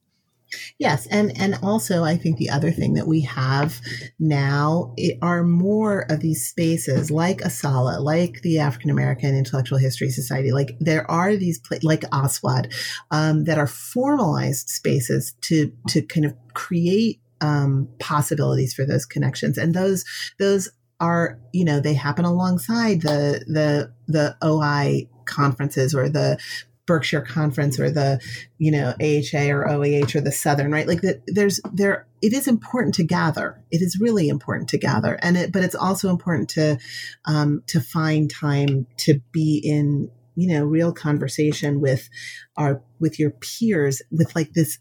Yes, 0.77 1.07
and 1.07 1.37
and 1.37 1.57
also 1.63 2.03
I 2.03 2.17
think 2.17 2.37
the 2.37 2.49
other 2.49 2.71
thing 2.71 2.93
that 2.95 3.07
we 3.07 3.21
have 3.21 3.79
now 4.19 4.93
are 5.21 5.43
more 5.43 6.05
of 6.09 6.19
these 6.19 6.47
spaces 6.47 7.09
like 7.11 7.39
ASALH, 7.41 8.01
like 8.01 8.41
the 8.41 8.59
African 8.59 8.89
American 8.89 9.35
Intellectual 9.35 9.77
History 9.77 10.09
Society. 10.09 10.51
Like 10.51 10.75
there 10.79 11.09
are 11.09 11.35
these 11.35 11.61
like 11.83 12.01
ASWAD 12.01 12.73
um, 13.11 13.45
that 13.45 13.57
are 13.57 13.67
formalized 13.67 14.69
spaces 14.69 15.33
to 15.41 15.71
to 15.89 16.01
kind 16.01 16.25
of 16.25 16.35
create 16.53 17.21
um, 17.39 17.87
possibilities 17.99 18.73
for 18.73 18.85
those 18.85 19.05
connections, 19.05 19.57
and 19.57 19.73
those 19.73 20.05
those 20.39 20.69
are 20.99 21.39
you 21.51 21.65
know 21.65 21.79
they 21.79 21.93
happen 21.93 22.25
alongside 22.25 23.01
the 23.01 23.43
the 23.47 23.91
the 24.07 24.37
OI 24.43 25.07
conferences 25.25 25.95
or 25.95 26.09
the 26.09 26.37
Berkshire 26.85 27.21
Conference 27.21 27.79
or 27.79 27.89
the, 27.89 28.19
you 28.57 28.71
know, 28.71 28.93
AHA 29.01 29.49
or 29.49 29.67
OAH 29.67 30.15
or 30.15 30.21
the 30.21 30.31
Southern, 30.31 30.71
right? 30.71 30.87
Like 30.87 31.01
that 31.01 31.21
there's 31.27 31.59
there 31.73 32.07
it 32.21 32.33
is 32.33 32.47
important 32.47 32.95
to 32.95 33.03
gather. 33.03 33.63
It 33.71 33.81
is 33.81 33.99
really 33.99 34.29
important 34.29 34.69
to 34.69 34.77
gather. 34.77 35.17
And 35.21 35.37
it 35.37 35.51
but 35.51 35.63
it's 35.63 35.75
also 35.75 36.09
important 36.09 36.49
to 36.51 36.77
um 37.25 37.63
to 37.67 37.79
find 37.79 38.29
time 38.29 38.87
to 38.97 39.21
be 39.31 39.61
in, 39.63 40.09
you 40.35 40.47
know, 40.47 40.63
real 40.63 40.93
conversation 40.93 41.81
with 41.81 42.09
our 42.57 42.81
with 42.99 43.19
your 43.19 43.31
peers 43.31 44.01
with 44.11 44.35
like 44.35 44.53
this 44.53 44.79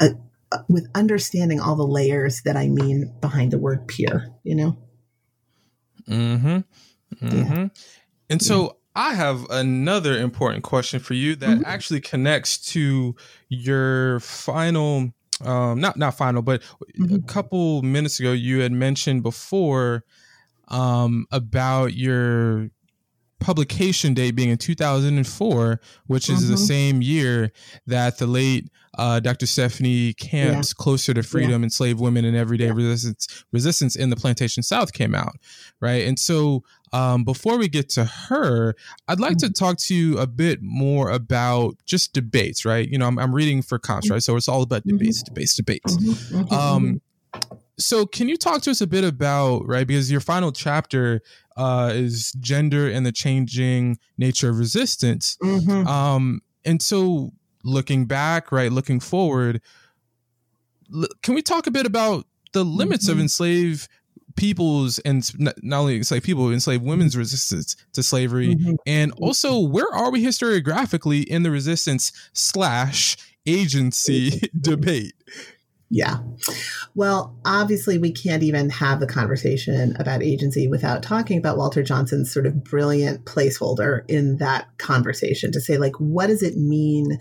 uh, 0.00 0.10
uh 0.50 0.62
with 0.68 0.88
understanding 0.94 1.60
all 1.60 1.76
the 1.76 1.86
layers 1.86 2.42
that 2.42 2.56
I 2.56 2.68
mean 2.68 3.14
behind 3.20 3.52
the 3.52 3.58
word 3.58 3.86
peer, 3.88 4.30
you 4.42 4.54
know? 4.54 4.78
Mm-hmm. 6.08 6.58
Mm-hmm. 7.26 7.52
Yeah. 7.52 7.68
And 8.30 8.42
so 8.42 8.78
I 8.94 9.14
have 9.14 9.48
another 9.50 10.18
important 10.18 10.64
question 10.64 11.00
for 11.00 11.14
you 11.14 11.34
that 11.36 11.48
mm-hmm. 11.48 11.64
actually 11.64 12.00
connects 12.00 12.58
to 12.72 13.16
your 13.48 14.20
final 14.20 15.12
um 15.44 15.80
not 15.80 15.96
not 15.96 16.16
final 16.16 16.42
but 16.42 16.62
mm-hmm. 17.00 17.16
a 17.16 17.20
couple 17.20 17.82
minutes 17.82 18.20
ago 18.20 18.32
you 18.32 18.60
had 18.60 18.70
mentioned 18.70 19.22
before 19.22 20.04
um 20.68 21.26
about 21.32 21.94
your 21.94 22.70
publication 23.40 24.14
date 24.14 24.36
being 24.36 24.50
in 24.50 24.58
2004 24.58 25.80
which 26.06 26.28
is 26.28 26.42
mm-hmm. 26.42 26.52
the 26.52 26.56
same 26.56 27.02
year 27.02 27.50
that 27.86 28.18
the 28.18 28.26
late 28.26 28.70
uh, 28.98 29.20
Dr. 29.20 29.46
Stephanie 29.46 30.12
Camp's 30.14 30.70
yeah. 30.70 30.82
"Closer 30.82 31.14
to 31.14 31.22
Freedom: 31.22 31.62
yeah. 31.62 31.64
Enslaved 31.64 31.98
Women 31.98 32.24
and 32.24 32.36
Everyday 32.36 32.66
yeah. 32.66 32.74
Resistance 32.74 33.44
Resistance 33.50 33.96
in 33.96 34.10
the 34.10 34.16
Plantation 34.16 34.62
South" 34.62 34.92
came 34.92 35.14
out, 35.14 35.36
right? 35.80 36.06
And 36.06 36.18
so, 36.18 36.62
um, 36.92 37.24
before 37.24 37.58
we 37.58 37.68
get 37.68 37.88
to 37.90 38.04
her, 38.04 38.74
I'd 39.08 39.20
like 39.20 39.38
to 39.38 39.50
talk 39.50 39.78
to 39.78 39.94
you 39.94 40.18
a 40.18 40.26
bit 40.26 40.60
more 40.62 41.10
about 41.10 41.76
just 41.86 42.12
debates, 42.12 42.64
right? 42.64 42.88
You 42.88 42.98
know, 42.98 43.06
I'm, 43.06 43.18
I'm 43.18 43.34
reading 43.34 43.62
for 43.62 43.78
comps, 43.78 44.06
mm-hmm. 44.06 44.14
right? 44.14 44.22
So 44.22 44.36
it's 44.36 44.48
all 44.48 44.62
about 44.62 44.86
debates, 44.86 45.22
mm-hmm. 45.22 45.34
debates, 45.34 45.54
debates. 45.54 45.96
Mm-hmm. 45.96 46.36
Mm-hmm. 46.36 46.54
Um, 46.54 47.00
so 47.78 48.04
can 48.06 48.28
you 48.28 48.36
talk 48.36 48.62
to 48.62 48.70
us 48.70 48.82
a 48.82 48.86
bit 48.86 49.02
about 49.02 49.66
right 49.66 49.86
because 49.86 50.12
your 50.12 50.20
final 50.20 50.52
chapter 50.52 51.22
uh, 51.56 51.90
is 51.94 52.32
gender 52.32 52.88
and 52.88 53.06
the 53.06 53.10
changing 53.10 53.98
nature 54.18 54.50
of 54.50 54.58
resistance 54.58 55.38
mm-hmm. 55.42 55.86
um, 55.88 56.42
and 56.64 56.82
so 56.82 57.32
looking 57.64 58.06
back, 58.06 58.52
right, 58.52 58.72
looking 58.72 59.00
forward, 59.00 59.60
l- 60.94 61.08
can 61.22 61.34
we 61.34 61.42
talk 61.42 61.66
a 61.66 61.70
bit 61.70 61.86
about 61.86 62.26
the 62.52 62.64
limits 62.64 63.04
mm-hmm. 63.04 63.12
of 63.12 63.20
enslaved 63.20 63.88
people's 64.36 64.98
and 65.00 65.30
not 65.38 65.80
only 65.80 65.96
enslaved 65.96 66.24
people, 66.24 66.50
enslaved 66.50 66.84
women's 66.84 67.16
resistance 67.16 67.76
to 67.92 68.02
slavery, 68.02 68.54
mm-hmm. 68.54 68.74
and 68.86 69.12
also 69.12 69.58
where 69.58 69.92
are 69.92 70.10
we 70.10 70.24
historiographically 70.24 71.24
in 71.24 71.42
the 71.42 71.50
resistance 71.50 72.12
slash 72.32 73.16
agency 73.46 74.40
debate? 74.60 75.14
Yeah. 75.94 76.20
Well, 76.94 77.36
obviously, 77.44 77.98
we 77.98 78.12
can't 78.12 78.42
even 78.42 78.70
have 78.70 78.98
the 78.98 79.06
conversation 79.06 79.94
about 79.98 80.22
agency 80.22 80.66
without 80.66 81.02
talking 81.02 81.36
about 81.36 81.58
Walter 81.58 81.82
Johnson's 81.82 82.32
sort 82.32 82.46
of 82.46 82.64
brilliant 82.64 83.26
placeholder 83.26 84.00
in 84.08 84.38
that 84.38 84.68
conversation 84.78 85.52
to 85.52 85.60
say, 85.60 85.76
like, 85.76 85.94
what 85.96 86.28
does 86.28 86.42
it 86.42 86.56
mean 86.56 87.18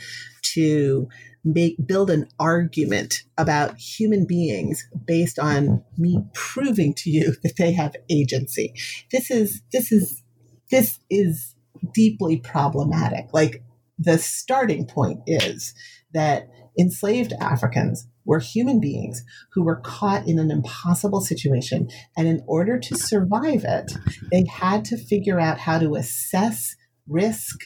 to 0.54 1.10
make 1.44 1.76
build 1.86 2.10
an 2.10 2.28
argument 2.40 3.24
about 3.38 3.78
human 3.78 4.26
beings 4.26 4.88
based 5.06 5.40
on 5.40 5.84
me 5.98 6.24
proving 6.34 6.94
to 6.94 7.10
you 7.10 7.36
that 7.44 7.58
they 7.58 7.72
have 7.74 7.96
agency? 8.10 8.74
This 9.12 9.32
is 9.32 9.62
this 9.72 9.92
is 9.92 10.24
this 10.70 11.00
is 11.10 11.56
deeply 11.94 12.38
problematic. 12.38 13.28
Like 13.34 13.64
the 13.98 14.18
starting 14.18 14.86
point 14.86 15.22
is 15.28 15.74
that 16.14 16.48
enslaved 16.80 17.34
Africans 17.40 18.08
were 18.26 18.40
human 18.40 18.80
beings 18.80 19.24
who 19.54 19.64
were 19.64 19.82
caught 19.82 20.28
in 20.28 20.40
an 20.40 20.52
impossible 20.52 21.22
situation. 21.22 21.90
And 22.18 22.28
in 22.28 22.44
order 22.48 22.80
to 22.80 22.96
survive 22.96 23.64
it, 23.64 23.92
they 24.32 24.46
had 24.46 24.86
to 24.86 24.98
figure 24.98 25.40
out 25.40 25.60
how 25.60 25.80
to 25.80 25.96
assess 25.96 26.76
risk 27.08 27.60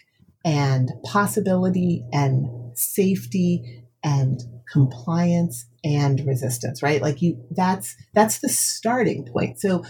and 0.43 0.91
possibility 1.03 2.05
and 2.13 2.47
safety 2.77 3.83
and 4.03 4.39
compliance 4.71 5.65
and 5.83 6.25
resistance 6.25 6.81
right 6.81 7.01
like 7.01 7.21
you 7.21 7.43
that's 7.51 7.95
that's 8.13 8.39
the 8.39 8.49
starting 8.49 9.25
point 9.31 9.59
so 9.59 9.83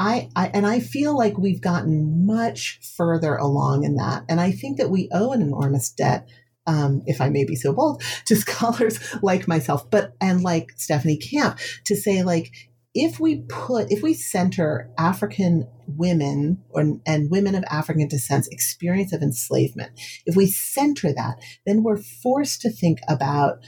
I, 0.00 0.28
I, 0.36 0.46
and 0.54 0.64
I 0.64 0.78
feel 0.78 1.18
like 1.18 1.38
we've 1.38 1.60
gotten 1.60 2.24
much 2.24 2.78
further 2.96 3.34
along 3.34 3.82
in 3.82 3.96
that. 3.96 4.22
And 4.28 4.40
I 4.40 4.52
think 4.52 4.78
that 4.78 4.90
we 4.90 5.08
owe 5.12 5.32
an 5.32 5.42
enormous 5.42 5.90
debt 5.90 6.28
um, 6.68 7.02
if 7.06 7.20
I 7.20 7.30
may 7.30 7.44
be 7.44 7.56
so 7.56 7.72
bold, 7.72 8.02
to 8.26 8.36
scholars 8.36 9.00
like 9.22 9.48
myself, 9.48 9.90
but 9.90 10.12
and 10.20 10.42
like 10.42 10.70
Stephanie 10.76 11.16
Camp 11.16 11.58
to 11.86 11.96
say 11.96 12.22
like 12.22 12.52
if 12.98 13.20
we 13.20 13.42
put 13.48 13.92
if 13.92 14.02
we 14.02 14.12
center 14.12 14.90
African 14.98 15.68
women 15.86 16.58
or, 16.70 16.98
and 17.06 17.30
women 17.30 17.54
of 17.54 17.62
African 17.70 18.08
descent 18.08 18.48
experience 18.50 19.12
of 19.12 19.22
enslavement, 19.22 19.92
if 20.26 20.34
we 20.34 20.46
center 20.46 21.12
that, 21.12 21.36
then 21.64 21.84
we're 21.84 21.96
forced 21.96 22.60
to 22.62 22.70
think 22.70 22.98
about 23.08 23.58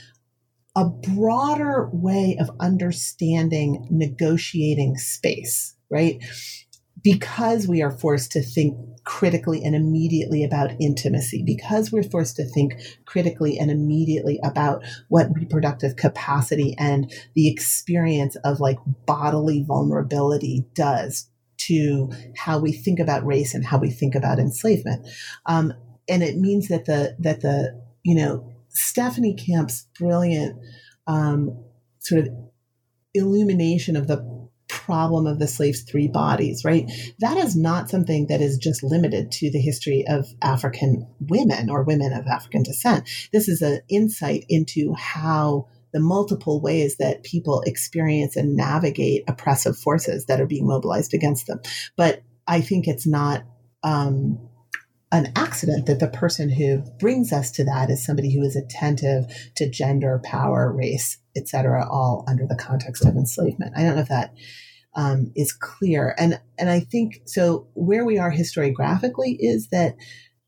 a 0.75 0.85
broader 0.85 1.89
way 1.93 2.37
of 2.41 2.51
understanding 2.59 3.87
negotiating 3.89 4.97
space, 4.97 5.75
right? 5.89 6.21
Because 7.03 7.67
we 7.67 7.81
are 7.81 7.91
forced 7.91 8.31
to 8.31 8.41
think 8.41 8.77
critically 9.03 9.63
and 9.63 9.75
immediately 9.75 10.43
about 10.43 10.71
intimacy, 10.79 11.43
because 11.43 11.91
we're 11.91 12.03
forced 12.03 12.35
to 12.35 12.45
think 12.45 12.73
critically 13.05 13.57
and 13.57 13.71
immediately 13.71 14.39
about 14.43 14.83
what 15.09 15.33
reproductive 15.33 15.95
capacity 15.95 16.75
and 16.77 17.11
the 17.33 17.49
experience 17.49 18.35
of 18.43 18.59
like 18.59 18.77
bodily 19.05 19.63
vulnerability 19.67 20.65
does 20.75 21.27
to 21.57 22.09
how 22.37 22.59
we 22.59 22.71
think 22.71 22.99
about 22.99 23.25
race 23.25 23.53
and 23.53 23.65
how 23.65 23.77
we 23.77 23.89
think 23.89 24.15
about 24.15 24.39
enslavement. 24.39 25.07
Um, 25.45 25.73
and 26.09 26.23
it 26.23 26.37
means 26.37 26.67
that 26.67 26.85
the 26.85 27.15
that 27.19 27.41
the 27.41 27.79
you 28.03 28.15
know 28.15 28.51
Stephanie 28.69 29.35
Camp's 29.35 29.87
brilliant 29.97 30.59
um, 31.07 31.63
sort 31.99 32.21
of 32.21 32.29
illumination 33.13 33.95
of 33.95 34.07
the 34.07 34.17
problem 34.91 35.25
of 35.25 35.39
the 35.39 35.47
slave's 35.47 35.83
three 35.83 36.09
bodies, 36.09 36.65
right? 36.65 36.91
That 37.19 37.37
is 37.37 37.55
not 37.55 37.89
something 37.89 38.27
that 38.27 38.41
is 38.41 38.57
just 38.57 38.83
limited 38.83 39.31
to 39.31 39.49
the 39.49 39.61
history 39.61 40.03
of 40.05 40.27
African 40.41 41.07
women 41.21 41.69
or 41.69 41.83
women 41.83 42.11
of 42.11 42.27
African 42.27 42.63
descent. 42.63 43.07
This 43.31 43.47
is 43.47 43.61
an 43.61 43.79
insight 43.87 44.43
into 44.49 44.93
how 44.95 45.67
the 45.93 46.01
multiple 46.01 46.59
ways 46.59 46.97
that 46.97 47.23
people 47.23 47.61
experience 47.61 48.35
and 48.35 48.57
navigate 48.57 49.23
oppressive 49.29 49.77
forces 49.77 50.25
that 50.25 50.41
are 50.41 50.45
being 50.45 50.67
mobilized 50.67 51.13
against 51.13 51.47
them. 51.47 51.61
But 51.95 52.21
I 52.45 52.59
think 52.59 52.85
it's 52.85 53.07
not 53.07 53.45
um, 53.83 54.39
an 55.13 55.31
accident 55.37 55.85
that 55.85 56.01
the 56.01 56.07
person 56.09 56.49
who 56.49 56.83
brings 56.99 57.31
us 57.31 57.49
to 57.51 57.63
that 57.63 57.89
is 57.89 58.05
somebody 58.05 58.33
who 58.33 58.41
is 58.41 58.57
attentive 58.57 59.25
to 59.55 59.69
gender, 59.69 60.19
power, 60.21 60.69
race, 60.69 61.17
etc., 61.37 61.87
all 61.89 62.25
under 62.27 62.45
the 62.45 62.57
context 62.57 63.05
of 63.05 63.15
enslavement. 63.15 63.73
I 63.77 63.83
don't 63.83 63.95
know 63.95 64.01
if 64.01 64.09
that 64.09 64.33
um, 64.95 65.31
is 65.35 65.53
clear, 65.53 66.15
and 66.17 66.39
and 66.57 66.69
I 66.69 66.81
think 66.81 67.21
so. 67.25 67.67
Where 67.73 68.05
we 68.05 68.17
are 68.17 68.31
historiographically 68.31 69.37
is 69.39 69.69
that 69.69 69.95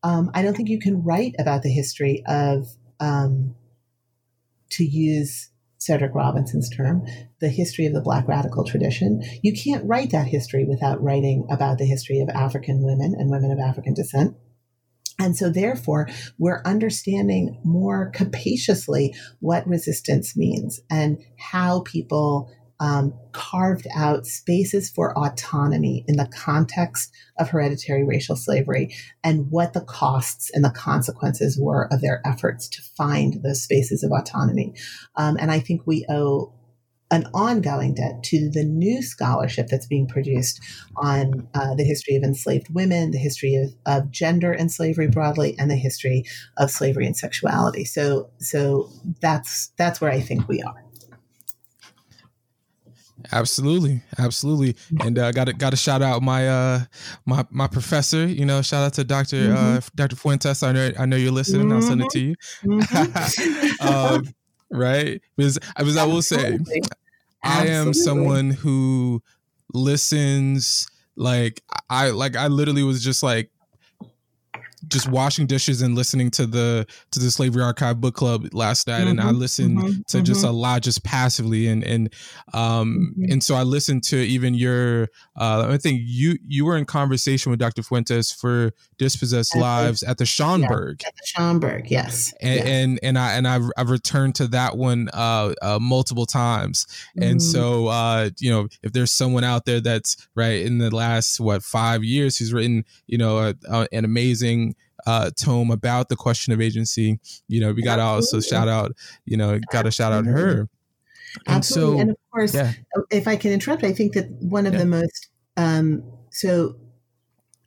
um, 0.04 0.30
I 0.34 0.42
don't 0.42 0.54
think 0.54 0.68
you 0.68 0.78
can 0.78 1.02
write 1.02 1.34
about 1.38 1.62
the 1.62 1.72
history 1.72 2.22
of, 2.28 2.68
um, 3.00 3.54
to 4.72 4.84
use 4.84 5.48
Cedric 5.78 6.14
Robinson's 6.14 6.68
term, 6.68 7.06
the 7.40 7.48
history 7.48 7.86
of 7.86 7.94
the 7.94 8.02
Black 8.02 8.28
radical 8.28 8.64
tradition. 8.64 9.22
You 9.42 9.54
can't 9.54 9.84
write 9.86 10.10
that 10.10 10.26
history 10.26 10.66
without 10.66 11.02
writing 11.02 11.46
about 11.50 11.78
the 11.78 11.86
history 11.86 12.20
of 12.20 12.28
African 12.28 12.82
women 12.84 13.14
and 13.18 13.30
women 13.30 13.50
of 13.50 13.58
African 13.58 13.94
descent. 13.94 14.36
And 15.18 15.36
so, 15.36 15.48
therefore, 15.48 16.08
we're 16.38 16.60
understanding 16.66 17.60
more 17.64 18.10
capaciously 18.10 19.14
what 19.40 19.66
resistance 19.66 20.36
means 20.36 20.80
and 20.90 21.18
how 21.38 21.80
people 21.80 22.50
um, 22.84 23.14
carved 23.32 23.86
out 23.96 24.26
spaces 24.26 24.90
for 24.90 25.16
autonomy 25.18 26.04
in 26.06 26.18
the 26.18 26.26
context 26.26 27.10
of 27.38 27.48
hereditary 27.48 28.04
racial 28.04 28.36
slavery 28.36 28.94
and 29.24 29.50
what 29.50 29.72
the 29.72 29.80
costs 29.80 30.50
and 30.52 30.62
the 30.62 30.70
consequences 30.70 31.58
were 31.58 31.88
of 31.90 32.02
their 32.02 32.20
efforts 32.26 32.68
to 32.68 32.82
find 32.94 33.42
those 33.42 33.62
spaces 33.62 34.04
of 34.04 34.12
autonomy. 34.12 34.74
Um, 35.16 35.38
and 35.40 35.50
I 35.50 35.60
think 35.60 35.86
we 35.86 36.04
owe 36.10 36.52
an 37.10 37.26
ongoing 37.32 37.94
debt 37.94 38.22
to 38.24 38.50
the 38.50 38.64
new 38.64 39.00
scholarship 39.00 39.68
that's 39.68 39.86
being 39.86 40.06
produced 40.06 40.60
on 40.96 41.48
uh, 41.54 41.74
the 41.74 41.84
history 41.84 42.16
of 42.16 42.22
enslaved 42.22 42.74
women, 42.74 43.12
the 43.12 43.18
history 43.18 43.54
of, 43.54 43.70
of, 43.86 44.10
gender 44.10 44.52
and 44.52 44.70
slavery 44.70 45.08
broadly, 45.08 45.54
and 45.58 45.70
the 45.70 45.76
history 45.76 46.24
of 46.58 46.70
slavery 46.70 47.06
and 47.06 47.16
sexuality. 47.16 47.84
So, 47.84 48.30
so 48.40 48.90
that's 49.20 49.68
that's 49.78 50.00
where 50.00 50.10
I 50.10 50.20
think 50.20 50.48
we 50.48 50.62
are. 50.62 50.83
Absolutely, 53.32 54.02
absolutely, 54.18 54.76
and 55.00 55.18
uh, 55.18 55.32
got 55.32 55.56
got 55.58 55.70
to 55.70 55.76
shout 55.76 56.02
out 56.02 56.22
my 56.22 56.48
uh 56.48 56.80
my 57.26 57.44
my 57.50 57.66
professor. 57.66 58.26
You 58.26 58.44
know, 58.44 58.62
shout 58.62 58.84
out 58.84 58.94
to 58.94 59.04
Doctor 59.04 59.36
mm-hmm. 59.36 59.76
uh, 59.76 59.80
Doctor 59.94 60.16
Fuentes. 60.16 60.62
I 60.62 60.72
know 60.72 60.90
I 60.98 61.06
know 61.06 61.16
you're 61.16 61.32
listening. 61.32 61.68
Mm-hmm. 61.68 61.72
I'll 61.72 61.82
send 61.82 62.02
it 62.02 62.10
to 62.10 62.20
you. 62.20 62.36
Mm-hmm. 62.64 63.86
um, 63.86 64.34
right? 64.70 65.20
Because, 65.36 65.58
because 65.76 65.96
I 65.96 66.04
will 66.04 66.22
say, 66.22 66.58
I 67.42 67.66
am 67.68 67.94
someone 67.94 68.50
who 68.50 69.22
listens 69.72 70.86
like 71.16 71.62
I 71.90 72.10
like 72.10 72.36
I 72.36 72.48
literally 72.48 72.82
was 72.82 73.02
just 73.02 73.22
like 73.22 73.50
just 74.88 75.08
washing 75.08 75.46
dishes 75.46 75.82
and 75.82 75.94
listening 75.94 76.30
to 76.30 76.46
the 76.46 76.86
to 77.10 77.20
the 77.20 77.30
slavery 77.30 77.62
archive 77.62 78.00
book 78.00 78.14
club 78.14 78.46
last 78.52 78.86
night 78.86 79.00
mm-hmm, 79.00 79.08
and 79.08 79.20
i 79.20 79.24
mm-hmm, 79.24 79.38
listened 79.38 79.78
mm-hmm, 79.78 80.00
to 80.06 80.18
mm-hmm. 80.18 80.24
just 80.24 80.44
a 80.44 80.50
lot 80.50 80.82
just 80.82 81.04
passively 81.04 81.66
and 81.68 81.84
and 81.84 82.12
um 82.52 83.14
mm-hmm. 83.18 83.32
and 83.32 83.42
so 83.42 83.54
i 83.54 83.62
listened 83.62 84.02
to 84.02 84.16
even 84.16 84.54
your 84.54 85.08
uh 85.38 85.66
i 85.68 85.76
think 85.76 86.00
you 86.04 86.36
you 86.46 86.64
were 86.64 86.76
in 86.76 86.84
conversation 86.84 87.50
with 87.50 87.58
dr 87.58 87.82
fuentes 87.82 88.32
for 88.32 88.72
dispossessed 88.98 89.54
at 89.54 89.60
lives 89.60 90.00
the, 90.00 90.08
at 90.08 90.18
the 90.18 90.24
schomburg 90.24 91.02
yeah, 91.02 91.08
at 91.08 91.14
the 91.16 91.26
schomburg 91.36 91.90
yes 91.90 92.32
and, 92.40 92.56
yes. 92.56 92.66
and 92.66 93.00
and 93.02 93.18
i 93.18 93.32
and 93.34 93.48
I've, 93.48 93.70
I've 93.76 93.90
returned 93.90 94.34
to 94.36 94.46
that 94.48 94.76
one 94.76 95.08
uh, 95.12 95.54
uh 95.62 95.78
multiple 95.80 96.26
times 96.26 96.86
and 97.16 97.24
mm-hmm. 97.24 97.38
so 97.38 97.88
uh 97.88 98.30
you 98.38 98.50
know 98.50 98.68
if 98.82 98.92
there's 98.92 99.12
someone 99.12 99.44
out 99.44 99.64
there 99.64 99.80
that's 99.80 100.16
right 100.34 100.62
in 100.62 100.78
the 100.78 100.94
last 100.94 101.40
what 101.40 101.62
five 101.62 102.04
years 102.04 102.38
who's 102.38 102.52
written 102.52 102.84
you 103.06 103.18
know 103.18 103.38
a, 103.38 103.54
a, 103.68 103.88
an 103.92 104.04
amazing 104.04 104.73
uh, 105.06 105.30
tome 105.38 105.70
about 105.70 106.08
the 106.08 106.16
question 106.16 106.52
of 106.52 106.60
agency. 106.60 107.18
You 107.48 107.60
know, 107.60 107.72
we 107.72 107.82
got 107.82 107.96
to 107.96 108.02
also 108.02 108.40
shout 108.40 108.68
out, 108.68 108.92
you 109.24 109.36
know, 109.36 109.58
got 109.70 109.82
to 109.82 109.90
shout 109.90 110.12
out 110.12 110.26
her. 110.26 110.68
And 111.46 111.56
Absolutely. 111.56 111.96
So, 111.96 112.00
and 112.00 112.10
of 112.10 112.16
course, 112.32 112.54
yeah. 112.54 112.72
if 113.10 113.26
I 113.26 113.36
can 113.36 113.52
interrupt, 113.52 113.84
I 113.84 113.92
think 113.92 114.14
that 114.14 114.30
one 114.40 114.66
of 114.66 114.72
yeah. 114.72 114.80
the 114.80 114.86
most, 114.86 115.28
um, 115.56 116.02
so 116.30 116.76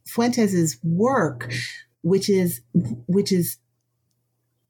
Fuentes's 0.08 0.78
work, 0.84 1.54
which 2.02 2.30
is, 2.30 2.62
which 3.08 3.32
is 3.32 3.58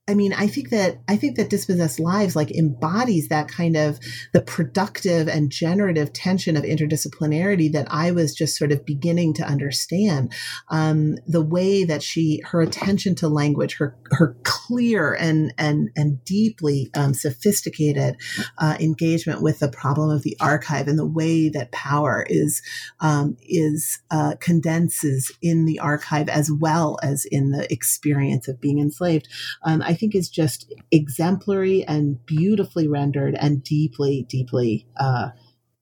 I 0.09 0.13
mean, 0.13 0.31
I 0.31 0.47
think 0.47 0.69
that 0.69 0.99
I 1.09 1.17
think 1.17 1.35
that 1.35 1.49
dispossessed 1.49 1.99
lives 1.99 2.33
like 2.33 2.49
embodies 2.51 3.27
that 3.27 3.49
kind 3.49 3.75
of 3.75 3.99
the 4.31 4.41
productive 4.41 5.27
and 5.27 5.51
generative 5.51 6.13
tension 6.13 6.55
of 6.55 6.63
interdisciplinarity 6.63 7.73
that 7.73 7.87
I 7.91 8.11
was 8.11 8.33
just 8.33 8.57
sort 8.57 8.71
of 8.71 8.85
beginning 8.85 9.33
to 9.33 9.43
understand. 9.43 10.33
Um, 10.69 11.17
the 11.27 11.41
way 11.41 11.83
that 11.83 12.01
she, 12.01 12.41
her 12.45 12.61
attention 12.61 13.15
to 13.15 13.27
language, 13.27 13.75
her 13.79 13.97
her 14.11 14.37
clear 14.43 15.13
and 15.13 15.53
and 15.57 15.89
and 15.97 16.23
deeply 16.23 16.89
um, 16.95 17.13
sophisticated 17.13 18.15
uh, 18.59 18.77
engagement 18.79 19.41
with 19.41 19.59
the 19.59 19.69
problem 19.69 20.09
of 20.09 20.23
the 20.23 20.37
archive 20.39 20.87
and 20.87 20.97
the 20.97 21.05
way 21.05 21.49
that 21.49 21.73
power 21.73 22.25
is 22.29 22.61
um, 23.01 23.35
is 23.41 23.99
uh, 24.09 24.35
condenses 24.39 25.33
in 25.41 25.65
the 25.65 25.79
archive 25.79 26.29
as 26.29 26.49
well 26.49 26.97
as 27.03 27.25
in 27.25 27.51
the 27.51 27.69
experience 27.71 28.47
of 28.47 28.61
being 28.61 28.79
enslaved. 28.79 29.27
Um, 29.63 29.81
I 29.81 29.96
think 29.97 30.15
is 30.15 30.29
just 30.29 30.73
exemplary 30.91 31.83
and 31.83 32.25
beautifully 32.25 32.87
rendered 32.87 33.35
and 33.35 33.63
deeply, 33.63 34.25
deeply 34.29 34.87
uh, 34.97 35.29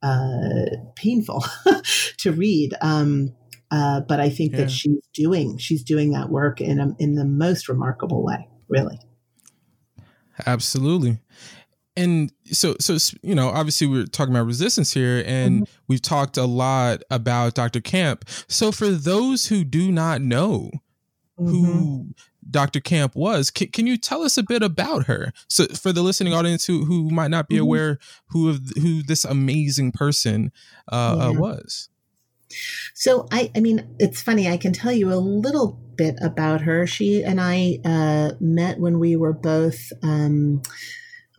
uh, 0.01 0.65
painful 0.95 1.43
to 2.17 2.31
read. 2.31 2.73
Um, 2.81 3.35
uh, 3.71 4.01
but 4.01 4.19
I 4.19 4.29
think 4.29 4.53
yeah. 4.53 4.61
that 4.61 4.71
she's 4.71 5.01
doing 5.13 5.57
she's 5.57 5.83
doing 5.83 6.11
that 6.11 6.29
work 6.29 6.61
in 6.61 6.79
a, 6.79 6.95
in 6.99 7.15
the 7.15 7.25
most 7.25 7.67
remarkable 7.67 8.23
way, 8.23 8.47
really. 8.67 8.99
Absolutely. 10.45 11.19
And 11.97 12.31
so, 12.45 12.75
so 12.79 12.97
you 13.21 13.35
know, 13.35 13.49
obviously 13.49 13.87
we're 13.87 14.05
talking 14.05 14.33
about 14.33 14.45
resistance 14.45 14.93
here, 14.93 15.23
and 15.25 15.61
mm-hmm. 15.61 15.81
we've 15.87 16.01
talked 16.01 16.37
a 16.37 16.43
lot 16.45 17.03
about 17.09 17.53
Dr. 17.53 17.79
Camp. 17.79 18.25
So, 18.47 18.71
for 18.71 18.89
those 18.89 19.47
who 19.47 19.63
do 19.63 19.91
not 19.91 20.21
know 20.21 20.71
mm-hmm. 21.39 21.47
who 21.47 22.07
Dr. 22.49 22.79
Camp 22.79 23.15
was. 23.15 23.51
C- 23.55 23.67
can 23.67 23.87
you 23.87 23.97
tell 23.97 24.23
us 24.23 24.37
a 24.37 24.43
bit 24.43 24.61
about 24.61 25.05
her? 25.05 25.33
So 25.47 25.65
for 25.67 25.91
the 25.91 26.01
listening 26.01 26.33
audience 26.33 26.65
who 26.65 26.85
who 26.85 27.09
might 27.09 27.31
not 27.31 27.47
be 27.47 27.55
mm-hmm. 27.55 27.63
aware 27.63 27.99
who 28.27 28.49
of 28.49 28.61
who 28.81 29.01
this 29.03 29.25
amazing 29.25 29.91
person 29.91 30.51
uh, 30.91 30.95
uh 30.95 31.15
yeah. 31.17 31.37
uh, 31.37 31.41
was. 31.41 31.89
So 32.93 33.27
I 33.31 33.51
I 33.55 33.59
mean 33.59 33.95
it's 33.99 34.21
funny 34.21 34.47
I 34.47 34.57
can 34.57 34.73
tell 34.73 34.91
you 34.91 35.11
a 35.11 35.15
little 35.15 35.79
bit 35.95 36.15
about 36.21 36.61
her. 36.61 36.85
She 36.85 37.23
and 37.23 37.39
I 37.41 37.79
uh, 37.83 38.31
met 38.39 38.79
when 38.79 38.99
we 38.99 39.15
were 39.15 39.33
both 39.33 39.91
um, 40.03 40.61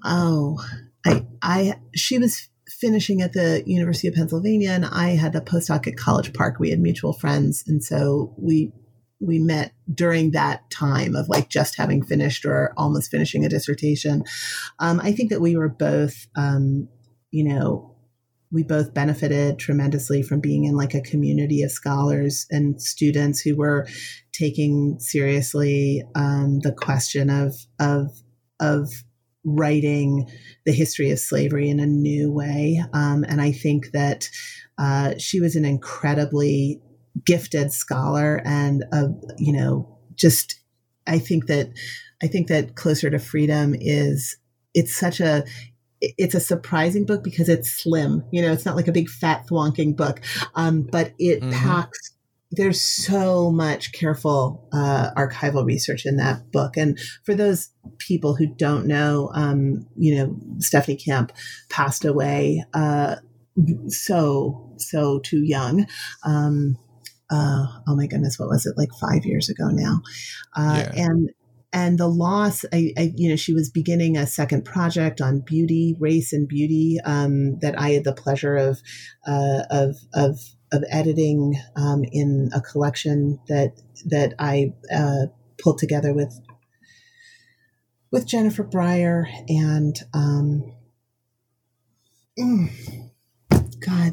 oh 0.05 0.59
I 1.05 1.27
I 1.43 1.75
she 1.95 2.19
was 2.19 2.49
finishing 2.69 3.23
at 3.23 3.33
the 3.33 3.63
University 3.65 4.09
of 4.09 4.15
Pennsylvania 4.15 4.71
and 4.71 4.85
I 4.85 5.11
had 5.11 5.35
a 5.35 5.41
postdoc 5.41 5.87
at 5.87 5.97
College 5.97 6.35
Park. 6.35 6.59
We 6.59 6.71
had 6.71 6.81
mutual 6.81 7.13
friends 7.13 7.63
and 7.67 7.83
so 7.83 8.35
we 8.37 8.73
we 9.21 9.39
met 9.39 9.73
during 9.93 10.33
that 10.33 10.69
time 10.71 11.17
of 11.17 11.29
like 11.29 11.49
just 11.49 11.77
having 11.77 12.05
finished 12.05 12.45
or 12.45 12.73
almost 12.77 13.11
finishing 13.11 13.45
a 13.45 13.49
dissertation. 13.49 14.25
Um, 14.79 15.01
I 15.03 15.12
think 15.12 15.31
that 15.31 15.41
we 15.41 15.57
were 15.57 15.69
both, 15.69 16.27
um, 16.37 16.89
you 17.31 17.45
know, 17.45 17.97
we 18.53 18.62
both 18.62 18.95
benefited 18.95 19.59
tremendously 19.59 20.23
from 20.23 20.41
being 20.41 20.64
in 20.64 20.77
like 20.77 20.95
a 20.95 21.01
community 21.01 21.62
of 21.62 21.71
scholars 21.71 22.47
and 22.51 22.81
students 22.81 23.41
who 23.41 23.57
were 23.57 23.87
taking 24.33 24.99
seriously 25.01 26.03
um, 26.14 26.61
the 26.61 26.73
question 26.73 27.29
of 27.29 27.55
of 27.81 28.11
of 28.61 28.91
writing 29.45 30.29
the 30.64 30.73
history 30.73 31.11
of 31.11 31.19
slavery 31.19 31.69
in 31.69 31.81
a 31.81 31.87
new 31.87 32.33
way. 32.33 32.83
Um, 32.93 33.25
and 33.29 33.41
I 33.41 33.53
think 33.53 33.93
that 33.93 34.29
uh, 34.79 35.14
she 35.19 35.41
was 35.41 35.55
an 35.55 35.64
incredibly 35.64 36.81
gifted 37.25 37.73
scholar 37.73 38.43
and 38.45 38.85
a 38.93 39.09
you 39.39 39.53
know 39.53 39.99
just 40.14 40.61
I 41.07 41.19
think 41.19 41.47
that 41.47 41.71
I 42.23 42.27
think 42.27 42.49
that 42.49 42.75
Closer 42.75 43.11
to 43.11 43.19
Freedom 43.19 43.75
is 43.79 44.37
it's 44.75 44.95
such 44.95 45.21
a 45.21 45.45
it's 46.01 46.35
a 46.35 46.41
surprising 46.41 47.07
book 47.07 47.25
because 47.25 47.49
it's 47.49 47.71
slim. 47.71 48.23
You 48.31 48.43
know, 48.43 48.53
it's 48.53 48.67
not 48.67 48.77
like 48.77 48.89
a 48.89 48.93
big 48.93 49.09
fat 49.09 49.47
thwonking 49.47 49.97
book, 49.97 50.21
um, 50.55 50.83
but 50.83 51.12
it 51.19 51.41
mm-hmm. 51.41 51.53
packs. 51.53 52.12
There's 52.53 52.81
so 52.81 53.51
much 53.51 53.93
careful 53.93 54.69
uh, 54.73 55.11
archival 55.17 55.67
research 55.67 56.07
in 56.07 56.17
that 56.17 56.51
book, 56.53 56.77
and 56.77 56.99
for 57.25 57.35
those 57.35 57.71
people 57.99 58.37
who 58.37 58.47
don't 58.47 58.87
know, 58.87 59.31
um, 59.35 59.87
you 59.97 60.14
know, 60.14 60.37
Stephanie 60.59 60.97
Camp 60.97 61.33
passed 61.71 62.05
away 62.05 62.64
uh, 62.73 63.17
so 63.89 64.75
so 64.79 65.19
too 65.21 65.43
young. 65.43 65.87
Um, 66.25 66.77
uh, 67.31 67.66
oh 67.89 67.97
my 67.97 68.07
goodness, 68.07 68.39
what 68.39 68.49
was 68.49 68.66
it 68.66 68.77
like 68.77 68.91
five 69.01 69.24
years 69.24 69.49
ago 69.49 69.68
now? 69.68 70.01
Uh, 70.57 70.85
yeah. 70.85 71.07
And 71.07 71.31
and 71.72 71.99
the 71.99 72.09
loss, 72.09 72.64
I, 72.72 72.93
I, 72.97 73.12
you 73.16 73.29
know, 73.29 73.37
she 73.37 73.53
was 73.53 73.68
beginning 73.68 74.16
a 74.16 74.27
second 74.27 74.64
project 74.64 75.20
on 75.20 75.41
beauty, 75.41 75.95
race, 75.99 76.33
and 76.33 76.49
beauty 76.49 76.99
um, 77.05 77.59
that 77.59 77.79
I 77.79 77.91
had 77.91 78.05
the 78.05 78.14
pleasure 78.14 78.57
of 78.57 78.81
uh, 79.27 79.64
of 79.70 79.97
of 80.14 80.39
of 80.72 80.85
editing 80.91 81.61
um, 81.77 82.05
in 82.12 82.51
a 82.55 82.61
collection 82.61 83.41
that 83.49 83.81
that 84.07 84.35
I 84.39 84.72
uh, 84.95 85.27
pulled 85.59 85.79
together 85.79 86.14
with 86.14 86.41
with 88.11 88.27
Jennifer 88.27 88.62
Brier 88.62 89.27
and 89.49 89.97
um, 90.14 90.72
mm, 92.39 92.70
God, 93.81 94.12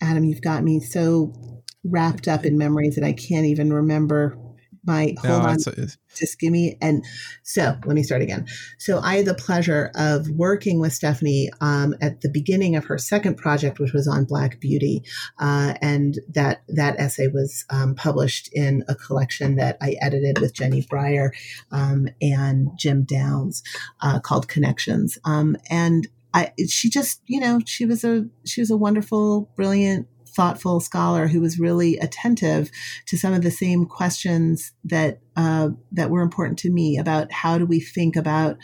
Adam, 0.00 0.24
you've 0.24 0.42
got 0.42 0.64
me 0.64 0.80
so 0.80 1.55
wrapped 1.90 2.28
up 2.28 2.44
in 2.44 2.58
memories 2.58 2.94
that 2.96 3.04
I 3.04 3.12
can't 3.12 3.46
even 3.46 3.72
remember. 3.72 4.38
My 4.84 5.16
hold 5.18 5.42
no, 5.42 5.48
on. 5.48 5.54
it's, 5.56 5.66
it's, 5.66 5.98
just 6.14 6.38
give 6.38 6.52
me 6.52 6.78
and 6.80 7.04
so 7.42 7.76
let 7.84 7.96
me 7.96 8.04
start 8.04 8.22
again. 8.22 8.46
So 8.78 9.00
i 9.00 9.16
had 9.16 9.26
the 9.26 9.34
pleasure 9.34 9.90
of 9.96 10.30
working 10.30 10.78
with 10.78 10.92
stephanie 10.92 11.50
um, 11.60 11.96
at 12.00 12.20
the 12.20 12.28
beginning 12.28 12.76
of 12.76 12.84
her 12.84 12.96
second 12.96 13.36
project 13.36 13.80
which 13.80 13.92
was 13.92 14.06
on 14.06 14.26
black 14.26 14.60
beauty 14.60 15.02
uh, 15.40 15.74
and 15.82 16.20
that 16.28 16.62
that 16.68 17.00
essay 17.00 17.26
was 17.26 17.64
um, 17.68 17.96
published 17.96 18.48
in 18.52 18.84
a 18.88 18.94
collection 18.94 19.56
that 19.56 19.76
i 19.82 19.96
edited 20.00 20.38
with 20.38 20.54
jenny 20.54 20.86
brier 20.88 21.32
um, 21.72 22.06
and 22.22 22.68
jim 22.78 23.02
downs 23.02 23.64
uh, 24.00 24.20
called 24.20 24.48
Connexions. 24.48 25.18
Um, 25.24 25.56
and 25.70 26.08
I, 26.34 26.52
she 26.68 26.90
just, 26.90 27.22
you 27.26 27.40
know, 27.40 27.60
she 27.64 27.86
was 27.86 28.04
a 28.04 28.26
she 28.44 28.60
was 28.60 28.70
a 28.70 28.76
wonderful, 28.76 29.50
brilliant 29.56 30.06
thoughtful 30.36 30.80
scholar 30.80 31.26
who 31.26 31.40
was 31.40 31.58
really 31.58 31.96
attentive 31.96 32.70
to 33.06 33.16
some 33.16 33.32
of 33.32 33.42
the 33.42 33.50
same 33.50 33.86
questions 33.86 34.72
that 34.84 35.20
uh, 35.34 35.70
that 35.90 36.10
were 36.10 36.20
important 36.20 36.58
to 36.58 36.70
me 36.70 36.98
about 36.98 37.32
how 37.32 37.58
do 37.58 37.64
we 37.64 37.80
think 37.80 38.14
about 38.16 38.56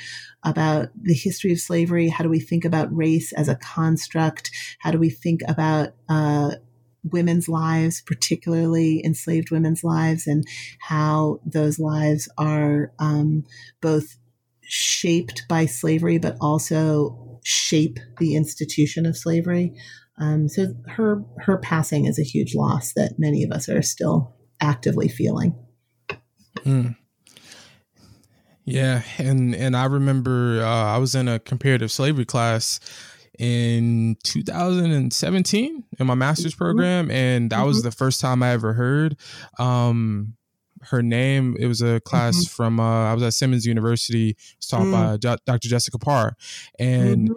about 0.44 0.88
the 1.00 1.14
history 1.14 1.52
of 1.52 1.60
slavery, 1.60 2.08
how 2.08 2.22
do 2.22 2.30
we 2.30 2.40
think 2.40 2.64
about 2.64 2.94
race 2.94 3.32
as 3.32 3.48
a 3.48 3.56
construct, 3.56 4.50
how 4.80 4.90
do 4.90 4.98
we 4.98 5.10
think 5.10 5.40
about 5.48 5.94
uh, 6.08 6.52
women's 7.04 7.48
lives, 7.48 8.00
particularly 8.02 9.04
enslaved 9.04 9.50
women's 9.50 9.82
lives, 9.82 10.26
and 10.26 10.44
how 10.80 11.40
those 11.44 11.78
lives 11.78 12.28
are 12.38 12.92
um, 12.98 13.44
both 13.80 14.16
shaped 14.62 15.42
by 15.48 15.66
slavery, 15.66 16.18
but 16.18 16.36
also 16.40 17.40
shape 17.44 17.98
the 18.18 18.36
institution 18.36 19.06
of 19.06 19.16
slavery. 19.16 19.74
Um, 20.22 20.48
so 20.48 20.68
her 20.86 21.24
her 21.38 21.58
passing 21.58 22.04
is 22.04 22.18
a 22.18 22.22
huge 22.22 22.54
loss 22.54 22.92
that 22.92 23.14
many 23.18 23.42
of 23.42 23.50
us 23.50 23.68
are 23.68 23.82
still 23.82 24.36
actively 24.60 25.08
feeling. 25.08 25.54
Mm. 26.58 26.96
Yeah, 28.64 29.02
and 29.18 29.54
and 29.54 29.76
I 29.76 29.86
remember 29.86 30.62
uh, 30.62 30.94
I 30.94 30.98
was 30.98 31.16
in 31.16 31.26
a 31.26 31.40
comparative 31.40 31.90
slavery 31.90 32.24
class 32.24 32.78
in 33.36 34.16
2017 34.22 35.84
in 35.98 36.06
my 36.06 36.14
master's 36.14 36.52
mm-hmm. 36.52 36.64
program, 36.64 37.10
and 37.10 37.50
that 37.50 37.56
mm-hmm. 37.56 37.66
was 37.66 37.82
the 37.82 37.90
first 37.90 38.20
time 38.20 38.44
I 38.44 38.50
ever 38.52 38.74
heard 38.74 39.16
um, 39.58 40.36
her 40.82 41.02
name. 41.02 41.56
It 41.58 41.66
was 41.66 41.82
a 41.82 41.98
class 41.98 42.36
mm-hmm. 42.36 42.54
from 42.54 42.78
uh, 42.78 43.10
I 43.10 43.14
was 43.14 43.24
at 43.24 43.34
Simmons 43.34 43.66
University, 43.66 44.36
taught 44.70 44.82
mm. 44.82 45.20
by 45.20 45.36
Dr. 45.44 45.68
Jessica 45.68 45.98
Parr, 45.98 46.36
and 46.78 47.30
mm-hmm 47.30 47.34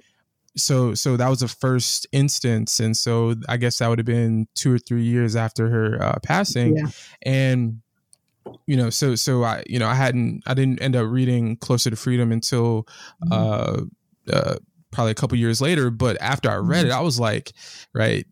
so 0.57 0.93
so 0.93 1.17
that 1.17 1.29
was 1.29 1.39
the 1.39 1.47
first 1.47 2.07
instance 2.11 2.79
and 2.79 2.95
so 2.95 3.35
i 3.49 3.57
guess 3.57 3.79
that 3.79 3.87
would 3.87 3.99
have 3.99 4.05
been 4.05 4.47
two 4.55 4.73
or 4.73 4.77
three 4.77 5.03
years 5.03 5.35
after 5.35 5.69
her 5.69 6.01
uh, 6.01 6.17
passing 6.23 6.77
yeah. 6.77 6.87
and 7.23 7.81
you 8.65 8.77
know 8.77 8.89
so 8.89 9.15
so 9.15 9.43
i 9.43 9.63
you 9.67 9.79
know 9.79 9.87
i 9.87 9.95
hadn't 9.95 10.41
i 10.47 10.53
didn't 10.53 10.81
end 10.81 10.95
up 10.95 11.07
reading 11.07 11.57
closer 11.57 11.89
to 11.89 11.95
freedom 11.95 12.31
until 12.31 12.87
mm-hmm. 13.23 13.33
uh, 13.33 14.33
uh 14.33 14.55
probably 14.91 15.11
a 15.11 15.15
couple 15.15 15.37
years 15.37 15.59
later 15.61 15.89
but 15.89 16.15
after 16.21 16.49
i 16.49 16.55
read 16.55 16.85
mm-hmm. 16.85 16.91
it 16.91 16.97
i 16.97 17.01
was 17.01 17.19
like 17.19 17.51
right 17.93 18.25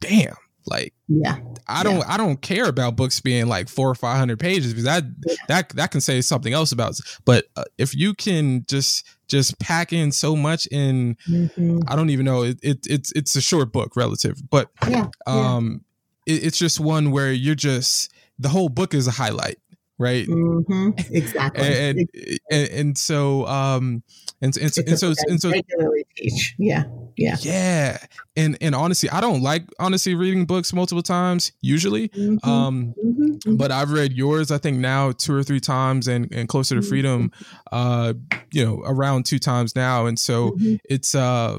damn 0.00 0.36
like, 0.66 0.94
yeah, 1.08 1.38
I 1.68 1.82
don't, 1.82 1.98
yeah. 1.98 2.04
I 2.08 2.16
don't 2.16 2.40
care 2.40 2.66
about 2.66 2.96
books 2.96 3.20
being 3.20 3.46
like 3.46 3.68
four 3.68 3.88
or 3.88 3.94
five 3.94 4.18
hundred 4.18 4.38
pages 4.38 4.72
because 4.72 4.84
that, 4.84 5.04
yeah. 5.26 5.34
that, 5.48 5.68
that 5.70 5.90
can 5.90 6.00
say 6.00 6.20
something 6.20 6.52
else 6.52 6.72
about. 6.72 6.98
But 7.24 7.46
uh, 7.56 7.64
if 7.78 7.94
you 7.94 8.14
can 8.14 8.64
just, 8.68 9.06
just 9.28 9.58
pack 9.58 9.92
in 9.92 10.12
so 10.12 10.36
much 10.36 10.66
in, 10.66 11.16
mm-hmm. 11.28 11.80
I 11.88 11.96
don't 11.96 12.10
even 12.10 12.26
know. 12.26 12.42
It, 12.42 12.58
it, 12.62 12.86
it's, 12.88 13.12
it's 13.12 13.36
a 13.36 13.40
short 13.40 13.72
book 13.72 13.96
relative, 13.96 14.40
but 14.50 14.70
yeah, 14.88 15.08
um, 15.26 15.84
it, 16.26 16.46
it's 16.46 16.58
just 16.58 16.80
one 16.80 17.10
where 17.10 17.32
you're 17.32 17.54
just 17.54 18.12
the 18.38 18.48
whole 18.48 18.68
book 18.68 18.94
is 18.94 19.06
a 19.06 19.12
highlight 19.12 19.58
right 19.98 20.26
mm-hmm. 20.26 20.90
exactly 21.14 21.66
and, 21.66 22.08
and, 22.50 22.68
and 22.70 22.98
so 22.98 23.46
um 23.46 24.02
and, 24.42 24.54
and, 24.58 24.76
and, 24.76 24.88
and 24.88 24.98
so 24.98 25.14
and 25.26 25.40
so 25.40 25.50
regularly 25.50 26.04
teach 26.14 26.54
yeah 26.58 26.84
yeah 27.16 27.36
yeah 27.40 27.98
and 28.36 28.58
and 28.60 28.74
honestly 28.74 29.08
i 29.10 29.20
don't 29.20 29.42
like 29.42 29.64
honestly 29.78 30.14
reading 30.14 30.44
books 30.44 30.72
multiple 30.72 31.02
times 31.02 31.52
usually 31.60 32.08
mm-hmm. 32.10 32.48
um 32.48 32.94
mm-hmm. 32.98 33.24
mm-hmm. 33.24 33.56
but 33.56 33.70
i've 33.70 33.90
read 33.90 34.12
yours 34.12 34.50
i 34.50 34.58
think 34.58 34.78
now 34.78 35.12
two 35.12 35.34
or 35.34 35.42
three 35.42 35.60
times 35.60 36.08
and 36.08 36.30
and 36.32 36.48
closer 36.48 36.74
to 36.74 36.82
freedom 36.82 37.30
mm-hmm. 37.30 37.56
uh 37.72 38.12
you 38.52 38.64
know 38.64 38.82
around 38.84 39.24
two 39.24 39.38
times 39.38 39.74
now 39.74 40.06
and 40.06 40.18
so 40.18 40.50
mm-hmm. 40.52 40.76
it's 40.84 41.14
uh 41.14 41.58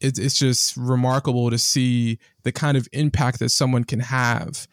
it's, 0.00 0.18
it's 0.18 0.38
just 0.38 0.76
remarkable 0.76 1.50
to 1.50 1.58
see 1.58 2.18
the 2.42 2.52
kind 2.52 2.76
of 2.76 2.86
impact 2.92 3.38
that 3.38 3.48
someone 3.48 3.84
can 3.84 4.00
have 4.00 4.68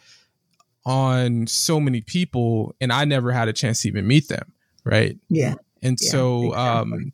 on 0.85 1.47
so 1.47 1.79
many 1.79 2.01
people 2.01 2.75
and 2.81 2.91
I 2.91 3.05
never 3.05 3.31
had 3.31 3.47
a 3.47 3.53
chance 3.53 3.81
to 3.81 3.87
even 3.87 4.07
meet 4.07 4.27
them. 4.27 4.53
Right. 4.83 5.17
Yeah. 5.29 5.55
And 5.81 5.97
yeah, 6.01 6.11
so, 6.11 6.47
exactly. 6.47 6.93
um, 6.93 7.13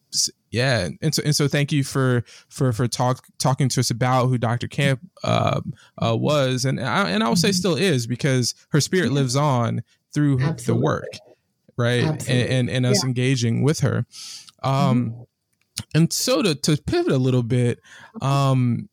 yeah. 0.50 0.90
And 1.02 1.14
so, 1.14 1.22
and 1.24 1.36
so 1.36 1.48
thank 1.48 1.72
you 1.72 1.84
for, 1.84 2.24
for, 2.50 2.72
for 2.72 2.88
talk, 2.88 3.26
talking 3.38 3.70
to 3.70 3.80
us 3.80 3.90
about 3.90 4.28
who 4.28 4.38
Dr. 4.38 4.68
Camp, 4.68 5.02
uh, 5.24 5.62
uh, 6.02 6.16
was. 6.16 6.66
And 6.66 6.80
I, 6.80 7.10
and 7.10 7.24
I 7.24 7.30
will 7.30 7.36
say 7.36 7.50
mm-hmm. 7.50 7.56
still 7.56 7.76
is 7.76 8.08
because 8.08 8.56
her 8.70 8.82
spirit 8.82 9.12
lives 9.12 9.36
on 9.36 9.84
through 10.14 10.40
Absolutely. 10.42 10.66
the 10.66 10.76
work. 10.76 11.18
Right. 11.78 12.04
And, 12.04 12.50
and, 12.50 12.70
and, 12.70 12.86
us 12.86 13.04
yeah. 13.04 13.08
engaging 13.08 13.62
with 13.62 13.82
her. 13.82 14.06
Um, 14.64 15.12
mm-hmm. 15.12 15.22
and 15.94 16.14
so 16.14 16.42
to, 16.42 16.56
to 16.56 16.78
pivot 16.82 17.12
a 17.12 17.18
little 17.18 17.44
bit, 17.44 17.80
um, 18.22 18.90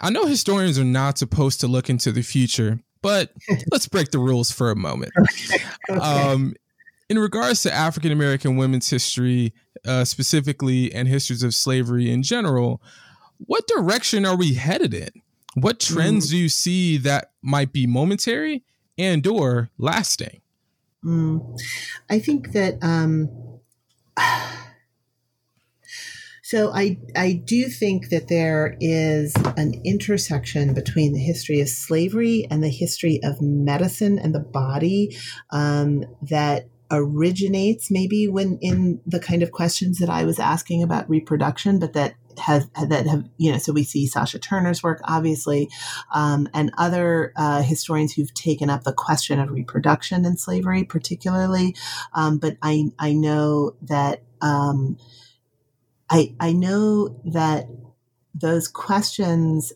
I 0.00 0.10
know 0.10 0.24
historians 0.26 0.78
are 0.78 0.84
not 0.84 1.18
supposed 1.18 1.60
to 1.60 1.66
look 1.66 1.90
into 1.90 2.12
the 2.12 2.22
future, 2.22 2.80
but 3.02 3.32
let's 3.72 3.88
break 3.88 4.10
the 4.10 4.18
rules 4.18 4.50
for 4.50 4.70
a 4.70 4.76
moment. 4.76 5.12
Okay. 5.18 5.64
Okay. 5.90 5.98
Um, 5.98 6.54
in 7.08 7.18
regards 7.18 7.62
to 7.62 7.72
African 7.72 8.12
American 8.12 8.56
women's 8.56 8.88
history, 8.88 9.52
uh, 9.86 10.04
specifically, 10.04 10.92
and 10.92 11.08
histories 11.08 11.42
of 11.42 11.54
slavery 11.54 12.10
in 12.10 12.22
general, 12.22 12.80
what 13.38 13.66
direction 13.66 14.26
are 14.26 14.36
we 14.36 14.54
headed 14.54 14.94
in? 14.94 15.10
What 15.54 15.80
trends 15.80 16.28
mm. 16.28 16.30
do 16.30 16.36
you 16.36 16.48
see 16.48 16.96
that 16.98 17.32
might 17.42 17.72
be 17.72 17.86
momentary 17.86 18.62
and 18.96 19.26
or 19.26 19.70
lasting? 19.78 20.42
Mm. 21.04 21.58
I 22.08 22.18
think 22.18 22.52
that 22.52 22.78
um, 22.82 23.28
so 26.42 26.70
I 26.72 26.98
I 27.16 27.32
do 27.44 27.64
think 27.68 28.10
that 28.10 28.28
there 28.28 28.76
is 28.80 29.34
an 29.56 29.80
intersection 29.84 30.74
between 30.74 31.12
the 31.14 31.20
history 31.20 31.60
of 31.60 31.68
slavery 31.68 32.46
and 32.50 32.62
the 32.62 32.68
history 32.68 33.20
of 33.24 33.40
medicine 33.40 34.18
and 34.18 34.34
the 34.34 34.40
body 34.40 35.16
um, 35.50 36.04
that 36.22 36.68
originates 36.90 37.90
maybe 37.90 38.28
when 38.28 38.58
in 38.60 39.00
the 39.06 39.20
kind 39.20 39.42
of 39.42 39.52
questions 39.52 39.98
that 39.98 40.10
I 40.10 40.24
was 40.24 40.38
asking 40.38 40.82
about 40.82 41.08
reproduction, 41.08 41.78
but 41.78 41.92
that 41.94 42.14
have 42.38 42.70
that 42.88 43.06
have 43.06 43.28
you 43.36 43.52
know 43.52 43.58
so 43.58 43.72
we 43.72 43.84
see 43.84 44.06
Sasha 44.06 44.38
Turner's 44.38 44.82
work 44.82 45.00
obviously 45.04 45.68
um, 46.14 46.48
and 46.54 46.72
other 46.78 47.32
uh, 47.36 47.62
historians 47.62 48.14
who've 48.14 48.32
taken 48.32 48.70
up 48.70 48.84
the 48.84 48.92
question 48.92 49.38
of 49.38 49.50
reproduction 49.50 50.24
in 50.24 50.36
slavery 50.36 50.84
particularly. 50.84 51.76
Um, 52.14 52.38
but 52.38 52.56
I 52.62 52.92
I 52.98 53.12
know 53.12 53.76
that 53.82 54.22
um, 54.40 54.96
I, 56.10 56.34
I 56.40 56.52
know 56.52 57.20
that 57.24 57.68
those 58.34 58.66
questions 58.68 59.72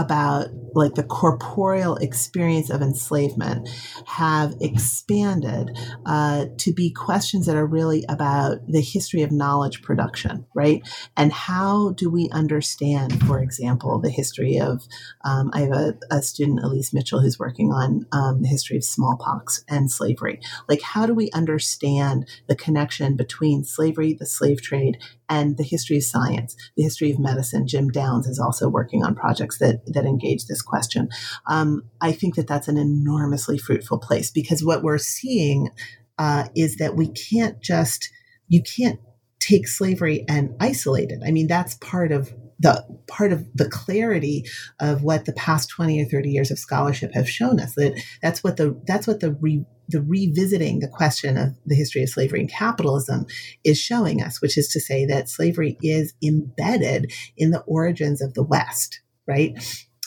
about 0.00 0.48
like 0.74 0.94
the 0.94 1.02
corporeal 1.02 1.96
experience 1.96 2.70
of 2.70 2.82
enslavement 2.82 3.68
have 4.06 4.54
expanded 4.60 5.76
uh, 6.06 6.46
to 6.58 6.72
be 6.72 6.90
questions 6.90 7.46
that 7.46 7.56
are 7.56 7.66
really 7.66 8.04
about 8.08 8.58
the 8.66 8.80
history 8.80 9.22
of 9.22 9.32
knowledge 9.32 9.82
production, 9.82 10.46
right? 10.54 10.86
And 11.16 11.32
how 11.32 11.90
do 11.90 12.10
we 12.10 12.28
understand, 12.30 13.20
for 13.26 13.42
example, 13.42 14.00
the 14.00 14.10
history 14.10 14.58
of, 14.58 14.86
um, 15.24 15.50
I 15.52 15.60
have 15.60 15.72
a, 15.72 15.94
a, 16.10 16.22
student, 16.22 16.60
Elise 16.62 16.92
Mitchell, 16.92 17.20
who's 17.20 17.38
working 17.38 17.72
on 17.72 18.06
um, 18.12 18.42
the 18.42 18.48
history 18.48 18.76
of 18.76 18.84
smallpox 18.84 19.64
and 19.68 19.90
slavery. 19.90 20.40
Like, 20.68 20.82
how 20.82 21.06
do 21.06 21.14
we 21.14 21.30
understand 21.32 22.28
the 22.46 22.54
connection 22.56 23.16
between 23.16 23.64
slavery, 23.64 24.14
the 24.14 24.26
slave 24.26 24.62
trade, 24.62 24.98
and 25.30 25.56
the 25.56 25.62
history 25.62 25.96
of 25.96 26.02
science, 26.02 26.56
the 26.76 26.82
history 26.82 27.10
of 27.10 27.18
medicine. 27.18 27.66
Jim 27.66 27.88
Downs 27.88 28.26
is 28.26 28.38
also 28.38 28.68
working 28.68 29.04
on 29.04 29.14
projects 29.14 29.58
that 29.58 29.80
that 29.86 30.04
engage 30.04 30.46
this 30.46 30.60
question. 30.60 31.08
Um, 31.46 31.84
I 32.00 32.12
think 32.12 32.34
that 32.34 32.48
that's 32.48 32.68
an 32.68 32.76
enormously 32.76 33.56
fruitful 33.56 33.98
place 33.98 34.30
because 34.30 34.64
what 34.64 34.82
we're 34.82 34.98
seeing 34.98 35.70
uh, 36.18 36.48
is 36.54 36.76
that 36.76 36.96
we 36.96 37.08
can't 37.08 37.62
just 37.62 38.10
you 38.48 38.62
can't 38.62 39.00
take 39.38 39.66
slavery 39.68 40.24
and 40.28 40.54
isolate 40.60 41.10
it. 41.10 41.20
I 41.24 41.30
mean, 41.30 41.46
that's 41.46 41.76
part 41.76 42.12
of 42.12 42.32
the 42.58 42.84
part 43.06 43.32
of 43.32 43.46
the 43.54 43.68
clarity 43.68 44.44
of 44.80 45.02
what 45.02 45.24
the 45.24 45.32
past 45.32 45.70
20 45.70 46.02
or 46.02 46.04
30 46.04 46.30
years 46.30 46.50
of 46.50 46.58
scholarship 46.58 47.12
have 47.14 47.28
shown 47.28 47.58
us 47.58 47.74
that 47.74 47.98
that's 48.20 48.44
what 48.44 48.58
the 48.58 48.78
that's 48.86 49.06
what 49.06 49.20
the 49.20 49.32
re, 49.32 49.64
the 49.90 50.02
revisiting 50.02 50.80
the 50.80 50.88
question 50.88 51.36
of 51.36 51.56
the 51.66 51.74
history 51.74 52.02
of 52.02 52.08
slavery 52.08 52.40
and 52.40 52.50
capitalism 52.50 53.26
is 53.64 53.78
showing 53.78 54.22
us, 54.22 54.40
which 54.40 54.56
is 54.56 54.68
to 54.68 54.80
say 54.80 55.04
that 55.06 55.28
slavery 55.28 55.76
is 55.82 56.14
embedded 56.22 57.12
in 57.36 57.50
the 57.50 57.60
origins 57.62 58.22
of 58.22 58.34
the 58.34 58.42
West, 58.42 59.00
right? 59.26 59.52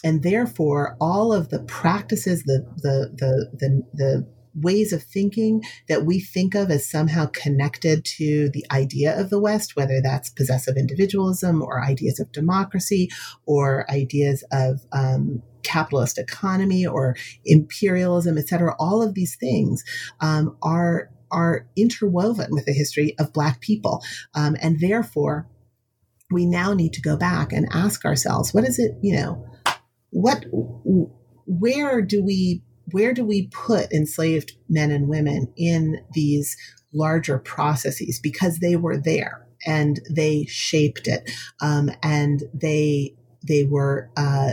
And 0.03 0.23
therefore, 0.23 0.97
all 0.99 1.31
of 1.31 1.49
the 1.49 1.59
practices, 1.59 2.43
the 2.43 2.65
the 2.77 3.11
the 3.17 3.57
the, 3.57 3.83
the 3.93 4.27
ways 4.55 4.93
of 4.93 5.03
thinking 5.03 5.63
that 5.87 6.05
we 6.05 6.19
think 6.19 6.53
of 6.55 6.69
as 6.69 6.89
somehow 6.89 7.25
connected 7.33 8.05
to 8.05 8.49
the 8.49 8.65
idea 8.71 9.19
of 9.19 9.29
the 9.29 9.39
West, 9.39 9.75
whether 9.75 9.99
that's 10.01 10.29
possessive 10.29 10.77
individualism 10.77 11.61
or 11.61 11.83
ideas 11.83 12.19
of 12.19 12.31
democracy 12.31 13.09
or 13.45 13.89
ideas 13.89 14.43
of 14.51 14.81
um, 14.91 15.41
capitalist 15.63 16.17
economy 16.17 16.85
or 16.85 17.15
imperialism, 17.45 18.37
et 18.37 18.47
cetera, 18.47 18.75
all 18.79 19.01
of 19.01 19.13
these 19.13 19.35
things 19.35 19.83
um, 20.19 20.55
are 20.61 21.09
are 21.31 21.67
interwoven 21.75 22.49
with 22.51 22.65
the 22.65 22.73
history 22.73 23.15
of 23.17 23.33
Black 23.33 23.59
people, 23.59 24.03
um, 24.35 24.55
and 24.61 24.79
therefore 24.79 25.47
we 26.31 26.45
now 26.45 26.73
need 26.73 26.93
to 26.93 27.01
go 27.01 27.15
back 27.15 27.53
and 27.53 27.67
ask 27.71 28.05
ourselves, 28.05 28.53
what 28.53 28.63
is 28.65 28.79
it? 28.79 28.97
You 29.01 29.15
know, 29.15 29.45
what, 30.09 30.45
where 31.45 32.01
do 32.01 32.23
we 32.23 32.63
where 32.91 33.13
do 33.13 33.23
we 33.23 33.47
put 33.47 33.91
enslaved 33.93 34.53
men 34.67 34.91
and 34.91 35.07
women 35.07 35.51
in 35.55 36.03
these 36.11 36.57
larger 36.93 37.39
processes 37.39 38.19
because 38.21 38.59
they 38.59 38.75
were 38.75 38.97
there 38.97 39.47
and 39.65 40.01
they 40.09 40.45
shaped 40.45 41.07
it 41.07 41.31
um, 41.61 41.89
and 42.03 42.43
they 42.53 43.15
they 43.47 43.63
were 43.63 44.09
uh, 44.17 44.51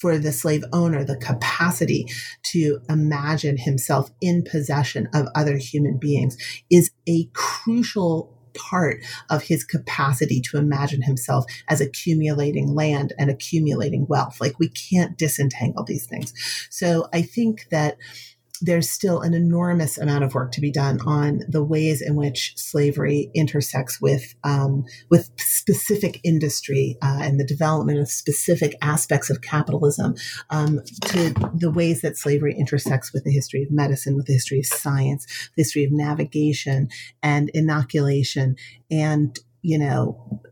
for 0.00 0.18
the 0.18 0.32
slave 0.32 0.64
owner 0.72 1.04
the 1.04 1.16
capacity 1.16 2.06
to 2.42 2.80
imagine 2.88 3.56
himself 3.58 4.10
in 4.20 4.42
possession 4.42 5.08
of 5.14 5.28
other 5.34 5.56
human 5.56 5.98
beings 5.98 6.36
is 6.70 6.90
a 7.08 7.28
crucial 7.34 8.36
part 8.54 9.04
of 9.28 9.44
his 9.44 9.64
capacity 9.64 10.40
to 10.40 10.56
imagine 10.56 11.02
himself 11.02 11.44
as 11.68 11.80
accumulating 11.80 12.74
land 12.74 13.12
and 13.18 13.30
accumulating 13.30 14.06
wealth. 14.08 14.40
Like 14.40 14.58
we 14.58 14.68
can't 14.68 15.16
disentangle 15.16 15.84
these 15.84 16.06
things. 16.06 16.32
So 16.70 17.08
I 17.12 17.22
think 17.22 17.68
that 17.70 17.96
there's 18.60 18.90
still 18.90 19.20
an 19.20 19.34
enormous 19.34 19.98
amount 19.98 20.24
of 20.24 20.34
work 20.34 20.52
to 20.52 20.60
be 20.60 20.70
done 20.70 21.00
on 21.06 21.40
the 21.48 21.64
ways 21.64 22.02
in 22.02 22.14
which 22.14 22.52
slavery 22.56 23.30
intersects 23.34 24.00
with 24.00 24.34
um, 24.44 24.84
with 25.10 25.30
specific 25.38 26.20
industry 26.24 26.96
uh, 27.02 27.20
and 27.22 27.40
the 27.40 27.46
development 27.46 27.98
of 27.98 28.08
specific 28.08 28.74
aspects 28.82 29.30
of 29.30 29.42
capitalism, 29.42 30.14
um, 30.50 30.80
to 31.06 31.30
the 31.54 31.70
ways 31.70 32.02
that 32.02 32.16
slavery 32.16 32.54
intersects 32.58 33.12
with 33.12 33.24
the 33.24 33.32
history 33.32 33.62
of 33.62 33.70
medicine, 33.70 34.16
with 34.16 34.26
the 34.26 34.32
history 34.32 34.58
of 34.58 34.66
science, 34.66 35.26
the 35.56 35.62
history 35.62 35.84
of 35.84 35.92
navigation 35.92 36.88
and 37.22 37.50
inoculation, 37.54 38.56
and 38.90 39.38
you 39.62 39.78
know 39.78 40.42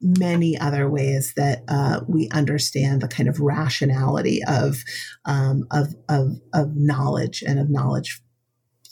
many 0.00 0.58
other 0.58 0.88
ways 0.88 1.34
that 1.36 1.62
uh, 1.68 2.00
we 2.08 2.28
understand 2.30 3.02
the 3.02 3.08
kind 3.08 3.28
of 3.28 3.40
rationality 3.40 4.40
of, 4.46 4.82
um, 5.26 5.66
of, 5.70 5.94
of, 6.08 6.36
of 6.54 6.74
knowledge 6.74 7.42
and 7.46 7.58
of 7.58 7.68
knowledge 7.68 8.22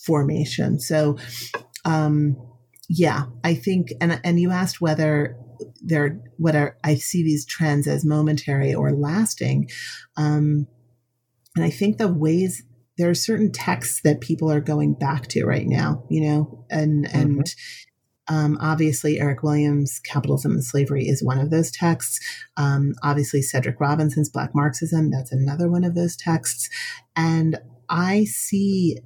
formation. 0.05 0.79
So, 0.79 1.17
um, 1.85 2.37
yeah, 2.89 3.25
I 3.43 3.55
think, 3.55 3.89
and, 4.01 4.21
and 4.23 4.39
you 4.41 4.51
asked 4.51 4.81
whether 4.81 5.37
there, 5.83 6.21
whether 6.37 6.77
I 6.85 6.97
see 6.97 7.23
these 7.23 7.47
trends 7.47 7.87
as 7.87 8.05
momentary 8.05 8.75
or 8.75 8.93
lasting. 8.93 9.69
Um, 10.17 10.67
and 11.57 11.65
I 11.65 11.71
think 11.71 11.99
the 11.99 12.13
ways 12.13 12.63
there 12.97 13.11
are 13.11 13.15
certain 13.15 13.53
texts 13.53 14.01
that 14.03 14.21
people 14.21 14.51
are 14.51 14.61
going 14.61 14.95
back 14.95 15.29
to 15.29 15.45
right 15.45 15.67
now, 15.67 16.05
you 16.11 16.29
know, 16.29 16.67
and, 16.71 17.07
mm-hmm. 17.07 17.19
and, 17.19 17.55
um, 18.29 18.59
obviously, 18.61 19.19
Eric 19.19 19.43
Williams' 19.43 20.01
Capitalism 20.01 20.53
and 20.53 20.65
Slavery 20.65 21.09
is 21.09 21.23
one 21.23 21.39
of 21.39 21.51
those 21.51 21.71
texts. 21.71 22.21
Um, 22.57 22.95
obviously, 23.03 23.41
Cedric 23.41 23.81
Robinson's 23.81 24.29
Black 24.29 24.55
Marxism, 24.55 25.11
that's 25.11 25.33
another 25.33 25.69
one 25.69 25.85
of 25.85 25.95
those 25.95 26.17
texts. 26.17 26.69
And 27.17 27.59
I 27.89 28.25
see, 28.25 28.99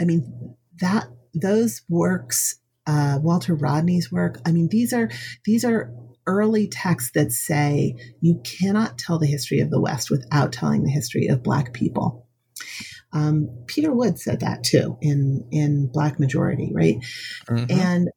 I 0.00 0.04
mean, 0.04 0.56
that 0.80 1.06
those 1.34 1.82
works, 1.88 2.60
uh, 2.86 3.18
Walter 3.22 3.54
Rodney's 3.54 4.12
work, 4.12 4.38
I 4.44 4.52
mean, 4.52 4.68
these 4.68 4.92
are, 4.92 5.08
these 5.46 5.64
are 5.64 5.90
early 6.26 6.68
texts 6.68 7.12
that 7.14 7.32
say 7.32 7.96
you 8.20 8.40
cannot 8.44 8.98
tell 8.98 9.18
the 9.18 9.26
history 9.26 9.60
of 9.60 9.70
the 9.70 9.80
West 9.80 10.10
without 10.10 10.52
telling 10.52 10.84
the 10.84 10.90
history 10.90 11.28
of 11.28 11.42
Black 11.42 11.72
people. 11.72 12.26
Um, 13.14 13.64
Peter 13.66 13.90
Wood 13.90 14.18
said 14.18 14.40
that 14.40 14.62
too 14.62 14.98
in 15.00 15.48
in 15.50 15.90
Black 15.90 16.20
Majority, 16.20 16.70
right? 16.74 16.96
Mm-hmm. 17.48 17.70
And 17.70 18.08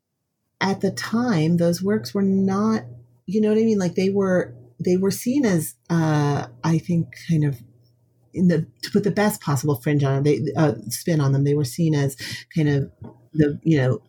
at 0.61 0.81
the 0.81 0.91
time, 0.91 1.57
those 1.57 1.83
works 1.83 2.13
were 2.13 2.21
not, 2.21 2.83
you 3.25 3.41
know 3.41 3.49
what 3.49 3.57
I 3.57 3.63
mean? 3.63 3.79
Like 3.79 3.95
they 3.95 4.09
were, 4.09 4.53
they 4.83 4.97
were 4.97 5.11
seen 5.11 5.45
as, 5.45 5.75
uh, 5.89 6.47
I 6.63 6.77
think, 6.77 7.15
kind 7.29 7.43
of 7.45 7.61
in 8.33 8.47
the 8.47 8.65
to 8.83 8.91
put 8.91 9.03
the 9.03 9.11
best 9.11 9.41
possible 9.41 9.75
fringe 9.75 10.03
on 10.03 10.15
them, 10.15 10.23
they 10.23 10.41
uh, 10.55 10.73
spin 10.89 11.19
on 11.19 11.31
them. 11.33 11.43
They 11.43 11.53
were 11.55 11.65
seen 11.65 11.95
as 11.95 12.15
kind 12.55 12.69
of 12.69 12.91
the 13.33 13.59
you 13.63 13.77
know 13.77 14.01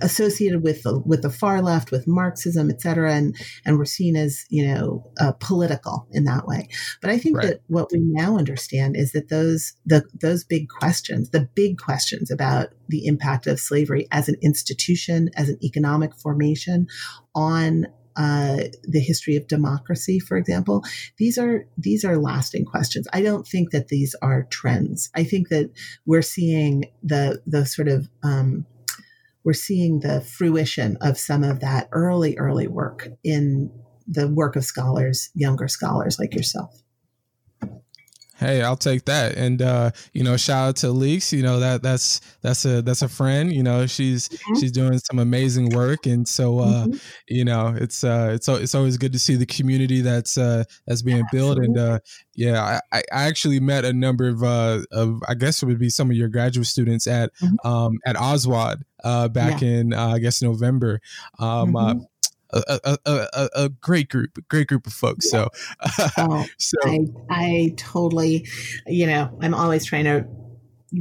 associated 0.00 0.62
with 0.62 0.82
the 0.82 0.98
with 1.00 1.22
the 1.22 1.30
far 1.30 1.62
left, 1.62 1.90
with 1.90 2.06
Marxism, 2.06 2.70
et 2.70 2.80
cetera, 2.80 3.14
and 3.14 3.36
and 3.64 3.78
were 3.78 3.84
seen 3.84 4.16
as 4.16 4.44
you 4.50 4.66
know 4.66 5.04
uh, 5.20 5.32
political 5.32 6.06
in 6.10 6.24
that 6.24 6.46
way. 6.46 6.68
But 7.00 7.10
I 7.10 7.18
think 7.18 7.36
right. 7.36 7.46
that 7.46 7.60
what 7.68 7.90
we 7.92 8.00
now 8.00 8.36
understand 8.36 8.96
is 8.96 9.12
that 9.12 9.28
those 9.28 9.74
the 9.86 10.04
those 10.20 10.44
big 10.44 10.68
questions, 10.68 11.30
the 11.30 11.48
big 11.54 11.78
questions 11.78 12.30
about 12.30 12.68
the 12.88 13.06
impact 13.06 13.46
of 13.46 13.60
slavery 13.60 14.08
as 14.10 14.28
an 14.28 14.36
institution, 14.42 15.30
as 15.36 15.48
an 15.48 15.58
economic 15.62 16.14
formation 16.14 16.86
on 17.34 17.86
uh, 18.16 18.64
the 18.82 18.98
history 18.98 19.36
of 19.36 19.46
democracy, 19.46 20.18
for 20.18 20.36
example, 20.36 20.82
these 21.18 21.38
are 21.38 21.66
these 21.76 22.04
are 22.04 22.16
lasting 22.16 22.64
questions. 22.64 23.06
I 23.12 23.22
don't 23.22 23.46
think 23.46 23.70
that 23.70 23.88
these 23.88 24.16
are 24.20 24.42
trends. 24.50 25.08
I 25.14 25.22
think 25.22 25.50
that 25.50 25.70
we're 26.04 26.22
seeing 26.22 26.86
the 27.00 27.40
the 27.46 27.64
sort 27.64 27.86
of 27.86 28.08
um, 28.24 28.66
we're 29.48 29.54
seeing 29.54 30.00
the 30.00 30.20
fruition 30.20 30.98
of 31.00 31.16
some 31.16 31.42
of 31.42 31.60
that 31.60 31.88
early, 31.92 32.36
early 32.36 32.66
work 32.66 33.08
in 33.24 33.70
the 34.06 34.28
work 34.28 34.56
of 34.56 34.64
scholars, 34.64 35.30
younger 35.34 35.66
scholars 35.66 36.18
like 36.18 36.34
yourself. 36.34 36.82
Hey, 38.38 38.62
I'll 38.62 38.76
take 38.76 39.04
that. 39.06 39.36
And 39.36 39.60
uh, 39.60 39.90
you 40.12 40.22
know, 40.22 40.36
shout 40.36 40.68
out 40.68 40.76
to 40.76 40.90
Leaks. 40.90 41.32
You 41.32 41.42
know 41.42 41.58
that 41.58 41.82
that's 41.82 42.20
that's 42.40 42.64
a 42.64 42.82
that's 42.82 43.02
a 43.02 43.08
friend. 43.08 43.52
You 43.52 43.64
know, 43.64 43.86
she's 43.86 44.28
mm-hmm. 44.28 44.60
she's 44.60 44.70
doing 44.70 44.98
some 44.98 45.18
amazing 45.18 45.70
work, 45.70 46.06
and 46.06 46.26
so 46.26 46.60
uh, 46.60 46.86
mm-hmm. 46.86 46.96
you 47.28 47.44
know, 47.44 47.74
it's 47.76 48.04
uh, 48.04 48.30
it's 48.32 48.48
it's 48.48 48.76
always 48.76 48.96
good 48.96 49.12
to 49.12 49.18
see 49.18 49.34
the 49.34 49.46
community 49.46 50.02
that's 50.02 50.38
uh, 50.38 50.62
that's 50.86 51.02
being 51.02 51.24
built. 51.32 51.58
And 51.58 51.76
uh, 51.76 51.98
yeah, 52.36 52.80
I, 52.92 52.98
I 53.12 53.26
actually 53.26 53.58
met 53.58 53.84
a 53.84 53.92
number 53.92 54.28
of 54.28 54.44
uh, 54.44 54.82
of 54.92 55.20
I 55.28 55.34
guess 55.34 55.60
it 55.60 55.66
would 55.66 55.80
be 55.80 55.90
some 55.90 56.08
of 56.08 56.16
your 56.16 56.28
graduate 56.28 56.68
students 56.68 57.08
at 57.08 57.34
mm-hmm. 57.42 57.68
um, 57.68 57.98
at 58.06 58.14
ASWAD 58.14 58.82
uh, 59.02 59.26
back 59.28 59.62
yeah. 59.62 59.68
in 59.68 59.94
uh, 59.94 60.10
I 60.10 60.18
guess 60.20 60.40
November. 60.40 61.00
Um, 61.40 61.74
uh, 61.74 61.94
mm-hmm 61.94 62.04
a, 62.50 62.80
a, 62.84 62.98
a, 63.06 63.48
a, 63.54 63.68
great 63.68 64.08
group, 64.08 64.38
great 64.48 64.68
group 64.68 64.86
of 64.86 64.92
folks. 64.92 65.30
So, 65.30 65.48
oh, 66.16 66.46
so 66.58 66.78
I, 66.84 67.00
I 67.30 67.74
totally, 67.76 68.46
you 68.86 69.06
know, 69.06 69.36
I'm 69.40 69.54
always 69.54 69.84
trying 69.84 70.04
to 70.04 70.26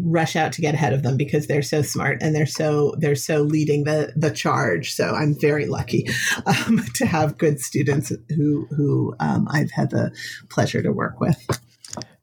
rush 0.04 0.36
out 0.36 0.52
to 0.52 0.62
get 0.62 0.74
ahead 0.74 0.92
of 0.92 1.04
them 1.04 1.16
because 1.16 1.48
they're 1.48 1.62
so 1.62 1.82
smart 1.82 2.22
and 2.22 2.36
they're 2.36 2.46
so 2.46 2.94
they're 2.98 3.16
so 3.16 3.42
leading 3.42 3.86
the 3.86 4.14
the 4.16 4.32
charge. 4.32 4.94
So 4.94 5.12
I'm 5.12 5.36
very 5.40 5.66
lucky 5.66 6.08
um, 6.46 6.84
to 6.96 7.06
have 7.06 7.38
good 7.38 7.60
students 7.60 8.12
who 8.36 8.68
who 8.72 9.16
um, 9.20 9.48
I've 9.50 9.72
had 9.72 9.90
the 9.90 10.12
pleasure 10.50 10.82
to 10.82 10.92
work 10.92 11.20
with. 11.20 11.38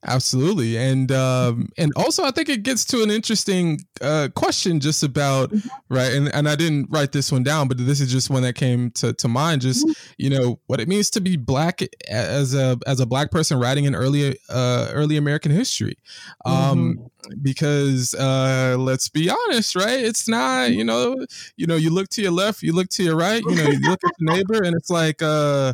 Absolutely, 0.07 0.77
and 0.77 1.11
um, 1.13 1.71
and 1.79 1.91
also 1.97 2.25
I 2.25 2.31
think 2.31 2.51
it 2.51 2.63
gets 2.63 2.85
to 2.87 3.03
an 3.03 3.11
interesting 3.11 3.81
uh, 4.03 4.29
question 4.35 4.79
just 4.79 5.03
about 5.03 5.51
mm-hmm. 5.51 5.69
right, 5.89 6.13
and 6.13 6.29
and 6.35 6.47
I 6.47 6.57
didn't 6.57 6.89
write 6.91 7.13
this 7.13 7.33
one 7.33 7.43
down, 7.43 7.69
but 7.69 7.79
this 7.79 8.01
is 8.03 8.13
just 8.13 8.29
one 8.29 8.43
that 8.43 8.55
came 8.55 8.91
to, 8.93 9.15
to 9.15 9.29
mind. 9.29 9.63
Just 9.63 9.87
mm-hmm. 9.87 10.13
you 10.19 10.29
know 10.29 10.61
what 10.67 10.79
it 10.79 10.89
means 10.89 11.09
to 11.11 11.23
be 11.23 11.39
black 11.39 11.81
as 12.11 12.55
a 12.55 12.79
as 12.87 13.01
a 13.01 13.07
black 13.07 13.31
person 13.31 13.59
writing 13.59 13.87
in 13.87 13.95
early 13.95 14.37
uh, 14.51 14.89
early 14.93 15.17
American 15.17 15.51
history, 15.51 15.97
um, 16.45 16.99
mm-hmm. 17.25 17.35
because 17.41 18.13
uh, 18.15 18.77
let's 18.79 19.09
be 19.09 19.31
honest, 19.31 19.75
right? 19.75 20.01
It's 20.01 20.29
not 20.29 20.73
you 20.73 20.85
know 20.85 21.25
you 21.57 21.67
know 21.67 21.77
you 21.77 21.89
look 21.89 22.11
to 22.11 22.21
your 22.21 22.33
left, 22.33 22.63
you 22.63 22.75
look 22.75 22.91
to 22.91 23.03
your 23.03 23.17
right, 23.17 23.43
you 23.43 23.55
know 23.55 23.71
you 23.71 23.81
look 23.89 24.05
at 24.05 24.13
your 24.19 24.37
neighbor, 24.37 24.63
and 24.63 24.77
it's 24.77 24.91
like. 24.91 25.23
uh 25.23 25.73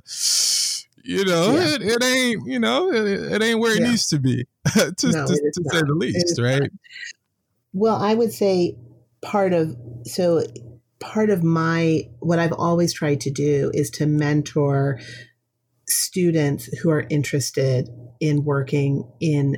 you 1.05 1.24
know, 1.24 1.55
yeah. 1.55 1.74
it, 1.74 1.82
it, 1.82 2.05
ain't, 2.05 2.46
you 2.46 2.59
know, 2.59 2.90
it, 2.90 3.32
it 3.32 3.42
ain't 3.42 3.59
where 3.59 3.74
it 3.74 3.80
yeah. 3.80 3.90
needs 3.90 4.09
to 4.09 4.18
be, 4.18 4.46
to, 4.74 4.94
no, 5.03 5.26
to, 5.26 5.53
to 5.55 5.64
say 5.70 5.80
the 5.80 5.94
least, 5.94 6.40
right? 6.40 6.62
Not. 6.62 6.70
Well, 7.72 7.96
I 7.96 8.14
would 8.14 8.32
say 8.32 8.76
part 9.22 9.53
of, 9.53 9.76
so 10.05 10.42
part 10.98 11.30
of 11.30 11.42
my, 11.42 12.09
what 12.20 12.38
I've 12.38 12.53
always 12.53 12.92
tried 12.92 13.20
to 13.22 13.30
do 13.30 13.70
is 13.74 13.90
to 13.90 14.07
mentor 14.07 15.01
students 15.86 16.66
who 16.78 16.90
are 16.90 17.07
interested 17.11 17.88
in 18.20 18.44
working 18.44 19.11
in 19.20 19.57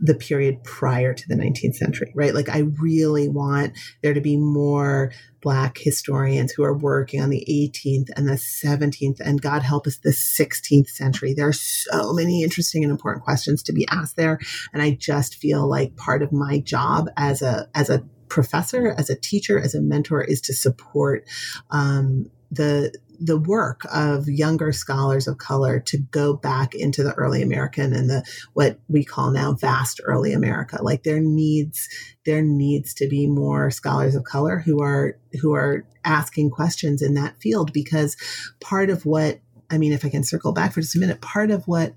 the 0.00 0.14
period 0.14 0.62
prior 0.64 1.14
to 1.14 1.28
the 1.28 1.34
19th 1.34 1.76
century, 1.76 2.12
right? 2.14 2.34
Like, 2.34 2.48
I 2.48 2.64
really 2.80 3.28
want 3.28 3.76
there 4.02 4.14
to 4.14 4.20
be 4.20 4.36
more 4.36 5.12
Black 5.40 5.78
historians 5.78 6.52
who 6.52 6.64
are 6.64 6.76
working 6.76 7.20
on 7.20 7.30
the 7.30 7.46
18th 7.48 8.08
and 8.16 8.26
the 8.26 8.32
17th, 8.32 9.20
and 9.20 9.40
God 9.40 9.62
help 9.62 9.86
us, 9.86 9.98
the 9.98 10.10
16th 10.10 10.88
century. 10.88 11.34
There 11.34 11.48
are 11.48 11.52
so 11.52 12.12
many 12.12 12.42
interesting 12.42 12.82
and 12.82 12.90
important 12.90 13.24
questions 13.24 13.62
to 13.64 13.72
be 13.72 13.86
asked 13.90 14.16
there. 14.16 14.38
And 14.72 14.82
I 14.82 14.92
just 14.92 15.36
feel 15.36 15.68
like 15.68 15.96
part 15.96 16.22
of 16.22 16.32
my 16.32 16.58
job 16.58 17.08
as 17.16 17.42
a, 17.42 17.68
as 17.74 17.90
a 17.90 18.04
professor, 18.28 18.94
as 18.98 19.10
a 19.10 19.16
teacher, 19.16 19.60
as 19.60 19.74
a 19.74 19.80
mentor 19.80 20.22
is 20.22 20.40
to 20.40 20.54
support 20.54 21.24
um, 21.70 22.30
the 22.50 22.92
the 23.20 23.38
work 23.38 23.82
of 23.92 24.28
younger 24.28 24.72
scholars 24.72 25.26
of 25.26 25.38
color 25.38 25.80
to 25.80 25.98
go 25.98 26.34
back 26.34 26.74
into 26.74 27.02
the 27.02 27.14
early 27.14 27.42
American 27.42 27.92
and 27.92 28.08
the 28.08 28.24
what 28.54 28.78
we 28.88 29.04
call 29.04 29.30
now 29.30 29.52
vast 29.52 30.00
early 30.04 30.32
America. 30.32 30.78
Like 30.82 31.02
there 31.02 31.20
needs 31.20 31.88
there 32.24 32.42
needs 32.42 32.94
to 32.94 33.08
be 33.08 33.26
more 33.26 33.70
scholars 33.70 34.14
of 34.14 34.24
color 34.24 34.58
who 34.58 34.82
are 34.82 35.16
who 35.40 35.54
are 35.54 35.86
asking 36.04 36.50
questions 36.50 37.02
in 37.02 37.14
that 37.14 37.40
field 37.40 37.72
because 37.72 38.16
part 38.60 38.90
of 38.90 39.06
what 39.06 39.40
I 39.70 39.78
mean, 39.78 39.92
if 39.92 40.04
I 40.04 40.10
can 40.10 40.24
circle 40.24 40.52
back 40.52 40.72
for 40.72 40.80
just 40.80 40.96
a 40.96 41.00
minute, 41.00 41.20
part 41.20 41.50
of 41.50 41.66
what 41.66 41.94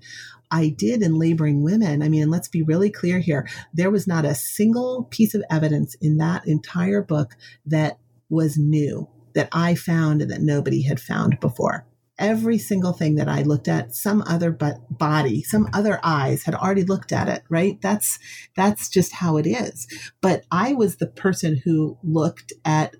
I 0.50 0.68
did 0.70 1.02
in 1.02 1.18
laboring 1.18 1.62
women, 1.62 2.02
I 2.02 2.08
mean, 2.08 2.22
and 2.22 2.30
let's 2.30 2.48
be 2.48 2.62
really 2.62 2.90
clear 2.90 3.18
here, 3.18 3.46
there 3.74 3.90
was 3.90 4.06
not 4.06 4.24
a 4.24 4.34
single 4.34 5.04
piece 5.10 5.34
of 5.34 5.44
evidence 5.50 5.94
in 6.00 6.16
that 6.16 6.46
entire 6.46 7.02
book 7.02 7.36
that 7.66 7.98
was 8.30 8.56
new 8.56 9.08
that 9.38 9.48
I 9.52 9.76
found 9.76 10.20
and 10.20 10.30
that 10.32 10.42
nobody 10.42 10.82
had 10.82 10.98
found 10.98 11.38
before. 11.38 11.86
Every 12.18 12.58
single 12.58 12.92
thing 12.92 13.14
that 13.14 13.28
I 13.28 13.42
looked 13.42 13.68
at, 13.68 13.94
some 13.94 14.24
other 14.26 14.50
but 14.50 14.80
body, 14.90 15.44
some 15.44 15.68
other 15.72 16.00
eyes 16.02 16.42
had 16.42 16.56
already 16.56 16.82
looked 16.82 17.12
at 17.12 17.28
it, 17.28 17.44
right? 17.48 17.80
That's 17.80 18.18
that's 18.56 18.88
just 18.88 19.12
how 19.12 19.36
it 19.36 19.46
is. 19.46 19.86
But 20.20 20.42
I 20.50 20.72
was 20.72 20.96
the 20.96 21.06
person 21.06 21.60
who 21.64 21.96
looked 22.02 22.52
at 22.64 22.96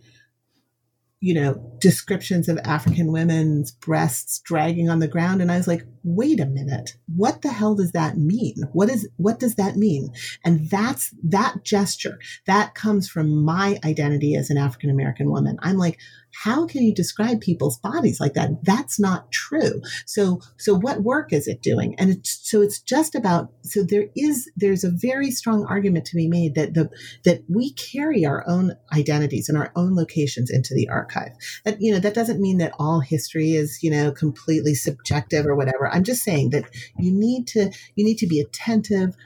you 1.21 1.35
know, 1.35 1.55
descriptions 1.81 2.49
of 2.49 2.59
African 2.59 3.11
women's 3.11 3.73
breasts 3.73 4.39
dragging 4.39 4.89
on 4.89 5.01
the 5.01 5.09
ground. 5.09 5.43
And 5.43 5.51
I 5.51 5.57
was 5.57 5.67
like, 5.67 5.85
wait 6.05 6.39
a 6.39 6.47
minute, 6.47 6.93
what 7.17 7.43
the 7.43 7.49
hell 7.49 7.75
does 7.75 7.91
that 7.93 8.17
mean? 8.17 8.55
What 8.73 8.89
is, 8.89 9.09
what 9.17 9.41
does 9.41 9.57
that 9.57 9.75
mean? 9.75 10.13
And 10.45 10.71
that's 10.71 11.13
that 11.25 11.65
gesture 11.65 12.19
that 12.47 12.77
comes 12.77 13.09
from 13.09 13.45
my 13.45 13.81
identity 13.85 14.37
as 14.37 14.49
an 14.49 14.59
African 14.59 14.91
American 14.91 15.31
woman. 15.31 15.59
I'm 15.61 15.77
like, 15.77 15.99
how 16.45 16.67
can 16.67 16.85
you 16.85 16.95
describe 16.95 17.41
people's 17.41 17.79
bodies 17.79 18.21
like 18.21 18.35
that? 18.35 18.51
That's 18.63 19.01
not 19.01 19.33
true. 19.33 19.83
So, 20.07 20.41
so 20.57 20.75
what 20.75 21.03
work 21.03 21.33
is 21.33 21.49
it 21.49 21.63
doing? 21.63 21.97
And 21.99 22.11
it's, 22.11 22.49
so 22.49 22.63
it's 22.63 22.81
just 22.81 23.17
about, 23.17 23.51
so 23.63 23.83
there 23.83 24.07
is, 24.15 24.49
there's 24.57 24.85
a 24.85 24.93
very 24.93 25.33
strong 25.33 25.67
argument 25.67 26.05
to 26.07 26.17
be 26.17 26.29
made 26.29 26.55
that 26.55 26.75
the, 26.75 26.91
that 27.25 27.43
we 27.49 27.73
carry 27.73 28.25
our 28.25 28.45
own 28.47 28.77
identities 28.93 29.49
and 29.49 29.59
our 29.59 29.73
own 29.75 29.97
locations 29.97 30.49
into 30.49 30.75
the 30.75 30.89
archive. 30.89 31.33
That, 31.65 31.81
you 31.81 31.93
know, 31.93 31.99
that 31.99 32.15
doesn't 32.15 32.41
mean 32.41 32.59
that 32.59 32.75
all 32.79 33.01
history 33.01 33.55
is, 33.55 33.83
you 33.83 33.91
know, 33.91 34.13
completely 34.13 34.77
subjective 34.77 35.45
or 35.45 35.57
whatever. 35.57 35.89
I'm 35.89 36.05
just 36.05 36.23
saying 36.23 36.51
that 36.51 36.65
you 36.99 37.11
need 37.11 37.49
to, 37.49 37.73
you 37.97 38.05
need 38.05 38.19
to 38.19 38.29
be 38.29 38.41
attentive 38.41 39.17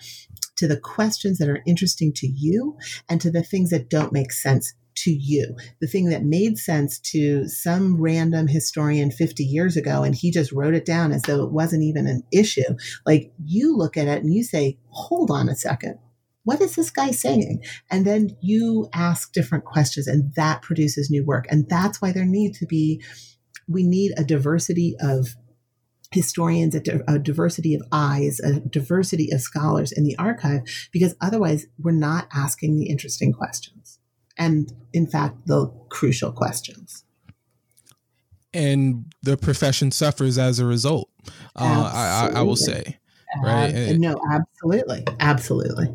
to 0.56 0.66
the 0.66 0.80
questions 0.80 1.38
that 1.38 1.48
are 1.48 1.62
interesting 1.66 2.12
to 2.14 2.26
you 2.26 2.78
and 3.08 3.20
to 3.20 3.30
the 3.30 3.42
things 3.42 3.70
that 3.70 3.90
don't 3.90 4.12
make 4.12 4.32
sense 4.32 4.74
to 4.94 5.10
you. 5.10 5.56
The 5.80 5.86
thing 5.86 6.06
that 6.06 6.24
made 6.24 6.58
sense 6.58 6.98
to 7.10 7.48
some 7.48 8.00
random 8.00 8.48
historian 8.48 9.10
50 9.10 9.44
years 9.44 9.76
ago, 9.76 10.02
and 10.02 10.14
he 10.14 10.30
just 10.30 10.52
wrote 10.52 10.74
it 10.74 10.84
down 10.84 11.12
as 11.12 11.22
though 11.22 11.44
it 11.44 11.52
wasn't 11.52 11.82
even 11.82 12.06
an 12.06 12.22
issue. 12.32 12.76
Like 13.06 13.32
you 13.44 13.76
look 13.76 13.96
at 13.96 14.08
it 14.08 14.22
and 14.22 14.32
you 14.32 14.44
say, 14.44 14.78
hold 14.88 15.30
on 15.30 15.48
a 15.48 15.56
second. 15.56 15.98
What 16.44 16.60
is 16.60 16.74
this 16.74 16.90
guy 16.90 17.12
saying? 17.12 17.62
And 17.90 18.04
then 18.04 18.36
you 18.40 18.88
ask 18.92 19.32
different 19.32 19.64
questions, 19.64 20.08
and 20.08 20.34
that 20.34 20.62
produces 20.62 21.10
new 21.10 21.24
work. 21.24 21.46
And 21.48 21.68
that's 21.68 22.02
why 22.02 22.10
there 22.10 22.24
need 22.24 22.54
to 22.54 22.66
be, 22.66 23.00
we 23.68 23.84
need 23.84 24.12
a 24.16 24.24
diversity 24.24 24.96
of 25.00 25.36
historians, 26.10 26.74
a, 26.74 26.82
a, 27.08 27.18
diversity 27.18 27.74
of 27.74 27.82
eyes, 27.92 28.40
a 28.40 28.60
diversity 28.60 29.30
of 29.32 29.40
scholars 29.40 29.92
in 29.92 30.04
the 30.04 30.16
archive, 30.18 30.62
because 30.92 31.14
otherwise 31.20 31.66
we're 31.78 31.92
not 31.92 32.26
asking 32.34 32.76
the 32.76 32.88
interesting 32.88 33.32
questions 33.32 33.98
and, 34.38 34.72
in 34.92 35.06
fact, 35.06 35.46
the 35.46 35.66
crucial 35.88 36.32
questions. 36.32 37.04
And 38.54 39.12
the 39.22 39.36
profession 39.36 39.90
suffers 39.90 40.38
as 40.38 40.58
a 40.58 40.66
result. 40.66 41.08
Uh, 41.56 41.90
I, 41.94 42.38
I, 42.40 42.42
will 42.42 42.56
say, 42.56 42.98
right? 43.42 43.74
Uh, 43.74 43.92
no, 43.96 44.20
absolutely, 44.30 45.04
absolutely 45.20 45.88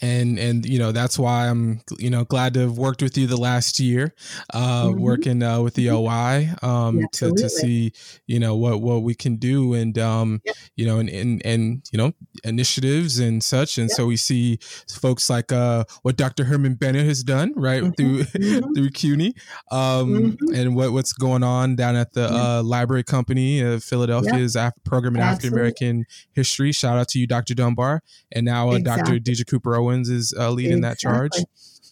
and 0.00 0.38
and 0.38 0.66
you 0.66 0.78
know 0.78 0.92
that's 0.92 1.18
why 1.18 1.48
I'm 1.48 1.80
you 1.98 2.10
know 2.10 2.24
glad 2.24 2.54
to 2.54 2.60
have 2.60 2.78
worked 2.78 3.02
with 3.02 3.16
you 3.16 3.26
the 3.26 3.36
last 3.36 3.80
year, 3.80 4.14
uh, 4.52 4.86
mm-hmm. 4.86 5.00
working 5.00 5.42
uh, 5.42 5.60
with 5.60 5.74
the 5.74 5.86
mm-hmm. 5.86 6.64
OI 6.64 6.68
um, 6.68 7.06
to 7.12 7.32
to 7.32 7.48
see 7.48 7.92
you 8.26 8.38
know 8.38 8.56
what 8.56 8.80
what 8.80 9.02
we 9.02 9.14
can 9.14 9.36
do 9.36 9.74
and 9.74 9.98
um, 9.98 10.40
yep. 10.44 10.56
you 10.76 10.86
know 10.86 10.98
and, 10.98 11.08
and 11.10 11.42
and 11.44 11.86
you 11.92 11.98
know 11.98 12.12
initiatives 12.44 13.18
and 13.18 13.42
such 13.42 13.78
and 13.78 13.88
yep. 13.88 13.96
so 13.96 14.06
we 14.06 14.16
see 14.16 14.58
folks 14.88 15.28
like 15.28 15.52
uh, 15.52 15.84
what 16.02 16.16
Dr. 16.16 16.44
Herman 16.44 16.74
Bennett 16.74 17.06
has 17.06 17.22
done 17.22 17.52
right 17.56 17.82
mm-hmm. 17.82 17.92
through 17.92 18.24
mm-hmm. 18.24 18.72
through 18.74 18.90
CUNY 18.90 19.34
um, 19.70 20.36
mm-hmm. 20.36 20.54
and 20.54 20.76
what 20.76 20.92
what's 20.92 21.12
going 21.12 21.42
on 21.42 21.76
down 21.76 21.96
at 21.96 22.12
the 22.12 22.28
uh, 22.28 22.62
Library 22.62 23.04
Company 23.04 23.60
of 23.60 23.84
Philadelphia's. 23.84 24.56
Af- 24.56 24.74
program 24.84 25.16
in 25.16 25.22
African 25.22 25.52
American 25.52 26.06
history. 26.32 26.72
Shout 26.72 26.98
out 26.98 27.08
to 27.08 27.18
you, 27.18 27.26
Dr. 27.26 27.54
Dunbar, 27.54 28.02
and 28.32 28.44
now 28.44 28.70
uh, 28.70 28.74
exactly. 28.74 29.18
Dr. 29.18 29.18
Deirdre 29.20 29.44
Cooper 29.44 29.76
Owens 29.88 30.08
is 30.08 30.34
uh, 30.38 30.50
leading 30.50 30.78
exactly. 30.78 30.88
that 30.88 30.98
charge. 30.98 31.44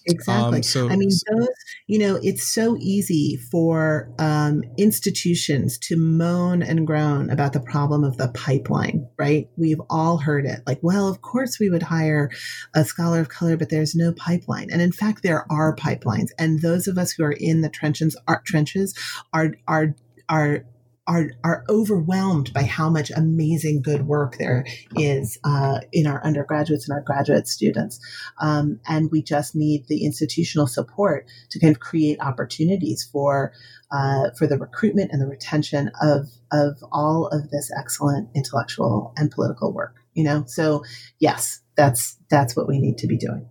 Exactly. 0.09 0.59
Um, 0.59 0.62
so, 0.62 0.88
I 0.88 0.94
mean, 0.94 1.09
those, 1.09 1.49
you 1.88 1.99
know, 1.99 2.20
it's 2.22 2.47
so 2.47 2.76
easy 2.78 3.36
for 3.51 4.09
um, 4.20 4.62
institutions 4.78 5.78
to 5.78 5.97
moan 5.97 6.62
and 6.62 6.86
groan 6.86 7.28
about 7.28 7.53
the 7.53 7.61
problem 7.61 8.05
of 8.05 8.16
the 8.16 8.28
pipeline, 8.28 9.09
right? 9.18 9.49
We've 9.57 9.80
all 9.90 10.18
heard 10.18 10.47
it. 10.47 10.61
Like, 10.64 10.78
well, 10.80 11.09
of 11.09 11.22
course 11.22 11.59
we 11.59 11.70
would 11.70 11.82
hire 11.82 12.30
a 12.72 12.84
scholar 12.84 13.18
of 13.18 13.30
color, 13.30 13.57
but 13.57 13.68
there's 13.68 13.97
no 13.97 14.12
pipeline. 14.12 14.70
And 14.70 14.80
in 14.80 14.92
fact, 14.92 15.24
there 15.24 15.44
are 15.51 15.74
pipelines. 15.74 16.28
And 16.38 16.62
those 16.62 16.86
of 16.86 16.99
us 16.99 17.11
who 17.11 17.24
are 17.24 17.32
in 17.32 17.62
the 17.62 17.68
trenches, 17.68 18.16
are, 18.28 18.42
trenches 18.47 18.94
are, 19.32 19.55
are, 19.66 19.97
are 20.28 20.64
are 21.07 21.30
are 21.44 21.64
overwhelmed 21.68 22.52
by 22.52 22.62
how 22.62 22.90
much 22.90 23.11
amazing 23.11 23.82
good 23.82 24.07
work 24.07 24.38
there 24.38 24.64
is 24.96 25.38
uh, 25.44 25.80
in 25.92 26.07
our 26.07 26.22
undergraduates 26.24 26.88
and 26.88 26.94
our 26.94 27.02
graduate 27.02 27.46
students, 27.46 28.00
um, 28.40 28.80
and 28.88 29.11
we 29.11 29.22
just 29.22 29.54
need 29.54 29.86
the 29.88 30.04
institutional 30.04 30.66
support 30.66 31.26
to 31.50 31.61
kind 31.61 31.74
of 31.74 31.80
create 31.80 32.18
opportunities 32.20 33.09
for 33.11 33.52
uh, 33.90 34.30
for 34.36 34.46
the 34.46 34.59
recruitment 34.59 35.11
and 35.12 35.20
the 35.20 35.26
retention 35.26 35.90
of 36.02 36.28
of 36.52 36.76
all 36.92 37.28
of 37.28 37.50
this 37.50 37.70
excellent 37.78 38.28
intellectual 38.34 39.12
and 39.16 39.30
political 39.30 39.72
work. 39.72 39.96
You 40.14 40.24
know, 40.24 40.44
so 40.46 40.82
yes, 41.18 41.61
that's 41.76 42.16
that's 42.30 42.57
what 42.57 42.68
we 42.68 42.78
need 42.78 42.98
to 42.98 43.07
be 43.07 43.16
doing. 43.16 43.48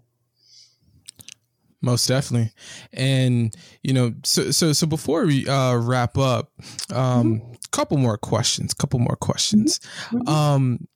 Most 1.86 2.08
definitely. 2.08 2.52
And, 2.94 3.56
you 3.84 3.94
know, 3.94 4.16
so 4.24 4.50
so 4.50 4.74
so 4.74 4.88
before 4.88 5.28
we 5.28 5.48
uh 5.48 5.76
wrap 5.76 6.18
up, 6.18 6.52
um 6.92 7.40
mm-hmm. 7.40 7.54
couple 7.72 7.98
more 7.98 8.18
questions, 8.18 8.74
couple 8.74 9.00
more 9.00 9.16
questions. 9.16 9.80
Mm-hmm. 10.10 10.28
Um 10.28 10.88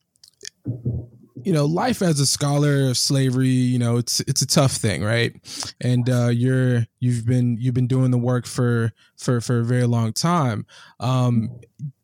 you 1.44 1.54
know, 1.54 1.66
life 1.66 2.02
as 2.02 2.20
a 2.20 2.26
scholar 2.26 2.90
of 2.90 2.98
slavery, 2.98 3.48
you 3.48 3.78
know, 3.78 3.98
it's 3.98 4.20
it's 4.22 4.42
a 4.42 4.48
tough 4.48 4.74
thing, 4.74 5.04
right? 5.04 5.34
And 5.80 6.10
uh, 6.10 6.30
you're 6.30 6.88
you've 7.00 7.26
been 7.26 7.58
you've 7.60 7.76
been 7.76 7.88
doing 7.88 8.10
the 8.10 8.18
work 8.18 8.48
for 8.48 8.92
for 9.16 9.40
for 9.40 9.60
a 9.60 9.64
very 9.64 9.86
long 9.86 10.12
time. 10.12 10.66
Um, 11.00 11.60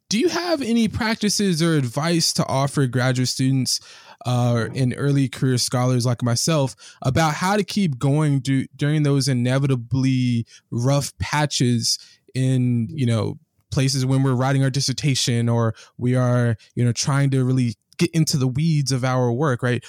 do 0.09 0.19
you 0.19 0.29
have 0.29 0.61
any 0.61 0.87
practices 0.87 1.61
or 1.61 1.73
advice 1.73 2.31
to 2.33 2.45
offer 2.45 2.85
graduate 2.85 3.27
students 3.29 3.79
uh, 4.25 4.67
and 4.75 4.93
early 4.97 5.27
career 5.27 5.57
scholars 5.57 6.05
like 6.05 6.23
myself 6.23 6.75
about 7.01 7.35
how 7.35 7.55
to 7.55 7.63
keep 7.63 7.97
going 7.97 8.39
do, 8.39 8.65
during 8.75 9.03
those 9.03 9.27
inevitably 9.27 10.45
rough 10.71 11.17
patches 11.17 11.99
in 12.33 12.87
you 12.89 13.05
know 13.05 13.39
places 13.71 14.05
when 14.05 14.23
we're 14.23 14.35
writing 14.35 14.63
our 14.63 14.69
dissertation 14.69 15.49
or 15.49 15.73
we 15.97 16.15
are 16.15 16.55
you 16.75 16.85
know 16.85 16.91
trying 16.91 17.29
to 17.29 17.43
really 17.43 17.75
get 17.97 18.09
into 18.11 18.37
the 18.37 18.47
weeds 18.47 18.91
of 18.91 19.03
our 19.03 19.31
work 19.31 19.63
right 19.63 19.83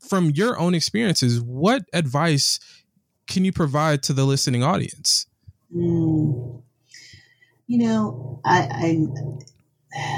from 0.00 0.30
your 0.30 0.58
own 0.58 0.74
experiences 0.74 1.40
what 1.40 1.82
advice 1.92 2.58
can 3.26 3.44
you 3.44 3.52
provide 3.52 4.02
to 4.02 4.12
the 4.12 4.24
listening 4.24 4.62
audience 4.62 5.26
mm. 5.74 6.62
you 7.66 7.78
know 7.78 8.40
i 8.44 9.06
i 9.92 10.08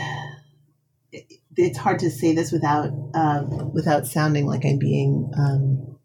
it's 1.56 1.78
hard 1.78 1.98
to 2.00 2.10
say 2.10 2.34
this 2.34 2.52
without 2.52 2.90
um, 3.14 3.72
without 3.72 4.06
sounding 4.06 4.46
like 4.46 4.64
i'm 4.64 4.78
being 4.78 5.30
um, 5.38 5.98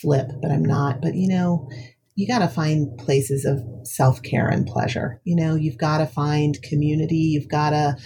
flip 0.00 0.28
but 0.42 0.50
i'm 0.50 0.64
not. 0.64 1.00
But 1.00 1.14
you 1.14 1.28
know 1.28 1.68
you 2.16 2.28
got 2.28 2.38
to 2.40 2.48
find 2.48 2.96
places 2.96 3.44
of 3.44 3.60
self-care 3.84 4.46
and 4.48 4.66
pleasure. 4.66 5.20
You 5.24 5.36
know 5.36 5.56
you've 5.56 5.78
got 5.78 5.98
to 5.98 6.06
find 6.06 6.60
community. 6.62 7.16
You've 7.16 7.48
got 7.48 7.70
to 7.70 7.96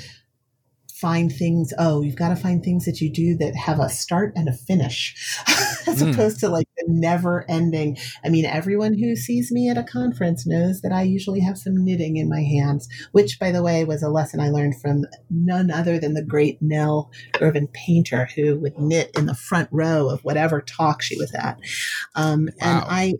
find 1.00 1.32
things 1.32 1.72
oh 1.78 2.02
you've 2.02 2.16
got 2.16 2.30
to 2.30 2.36
find 2.36 2.62
things 2.62 2.84
that 2.84 3.00
you 3.00 3.10
do 3.10 3.36
that 3.36 3.54
have 3.54 3.78
a 3.78 3.88
start 3.88 4.32
and 4.34 4.48
a 4.48 4.52
finish 4.52 5.38
as 5.86 6.02
mm. 6.02 6.12
opposed 6.12 6.40
to 6.40 6.48
like 6.48 6.66
the 6.76 6.84
never 6.88 7.44
ending 7.48 7.96
i 8.24 8.28
mean 8.28 8.44
everyone 8.44 8.94
who 8.94 9.14
sees 9.14 9.52
me 9.52 9.68
at 9.68 9.78
a 9.78 9.82
conference 9.82 10.46
knows 10.46 10.80
that 10.80 10.92
i 10.92 11.02
usually 11.02 11.40
have 11.40 11.56
some 11.56 11.84
knitting 11.84 12.16
in 12.16 12.28
my 12.28 12.42
hands 12.42 12.88
which 13.12 13.38
by 13.38 13.52
the 13.52 13.62
way 13.62 13.84
was 13.84 14.02
a 14.02 14.08
lesson 14.08 14.40
i 14.40 14.48
learned 14.48 14.80
from 14.80 15.04
none 15.30 15.70
other 15.70 15.98
than 15.98 16.14
the 16.14 16.24
great 16.24 16.60
nell 16.60 17.10
irvin 17.40 17.68
painter 17.68 18.28
who 18.34 18.56
would 18.56 18.78
knit 18.78 19.10
in 19.16 19.26
the 19.26 19.34
front 19.34 19.68
row 19.70 20.08
of 20.08 20.24
whatever 20.24 20.60
talk 20.60 21.02
she 21.02 21.16
was 21.16 21.32
at 21.34 21.58
um, 22.16 22.48
wow. 22.60 22.78
and 22.78 22.84
i 22.88 23.14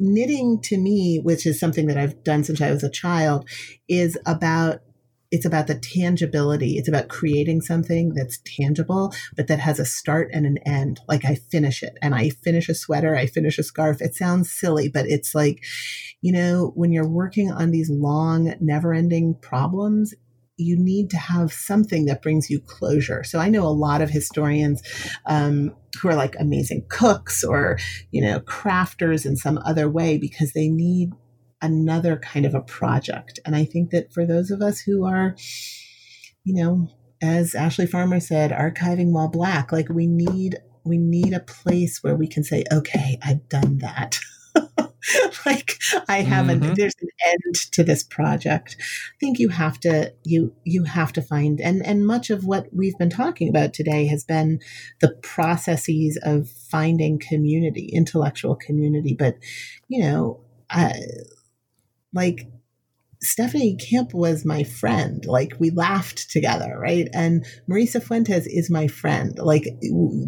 knitting 0.00 0.58
to 0.62 0.78
me, 0.78 1.20
which 1.22 1.46
is 1.46 1.60
something 1.60 1.86
that 1.86 1.98
I've 1.98 2.24
done 2.24 2.42
since 2.42 2.60
I 2.60 2.70
was 2.70 2.82
a 2.82 2.90
child, 2.90 3.46
is 3.86 4.18
about 4.24 4.80
it's 5.30 5.44
about 5.44 5.66
the 5.66 5.78
tangibility. 5.78 6.76
It's 6.76 6.88
about 6.88 7.08
creating 7.08 7.60
something 7.60 8.14
that's 8.14 8.40
tangible, 8.44 9.12
but 9.36 9.46
that 9.46 9.60
has 9.60 9.78
a 9.78 9.84
start 9.84 10.30
and 10.32 10.44
an 10.44 10.58
end. 10.66 11.00
Like 11.08 11.24
I 11.24 11.36
finish 11.36 11.82
it 11.82 11.96
and 12.02 12.14
I 12.14 12.30
finish 12.30 12.68
a 12.68 12.74
sweater, 12.74 13.16
I 13.16 13.26
finish 13.26 13.58
a 13.58 13.62
scarf. 13.62 14.00
It 14.00 14.14
sounds 14.14 14.50
silly, 14.50 14.88
but 14.88 15.06
it's 15.06 15.34
like, 15.34 15.62
you 16.20 16.32
know, 16.32 16.72
when 16.74 16.92
you're 16.92 17.08
working 17.08 17.52
on 17.52 17.70
these 17.70 17.90
long, 17.90 18.54
never 18.60 18.92
ending 18.92 19.34
problems, 19.40 20.14
you 20.56 20.76
need 20.76 21.10
to 21.10 21.16
have 21.16 21.52
something 21.52 22.04
that 22.04 22.22
brings 22.22 22.50
you 22.50 22.60
closure. 22.60 23.24
So 23.24 23.38
I 23.38 23.48
know 23.48 23.66
a 23.66 23.68
lot 23.68 24.02
of 24.02 24.10
historians 24.10 24.82
um, 25.26 25.74
who 26.00 26.08
are 26.08 26.14
like 26.14 26.36
amazing 26.38 26.84
cooks 26.88 27.42
or, 27.42 27.78
you 28.10 28.20
know, 28.20 28.40
crafters 28.40 29.24
in 29.24 29.36
some 29.36 29.58
other 29.64 29.88
way 29.88 30.18
because 30.18 30.52
they 30.52 30.68
need 30.68 31.12
another 31.62 32.16
kind 32.16 32.46
of 32.46 32.54
a 32.54 32.60
project. 32.60 33.38
And 33.44 33.54
I 33.54 33.64
think 33.64 33.90
that 33.90 34.12
for 34.12 34.26
those 34.26 34.50
of 34.50 34.62
us 34.62 34.80
who 34.80 35.04
are, 35.04 35.36
you 36.44 36.54
know, 36.54 36.88
as 37.22 37.54
Ashley 37.54 37.86
Farmer 37.86 38.20
said, 38.20 38.50
archiving 38.50 39.12
while 39.12 39.28
black, 39.28 39.72
like 39.72 39.88
we 39.88 40.06
need 40.06 40.56
we 40.84 40.96
need 40.96 41.34
a 41.34 41.40
place 41.40 42.02
where 42.02 42.16
we 42.16 42.26
can 42.26 42.42
say, 42.42 42.64
okay, 42.72 43.18
I've 43.22 43.46
done 43.50 43.78
that. 43.78 44.18
like 45.46 45.78
I 46.08 46.22
haven't 46.22 46.60
mm-hmm. 46.60 46.74
there's 46.74 46.94
an 47.00 47.08
end 47.26 47.54
to 47.72 47.84
this 47.84 48.02
project. 48.02 48.76
I 48.80 49.16
think 49.18 49.38
you 49.38 49.48
have 49.50 49.78
to 49.80 50.12
you 50.24 50.54
you 50.64 50.84
have 50.84 51.12
to 51.14 51.22
find 51.22 51.60
and 51.60 51.84
and 51.84 52.06
much 52.06 52.30
of 52.30 52.44
what 52.44 52.68
we've 52.72 52.98
been 52.98 53.10
talking 53.10 53.48
about 53.48 53.74
today 53.74 54.06
has 54.06 54.24
been 54.24 54.60
the 55.00 55.10
processes 55.22 56.18
of 56.22 56.48
finding 56.48 57.18
community, 57.18 57.90
intellectual 57.92 58.56
community, 58.56 59.14
but 59.14 59.36
you 59.88 60.02
know, 60.02 60.40
I, 60.70 60.92
like 62.12 62.46
Stephanie 63.22 63.76
Camp 63.76 64.14
was 64.14 64.44
my 64.44 64.62
friend. 64.62 65.24
Like 65.26 65.52
we 65.58 65.70
laughed 65.70 66.30
together, 66.30 66.78
right? 66.78 67.08
And 67.12 67.44
Marisa 67.68 68.02
Fuentes 68.02 68.46
is 68.46 68.70
my 68.70 68.86
friend. 68.86 69.38
Like 69.38 69.64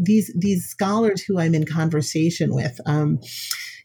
these 0.03 0.30
these 0.37 0.66
scholars 0.66 1.22
who 1.22 1.39
I'm 1.39 1.55
in 1.55 1.64
conversation 1.64 2.55
with, 2.55 2.78
um, 2.85 3.20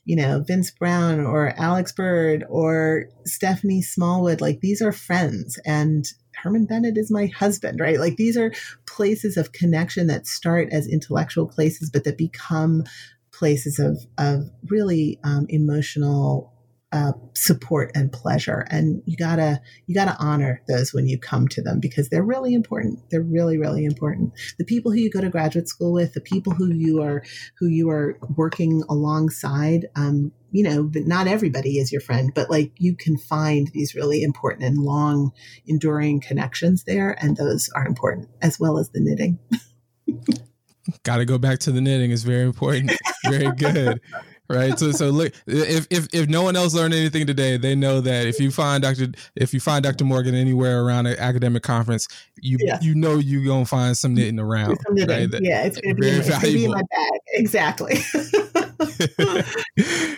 you 0.03 0.15
know, 0.15 0.43
Vince 0.45 0.71
Brown 0.71 1.21
or 1.21 1.53
Alex 1.57 1.93
Byrd 1.93 2.43
or 2.49 3.05
Stephanie 3.25 3.81
Smallwood, 3.81 4.41
like 4.41 4.59
these 4.59 4.81
are 4.81 4.91
friends. 4.91 5.57
And 5.65 6.05
Herman 6.35 6.65
Bennett 6.65 6.97
is 6.97 7.09
my 7.09 7.27
husband, 7.27 7.79
right? 7.79 7.99
Like 7.99 8.17
these 8.17 8.37
are 8.37 8.53
places 8.85 9.37
of 9.37 9.53
connection 9.53 10.07
that 10.07 10.27
start 10.27 10.67
as 10.71 10.87
intellectual 10.87 11.47
places, 11.47 11.89
but 11.89 12.03
that 12.03 12.17
become 12.17 12.83
places 13.31 13.79
of, 13.79 14.05
of 14.17 14.49
really 14.69 15.19
um, 15.23 15.45
emotional 15.49 16.53
uh, 16.93 17.11
support 17.33 17.91
and 17.95 18.11
pleasure. 18.13 18.65
And 18.69 19.01
you 19.05 19.17
gotta 19.17 19.61
you 19.87 19.95
gotta 19.95 20.15
honor 20.19 20.61
those 20.69 20.93
when 20.93 21.07
you 21.07 21.19
come 21.19 21.47
to 21.49 21.61
them 21.61 21.79
because 21.81 22.09
they're 22.09 22.23
really 22.23 22.53
important. 22.53 22.99
They're 23.09 23.21
really 23.21 23.57
really 23.57 23.83
important. 23.83 24.31
The 24.57 24.63
people 24.63 24.91
who 24.91 24.99
you 24.99 25.09
go 25.09 25.19
to 25.19 25.29
graduate 25.29 25.67
school 25.67 25.91
with 25.91 26.13
the 26.13 26.21
people 26.21 26.53
who 26.53 26.73
you 26.73 27.01
are 27.01 27.23
who 27.59 27.67
you 27.67 27.89
are 27.89 28.17
working 28.35 28.83
alongside 28.89 29.87
um, 29.95 30.31
you 30.51 30.63
know 30.63 30.89
not 30.95 31.27
everybody 31.27 31.77
is 31.77 31.91
your 31.91 31.99
friend 31.99 32.31
but 32.33 32.49
like 32.49 32.71
you 32.77 32.95
can 32.95 33.17
find 33.17 33.67
these 33.73 33.93
really 33.93 34.23
important 34.23 34.63
and 34.63 34.77
long 34.77 35.31
enduring 35.65 36.21
connections 36.21 36.85
there 36.85 37.17
and 37.21 37.35
those 37.35 37.69
are 37.75 37.85
important 37.85 38.29
as 38.41 38.59
well 38.59 38.77
as 38.77 38.89
the 38.91 39.01
knitting. 39.01 39.39
Got 41.03 41.17
to 41.17 41.25
go 41.25 41.37
back 41.37 41.59
to 41.59 41.71
the 41.73 41.81
knitting. 41.81 42.11
Is 42.11 42.23
very 42.23 42.43
important. 42.43 42.93
Very 43.25 43.51
good 43.51 43.99
right? 44.49 44.77
So 44.77 44.91
so 44.91 45.09
look, 45.09 45.33
if 45.45 45.87
if 45.89 46.07
if 46.13 46.29
no 46.29 46.43
one 46.43 46.55
else 46.55 46.73
learned 46.73 46.93
anything 46.93 47.27
today, 47.27 47.57
they 47.57 47.75
know 47.75 48.01
that 48.01 48.27
if 48.27 48.39
you 48.39 48.51
find 48.51 48.83
Dr. 48.83 49.07
if 49.35 49.53
you 49.53 49.59
find 49.59 49.83
Dr. 49.83 50.05
Morgan 50.05 50.35
anywhere 50.35 50.83
around 50.83 51.05
an 51.07 51.17
academic 51.19 51.63
conference, 51.63 52.07
you 52.41 52.57
yeah. 52.59 52.79
you 52.81 52.95
know 52.95 53.15
you 53.15 53.45
gonna 53.45 53.65
find 53.65 53.97
some 53.97 54.13
knitting 54.13 54.39
around. 54.39 54.77
Some 54.85 54.95
knitting. 54.95 55.31
Right? 55.31 55.41
Yeah, 55.41 55.63
it's 55.63 55.79
gonna, 55.79 55.95
be 55.95 56.09
in, 56.09 56.15
it's 56.15 56.29
gonna 56.29 56.41
be 56.41 56.65
in 56.65 56.71
my 56.71 56.81
bag. 56.81 57.19
Exactly. 57.33 57.99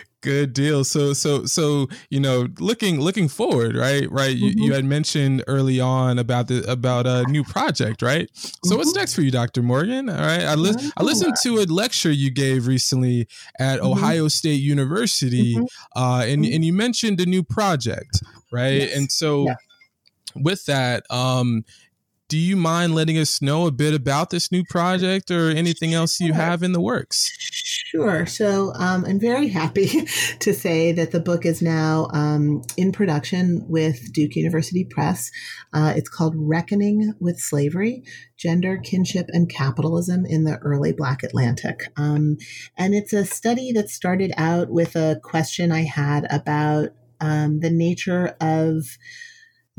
Good 0.22 0.52
deal. 0.52 0.84
So 0.84 1.12
so 1.14 1.46
so 1.46 1.88
you 2.10 2.20
know, 2.20 2.48
looking 2.58 3.00
looking 3.00 3.28
forward, 3.28 3.74
right? 3.74 4.10
Right. 4.10 4.36
You, 4.36 4.50
mm-hmm. 4.50 4.62
you 4.62 4.72
had 4.74 4.84
mentioned 4.84 5.42
early 5.46 5.80
on 5.80 6.18
about 6.18 6.48
the 6.48 6.70
about 6.70 7.06
a 7.06 7.24
new 7.28 7.42
project, 7.42 8.02
right? 8.02 8.28
So 8.34 8.50
mm-hmm. 8.50 8.76
what's 8.76 8.94
next 8.94 9.14
for 9.14 9.22
you, 9.22 9.30
Dr. 9.30 9.62
Morgan? 9.62 10.10
All 10.10 10.16
right. 10.16 10.42
I 10.42 10.54
li- 10.56 10.92
I 10.96 11.02
listened 11.02 11.36
to 11.42 11.58
a 11.60 11.64
lecture 11.64 12.12
you 12.12 12.30
gave 12.30 12.66
recently 12.66 13.28
at 13.58 13.78
mm-hmm. 13.78 13.86
Ohio 13.86 14.28
State 14.28 14.60
University, 14.60 15.54
mm-hmm. 15.54 15.98
uh, 15.98 16.22
and 16.24 16.44
mm-hmm. 16.44 16.54
and 16.54 16.64
you 16.64 16.72
mentioned 16.72 17.20
a 17.20 17.26
new 17.26 17.42
project, 17.42 18.22
right? 18.52 18.82
Yes. 18.82 18.96
And 18.96 19.10
so. 19.10 19.46
Yeah 19.46 19.54
with 20.36 20.66
that, 20.66 21.04
um, 21.10 21.64
do 22.28 22.38
you 22.38 22.56
mind 22.56 22.94
letting 22.94 23.18
us 23.18 23.42
know 23.42 23.66
a 23.66 23.72
bit 23.72 23.92
about 23.92 24.30
this 24.30 24.52
new 24.52 24.64
project 24.64 25.30
or 25.30 25.50
anything 25.50 25.94
else 25.94 26.20
you 26.20 26.32
have 26.32 26.62
in 26.62 26.72
the 26.72 26.80
works? 26.80 27.32
Sure. 27.90 28.24
So 28.24 28.72
um, 28.76 29.04
I'm 29.04 29.18
very 29.18 29.48
happy 29.48 29.88
to 30.38 30.54
say 30.54 30.92
that 30.92 31.10
the 31.10 31.18
book 31.18 31.44
is 31.44 31.60
now 31.60 32.06
um, 32.12 32.62
in 32.76 32.92
production 32.92 33.66
with 33.68 34.12
Duke 34.12 34.36
University 34.36 34.84
Press. 34.84 35.32
Uh, 35.72 35.94
it's 35.96 36.08
called 36.08 36.36
Reckoning 36.36 37.14
with 37.18 37.40
Slavery 37.40 38.04
Gender, 38.36 38.78
Kinship, 38.78 39.26
and 39.30 39.50
Capitalism 39.50 40.24
in 40.24 40.44
the 40.44 40.58
Early 40.58 40.92
Black 40.92 41.24
Atlantic. 41.24 41.80
Um, 41.96 42.36
and 42.76 42.94
it's 42.94 43.12
a 43.12 43.24
study 43.24 43.72
that 43.72 43.90
started 43.90 44.30
out 44.36 44.70
with 44.70 44.94
a 44.94 45.18
question 45.24 45.72
I 45.72 45.82
had 45.82 46.28
about 46.30 46.90
um, 47.20 47.58
the 47.58 47.70
nature 47.70 48.36
of 48.40 48.84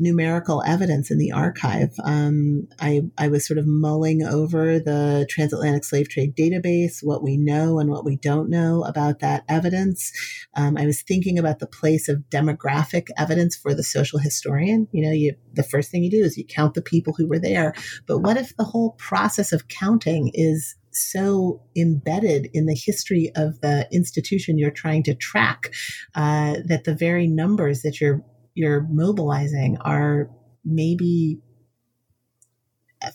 numerical 0.02 0.62
evidence 0.66 1.10
in 1.10 1.18
the 1.18 1.32
archive. 1.32 1.94
Um, 2.04 2.68
I, 2.80 3.02
I 3.16 3.28
was 3.28 3.46
sort 3.46 3.58
of 3.58 3.66
mulling 3.66 4.22
over 4.22 4.78
the 4.78 5.26
transatlantic 5.30 5.84
slave 5.84 6.08
trade 6.08 6.36
database, 6.36 6.98
what 7.02 7.22
we 7.22 7.36
know 7.36 7.78
and 7.78 7.88
what 7.88 8.04
we 8.04 8.16
don't 8.16 8.50
know 8.50 8.82
about 8.82 9.20
that 9.20 9.44
evidence. 9.48 10.12
Um, 10.56 10.76
I 10.76 10.86
was 10.86 11.02
thinking 11.02 11.38
about 11.38 11.60
the 11.60 11.66
place 11.66 12.08
of 12.08 12.24
demographic 12.30 13.06
evidence 13.16 13.56
for 13.56 13.74
the 13.74 13.84
social 13.84 14.18
historian. 14.18 14.88
You 14.92 15.06
know, 15.06 15.12
you, 15.12 15.34
the 15.54 15.62
first 15.62 15.90
thing 15.90 16.02
you 16.02 16.10
do 16.10 16.24
is 16.24 16.36
you 16.36 16.44
count 16.44 16.74
the 16.74 16.82
people 16.82 17.14
who 17.16 17.28
were 17.28 17.38
there. 17.38 17.72
But 18.06 18.18
what 18.18 18.36
if 18.36 18.56
the 18.56 18.64
whole 18.64 18.92
process 18.98 19.52
of 19.52 19.68
counting 19.68 20.30
is 20.34 20.76
so 20.94 21.62
embedded 21.76 22.48
in 22.52 22.66
the 22.66 22.74
history 22.74 23.30
of 23.34 23.60
the 23.60 23.88
institution 23.92 24.58
you're 24.58 24.70
trying 24.70 25.02
to 25.02 25.14
track 25.14 25.72
uh, 26.14 26.56
that 26.66 26.84
the 26.84 26.94
very 26.94 27.26
numbers 27.26 27.82
that 27.82 28.00
you're 28.00 28.22
you're 28.54 28.86
mobilizing 28.88 29.78
are 29.80 30.30
maybe 30.64 31.40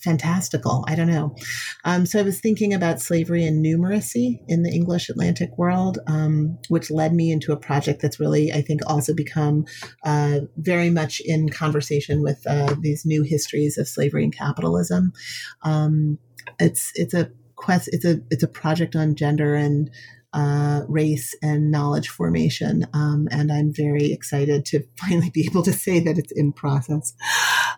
fantastical. 0.02 0.84
I 0.88 0.96
don't 0.96 1.08
know. 1.08 1.36
Um, 1.86 2.06
so 2.06 2.20
I 2.20 2.24
was 2.24 2.40
thinking 2.40 2.74
about 2.74 3.00
slavery 3.00 3.46
and 3.46 3.64
numeracy 3.64 4.40
in 4.48 4.64
the 4.64 4.72
English 4.72 5.10
Atlantic 5.10 5.58
world, 5.58 6.00
um, 6.08 6.58
which 6.68 6.92
led 6.92 7.14
me 7.14 7.32
into 7.32 7.52
a 7.52 7.58
project 7.58 8.02
that's 8.02 8.20
really, 8.20 8.52
I 8.52 8.62
think, 8.62 8.82
also 8.86 9.14
become 9.14 9.66
uh, 10.04 10.42
very 10.58 10.90
much 10.90 11.22
in 11.24 11.50
conversation 11.50 12.22
with 12.22 12.46
uh, 12.48 12.76
these 12.80 13.06
new 13.06 13.24
histories 13.24 13.78
of 13.78 13.88
slavery 13.88 14.24
and 14.24 14.36
capitalism. 14.36 15.14
Um, 15.64 16.20
it's 16.60 16.92
it's 16.96 17.14
a 17.14 17.32
quest. 17.56 17.90
It's 17.92 18.06
a 18.06 18.22
it's 18.30 18.44
a 18.44 18.48
project 18.48 18.96
on 18.96 19.16
gender 19.16 19.56
and 19.56 19.90
uh, 20.34 20.82
race 20.88 21.36
and 21.42 21.72
knowledge 21.72 22.10
formation. 22.10 22.86
Um, 22.94 23.28
and 23.32 23.52
I'm 23.52 23.74
very 23.74 24.12
excited 24.12 24.66
to 24.66 24.84
finally 25.00 25.30
be 25.30 25.48
able 25.50 25.64
to 25.64 25.74
say 25.74 26.00
that 26.00 26.18
it's 26.18 26.32
in 26.32 26.54
process. 26.54 27.14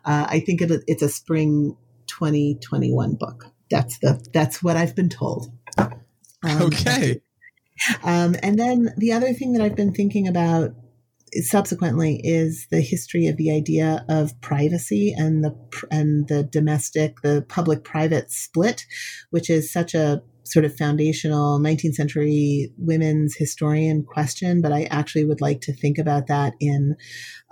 Uh, 0.05 0.27
I 0.30 0.39
think 0.39 0.61
it, 0.61 0.84
it's 0.88 1.03
a 1.03 1.09
spring 1.09 1.77
2021 2.07 3.15
book. 3.15 3.45
That's 3.69 3.99
the 3.99 4.26
that's 4.34 4.63
what 4.63 4.77
I've 4.77 4.95
been 4.95 5.09
told. 5.09 5.51
Um, 5.77 6.61
okay. 6.63 7.21
Um, 8.03 8.35
and 8.41 8.57
then 8.57 8.93
the 8.97 9.13
other 9.13 9.31
thing 9.34 9.53
that 9.53 9.61
I've 9.61 9.76
been 9.76 9.93
thinking 9.93 10.27
about 10.27 10.71
subsequently 11.34 12.19
is 12.23 12.67
the 12.71 12.81
history 12.81 13.27
of 13.27 13.38
the 13.38 13.51
idea 13.51 14.05
of 14.09 14.39
privacy 14.41 15.13
and 15.15 15.43
the 15.43 15.55
and 15.91 16.27
the 16.27 16.43
domestic 16.43 17.21
the 17.21 17.45
public 17.47 17.84
private 17.84 18.31
split 18.31 18.85
which 19.30 19.47
is 19.49 19.71
such 19.71 19.93
a 19.93 20.23
sort 20.51 20.65
of 20.65 20.76
foundational 20.76 21.59
19th 21.59 21.93
century 21.93 22.71
women's 22.77 23.35
historian 23.35 24.03
question, 24.03 24.61
but 24.61 24.71
I 24.71 24.84
actually 24.85 25.26
would 25.26 25.41
like 25.41 25.61
to 25.61 25.73
think 25.73 25.97
about 25.97 26.27
that 26.27 26.53
in 26.59 26.95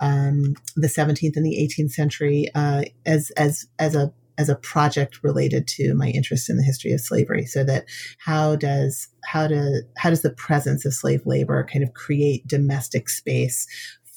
um, 0.00 0.54
the 0.76 0.88
17th 0.88 1.36
and 1.36 1.46
the 1.46 1.68
18th 1.78 1.92
century 1.92 2.48
uh, 2.54 2.84
as 3.06 3.30
as 3.36 3.66
as 3.78 3.94
a 3.94 4.12
as 4.38 4.48
a 4.48 4.54
project 4.54 5.18
related 5.24 5.66
to 5.66 5.94
my 5.94 6.08
interest 6.08 6.48
in 6.48 6.56
the 6.56 6.62
history 6.62 6.92
of 6.92 7.00
slavery. 7.00 7.44
So 7.44 7.64
that 7.64 7.86
how 8.18 8.56
does 8.56 9.08
how 9.24 9.48
do 9.48 9.82
how 9.96 10.10
does 10.10 10.22
the 10.22 10.30
presence 10.30 10.86
of 10.86 10.94
slave 10.94 11.22
labor 11.26 11.66
kind 11.70 11.82
of 11.82 11.92
create 11.94 12.46
domestic 12.46 13.10
space 13.10 13.66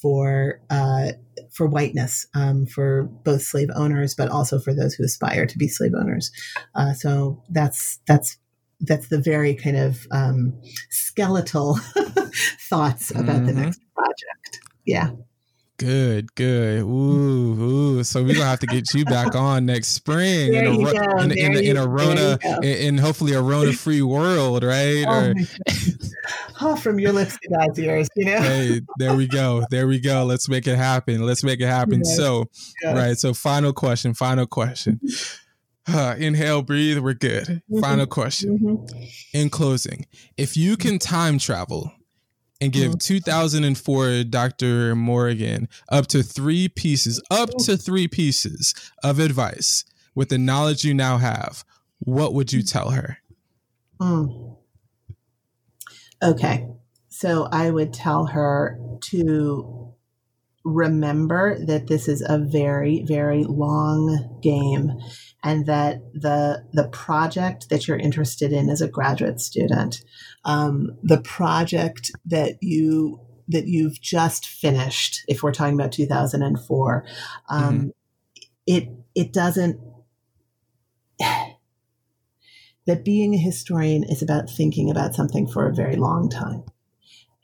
for 0.00 0.60
uh, 0.70 1.12
for 1.52 1.66
whiteness 1.66 2.26
um, 2.34 2.66
for 2.66 3.04
both 3.24 3.42
slave 3.42 3.68
owners 3.74 4.14
but 4.14 4.28
also 4.28 4.58
for 4.58 4.74
those 4.74 4.94
who 4.94 5.04
aspire 5.04 5.46
to 5.46 5.58
be 5.58 5.68
slave 5.68 5.92
owners? 5.94 6.30
Uh, 6.74 6.92
so 6.92 7.42
that's 7.50 7.98
that's 8.06 8.38
that's 8.82 9.08
the 9.08 9.18
very 9.18 9.54
kind 9.54 9.76
of 9.76 10.06
um, 10.10 10.60
skeletal 10.90 11.76
thoughts 12.68 13.10
about 13.10 13.26
mm-hmm. 13.26 13.46
the 13.46 13.52
next 13.52 13.80
project. 13.94 14.60
Yeah. 14.84 15.10
Good, 15.78 16.34
good. 16.36 16.80
Ooh, 16.82 17.60
ooh. 17.60 18.04
So 18.04 18.22
we're 18.22 18.34
gonna 18.34 18.46
have 18.46 18.60
to 18.60 18.66
get 18.66 18.94
you 18.94 19.04
back 19.04 19.34
on 19.34 19.66
next 19.66 19.88
spring 19.88 20.54
in 20.54 20.66
a, 20.66 21.22
in, 21.22 21.32
in, 21.32 21.56
in, 21.56 21.76
a 21.76 21.88
Rona, 21.88 22.38
in, 22.62 22.98
hopefully 22.98 23.32
a 23.32 23.42
Rona 23.42 23.72
free 23.72 24.02
world, 24.02 24.62
right? 24.62 25.04
Oh, 25.08 25.30
or, 25.30 25.34
oh, 26.60 26.76
from 26.76 27.00
your 27.00 27.12
lips 27.12 27.36
to 27.36 27.48
God's 27.48 27.80
ears, 27.80 28.08
you 28.14 28.26
know. 28.26 28.40
hey, 28.40 28.80
there 28.98 29.16
we 29.16 29.26
go. 29.26 29.64
There 29.70 29.88
we 29.88 29.98
go. 29.98 30.24
Let's 30.24 30.48
make 30.48 30.68
it 30.68 30.76
happen. 30.76 31.26
Let's 31.26 31.42
make 31.42 31.60
it 31.60 31.66
happen. 31.66 32.02
Yes. 32.04 32.16
So, 32.16 32.44
yes. 32.84 32.96
right. 32.96 33.18
So, 33.18 33.34
final 33.34 33.72
question. 33.72 34.14
Final 34.14 34.46
question. 34.46 35.00
Uh, 35.88 36.14
inhale, 36.18 36.62
breathe. 36.62 36.98
We're 36.98 37.14
good. 37.14 37.44
Mm-hmm. 37.44 37.80
Final 37.80 38.06
question. 38.06 38.58
Mm-hmm. 38.58 39.38
In 39.38 39.50
closing, 39.50 40.06
if 40.36 40.56
you 40.56 40.76
can 40.76 40.98
time 40.98 41.38
travel 41.38 41.92
and 42.60 42.72
give 42.72 42.92
mm-hmm. 42.92 42.98
2004 42.98 44.24
Dr. 44.24 44.94
Morgan 44.94 45.68
up 45.88 46.06
to 46.08 46.22
three 46.22 46.68
pieces, 46.68 47.20
up 47.30 47.50
to 47.64 47.76
three 47.76 48.06
pieces 48.06 48.74
of 49.02 49.18
advice 49.18 49.84
with 50.14 50.28
the 50.28 50.38
knowledge 50.38 50.84
you 50.84 50.94
now 50.94 51.18
have, 51.18 51.64
what 51.98 52.34
would 52.34 52.52
you 52.52 52.62
tell 52.62 52.90
her? 52.90 53.18
Mm. 54.00 54.56
Okay. 56.22 56.68
So 57.08 57.48
I 57.50 57.70
would 57.70 57.92
tell 57.92 58.26
her 58.26 58.78
to 59.10 59.92
remember 60.64 61.64
that 61.66 61.88
this 61.88 62.08
is 62.08 62.24
a 62.26 62.38
very, 62.38 63.02
very 63.02 63.44
long 63.44 64.38
game 64.42 64.92
and 65.42 65.66
that 65.66 66.00
the 66.14 66.64
the 66.72 66.88
project 66.88 67.68
that 67.68 67.88
you're 67.88 67.98
interested 67.98 68.52
in 68.52 68.70
as 68.70 68.80
a 68.80 68.88
graduate 68.88 69.40
student, 69.40 70.04
um, 70.44 70.96
the 71.02 71.20
project 71.20 72.12
that 72.26 72.58
you 72.60 73.20
that 73.48 73.66
you've 73.66 74.00
just 74.00 74.46
finished, 74.46 75.24
if 75.26 75.42
we're 75.42 75.52
talking 75.52 75.74
about 75.74 75.92
2004, 75.92 77.04
um, 77.48 77.62
mm-hmm. 77.62 77.88
it 78.66 78.88
it 79.14 79.32
doesn't. 79.32 79.80
that 82.86 83.04
being 83.04 83.34
a 83.34 83.38
historian 83.38 84.02
is 84.04 84.22
about 84.22 84.50
thinking 84.50 84.90
about 84.90 85.14
something 85.14 85.46
for 85.46 85.68
a 85.68 85.74
very 85.74 85.96
long 85.96 86.30
time, 86.30 86.62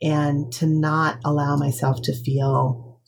and 0.01 0.51
to 0.53 0.65
not 0.65 1.19
allow 1.25 1.57
myself 1.57 2.01
to 2.01 2.13
feel, 2.13 3.01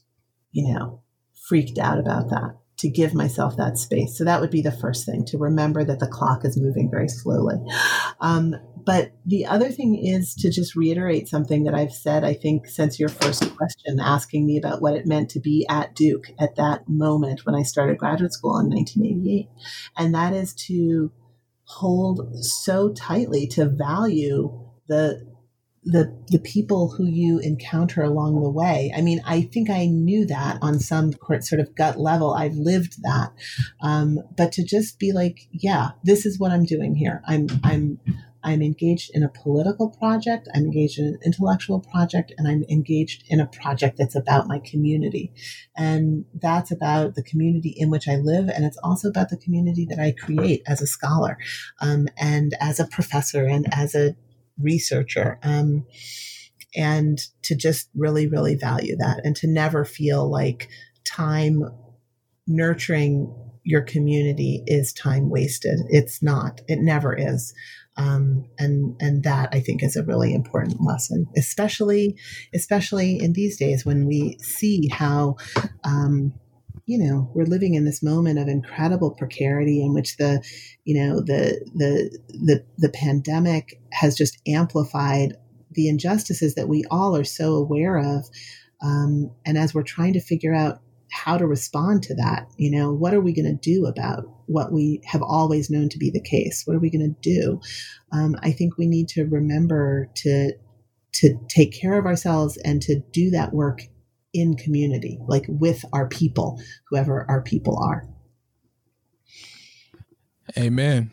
you 0.51 0.73
know, 0.73 1.01
freaked 1.47 1.77
out 1.77 1.97
about 1.97 2.29
that 2.29 2.60
to 2.81 2.89
give 2.89 3.13
myself 3.13 3.57
that 3.57 3.77
space. 3.77 4.17
So 4.17 4.23
that 4.23 4.41
would 4.41 4.49
be 4.49 4.61
the 4.61 4.71
first 4.71 5.05
thing 5.05 5.23
to 5.25 5.37
remember 5.37 5.83
that 5.85 5.99
the 5.99 6.07
clock 6.07 6.43
is 6.43 6.59
moving 6.59 6.89
very 6.89 7.07
slowly. 7.07 7.57
Um, 8.19 8.55
but 8.83 9.11
the 9.23 9.45
other 9.45 9.69
thing 9.69 10.03
is 10.03 10.33
to 10.35 10.49
just 10.49 10.75
reiterate 10.75 11.27
something 11.27 11.63
that 11.65 11.75
I've 11.75 11.93
said, 11.93 12.23
I 12.23 12.33
think, 12.33 12.67
since 12.67 12.99
your 12.99 13.09
first 13.09 13.55
question, 13.55 13.99
asking 13.99 14.47
me 14.47 14.57
about 14.57 14.81
what 14.81 14.95
it 14.95 15.05
meant 15.05 15.29
to 15.31 15.39
be 15.39 15.65
at 15.69 15.95
Duke 15.95 16.31
at 16.39 16.55
that 16.55 16.89
moment 16.89 17.45
when 17.45 17.53
I 17.53 17.61
started 17.61 17.99
graduate 17.99 18.33
school 18.33 18.57
in 18.57 18.69
1988. 18.69 19.47
And 19.97 20.15
that 20.15 20.33
is 20.33 20.55
to 20.67 21.11
hold 21.65 22.43
so 22.43 22.91
tightly 22.93 23.45
to 23.47 23.65
value 23.65 24.67
the 24.87 25.30
the 25.83 26.15
the 26.27 26.39
people 26.39 26.91
who 26.91 27.05
you 27.05 27.39
encounter 27.39 28.03
along 28.03 28.41
the 28.41 28.49
way. 28.49 28.91
I 28.95 29.01
mean, 29.01 29.21
I 29.25 29.41
think 29.41 29.69
I 29.69 29.87
knew 29.87 30.25
that 30.27 30.59
on 30.61 30.79
some 30.79 31.13
sort 31.41 31.59
of 31.59 31.75
gut 31.75 31.99
level. 31.99 32.33
I've 32.33 32.55
lived 32.55 33.01
that, 33.01 33.33
um, 33.81 34.19
but 34.37 34.51
to 34.53 34.63
just 34.63 34.99
be 34.99 35.11
like, 35.11 35.47
yeah, 35.51 35.91
this 36.03 36.25
is 36.25 36.39
what 36.39 36.51
I'm 36.51 36.65
doing 36.65 36.95
here. 36.95 37.21
I'm 37.25 37.47
I'm 37.63 37.99
I'm 38.43 38.61
engaged 38.61 39.11
in 39.13 39.23
a 39.23 39.29
political 39.29 39.89
project. 39.89 40.47
I'm 40.53 40.65
engaged 40.65 40.99
in 40.99 41.05
an 41.05 41.19
intellectual 41.25 41.79
project, 41.79 42.31
and 42.37 42.47
I'm 42.47 42.63
engaged 42.69 43.23
in 43.27 43.39
a 43.39 43.47
project 43.47 43.97
that's 43.97 44.15
about 44.15 44.47
my 44.47 44.59
community, 44.59 45.33
and 45.75 46.25
that's 46.35 46.69
about 46.69 47.15
the 47.15 47.23
community 47.23 47.73
in 47.75 47.89
which 47.89 48.07
I 48.07 48.17
live, 48.17 48.49
and 48.49 48.65
it's 48.65 48.77
also 48.83 49.09
about 49.09 49.29
the 49.29 49.37
community 49.37 49.87
that 49.89 49.99
I 49.99 50.11
create 50.11 50.61
as 50.67 50.79
a 50.79 50.87
scholar, 50.87 51.39
um, 51.79 52.07
and 52.17 52.55
as 52.59 52.79
a 52.79 52.87
professor, 52.87 53.45
and 53.47 53.65
as 53.73 53.95
a 53.95 54.15
researcher. 54.59 55.39
Um, 55.43 55.85
and 56.75 57.19
to 57.43 57.55
just 57.55 57.89
really, 57.95 58.27
really 58.27 58.55
value 58.55 58.95
that 58.97 59.21
and 59.23 59.35
to 59.37 59.47
never 59.47 59.83
feel 59.83 60.29
like 60.29 60.69
time 61.03 61.63
nurturing 62.47 63.33
your 63.63 63.81
community 63.81 64.63
is 64.67 64.93
time 64.93 65.29
wasted. 65.29 65.79
It's 65.89 66.23
not. 66.23 66.61
It 66.67 66.79
never 66.79 67.15
is. 67.15 67.53
Um, 67.97 68.45
and 68.57 68.95
and 69.01 69.23
that 69.23 69.49
I 69.51 69.59
think 69.59 69.83
is 69.83 69.95
a 69.95 70.03
really 70.03 70.33
important 70.33 70.81
lesson, 70.81 71.27
especially 71.35 72.15
especially 72.53 73.19
in 73.21 73.33
these 73.33 73.57
days 73.57 73.85
when 73.85 74.07
we 74.07 74.37
see 74.39 74.87
how 74.87 75.35
um, 75.83 76.33
you 76.85 76.97
know 76.97 77.29
we're 77.33 77.45
living 77.45 77.75
in 77.75 77.85
this 77.85 78.03
moment 78.03 78.39
of 78.39 78.47
incredible 78.47 79.11
precarity 79.11 79.81
in 79.81 79.93
which 79.93 80.17
the 80.17 80.43
you 80.83 80.99
know 80.99 81.19
the 81.19 81.59
the 81.75 82.19
the 82.29 82.65
the 82.77 82.89
pandemic 82.89 83.79
has 83.91 84.15
just 84.15 84.37
amplified 84.47 85.35
the 85.71 85.87
injustices 85.87 86.55
that 86.55 86.67
we 86.67 86.83
all 86.91 87.15
are 87.15 87.23
so 87.23 87.53
aware 87.53 87.97
of. 87.97 88.25
Um, 88.83 89.31
and 89.45 89.57
as 89.57 89.73
we're 89.73 89.83
trying 89.83 90.13
to 90.13 90.19
figure 90.19 90.53
out 90.53 90.81
how 91.11 91.37
to 91.37 91.45
respond 91.45 92.03
to 92.03 92.15
that 92.15 92.47
you 92.57 92.71
know 92.71 92.93
what 92.93 93.13
are 93.13 93.21
we 93.21 93.33
going 93.33 93.45
to 93.45 93.53
do 93.53 93.85
about 93.85 94.23
what 94.47 94.71
we 94.71 95.01
have 95.05 95.21
always 95.21 95.69
known 95.69 95.87
to 95.89 95.97
be 95.97 96.09
the 96.09 96.21
case? 96.21 96.63
What 96.65 96.75
are 96.75 96.79
we 96.79 96.89
going 96.89 97.15
to 97.15 97.21
do? 97.21 97.61
Um, 98.11 98.35
i 98.41 98.51
think 98.51 98.77
we 98.77 98.87
need 98.87 99.07
to 99.09 99.25
remember 99.25 100.09
to 100.15 100.53
to 101.13 101.37
take 101.49 101.73
care 101.73 101.97
of 101.97 102.05
ourselves 102.05 102.57
and 102.57 102.81
to 102.81 102.99
do 103.11 103.29
that 103.31 103.53
work 103.53 103.81
in 104.33 104.55
community, 104.55 105.17
like 105.27 105.45
with 105.47 105.83
our 105.93 106.07
people, 106.07 106.61
whoever 106.89 107.25
our 107.29 107.41
people 107.41 107.77
are. 107.77 108.07
Amen. 110.57 111.11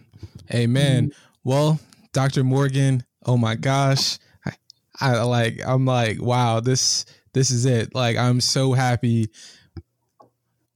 Amen. 0.52 1.08
Mm-hmm. 1.08 1.48
Well, 1.48 1.80
Dr. 2.12 2.44
Morgan, 2.44 3.04
oh 3.24 3.36
my 3.36 3.54
gosh. 3.54 4.18
I, 4.44 4.52
I 5.00 5.22
like 5.22 5.60
I'm 5.64 5.84
like, 5.84 6.20
wow, 6.20 6.60
this 6.60 7.04
this 7.32 7.50
is 7.50 7.64
it. 7.64 7.94
Like 7.94 8.16
I'm 8.16 8.40
so 8.40 8.72
happy 8.72 9.30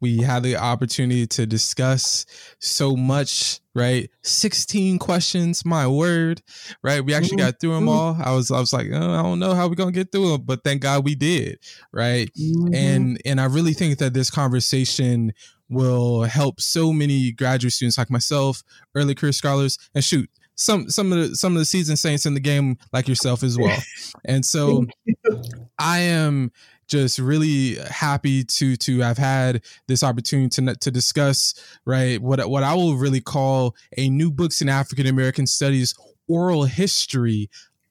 we 0.03 0.19
had 0.19 0.43
the 0.43 0.57
opportunity 0.57 1.29
to 1.29 1.47
discuss 1.47 2.27
so 2.59 2.97
much, 2.97 3.61
right? 3.73 4.11
16 4.23 4.99
questions, 4.99 5.65
my 5.65 5.87
word, 5.87 6.43
right? 6.83 7.03
We 7.03 7.15
actually 7.15 7.39
mm-hmm. 7.39 7.47
got 7.47 7.61
through 7.61 7.75
them 7.75 7.87
mm-hmm. 7.87 7.89
all. 7.89 8.19
I 8.21 8.35
was 8.35 8.51
I 8.51 8.59
was 8.59 8.73
like, 8.73 8.89
oh, 8.93 9.13
I 9.13 9.23
don't 9.23 9.39
know 9.39 9.55
how 9.55 9.69
we're 9.69 9.77
going 9.77 9.95
to 9.95 9.99
get 9.99 10.11
through 10.11 10.33
them, 10.33 10.43
but 10.43 10.65
thank 10.65 10.83
God 10.83 11.05
we 11.05 11.15
did, 11.15 11.61
right? 11.93 12.29
Mm-hmm. 12.35 12.75
And 12.75 13.23
and 13.25 13.41
I 13.41 13.45
really 13.45 13.75
think 13.75 13.99
that 13.99 14.13
this 14.13 14.29
conversation 14.29 15.33
will 15.69 16.25
help 16.25 16.61
so 16.61 16.93
many 16.93 17.31
graduate 17.31 17.73
students 17.73 17.97
like 17.97 18.11
myself, 18.11 18.65
early 18.97 19.15
career 19.15 19.33
scholars, 19.33 19.79
and 19.95 20.05
shoot, 20.05 20.29
some 20.57 20.91
some 20.91 21.13
of 21.13 21.31
the 21.31 21.37
some 21.37 21.53
of 21.53 21.59
the 21.59 21.65
seasoned 21.65 21.99
saints 21.99 22.27
in 22.27 22.35
the 22.35 22.41
game 22.41 22.77
like 22.93 23.09
yourself 23.09 23.43
as 23.43 23.57
well. 23.57 23.79
And 24.25 24.47
so 24.47 24.87
I 25.79 26.01
am 26.01 26.53
just 26.89 27.19
really 27.19 27.77
happy 27.91 28.45
to 28.45 28.77
to 28.77 29.01
have 29.01 29.19
had 29.19 29.63
this 29.89 30.03
opportunity 30.03 30.49
to 30.49 30.75
to 30.77 30.91
discuss 30.91 31.55
right 31.85 32.21
what 32.21 32.49
what 32.49 32.63
I 32.63 32.75
will 32.75 32.97
really 32.97 33.21
call 33.21 33.75
a 33.97 34.09
new 34.11 34.31
books 34.31 34.61
in 34.61 34.69
African 34.69 35.07
American 35.07 35.47
studies 35.47 35.95
oral 36.29 36.65
history 36.65 37.51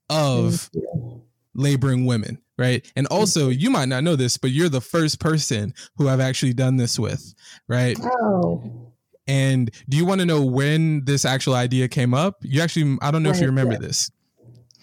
of 0.09 0.69
mm-hmm. 0.75 1.19
laboring 1.53 2.05
women 2.05 2.41
right 2.57 2.89
and 2.95 3.07
mm-hmm. 3.07 3.19
also 3.19 3.49
you 3.49 3.69
might 3.69 3.87
not 3.87 4.03
know 4.03 4.15
this 4.15 4.37
but 4.37 4.51
you're 4.51 4.69
the 4.69 4.81
first 4.81 5.19
person 5.19 5.73
who 5.95 6.07
I've 6.07 6.19
actually 6.19 6.53
done 6.53 6.77
this 6.77 6.99
with 6.99 7.33
right 7.67 7.97
oh 8.01 8.91
and 9.27 9.71
do 9.87 9.97
you 9.97 10.05
want 10.05 10.19
to 10.19 10.25
know 10.25 10.43
when 10.43 11.05
this 11.05 11.25
actual 11.25 11.53
idea 11.53 11.87
came 11.87 12.13
up? 12.13 12.37
You 12.41 12.61
actually, 12.61 12.97
I 13.01 13.11
don't 13.11 13.23
know 13.23 13.29
if 13.29 13.39
you 13.39 13.45
remember 13.45 13.77
this. 13.77 14.11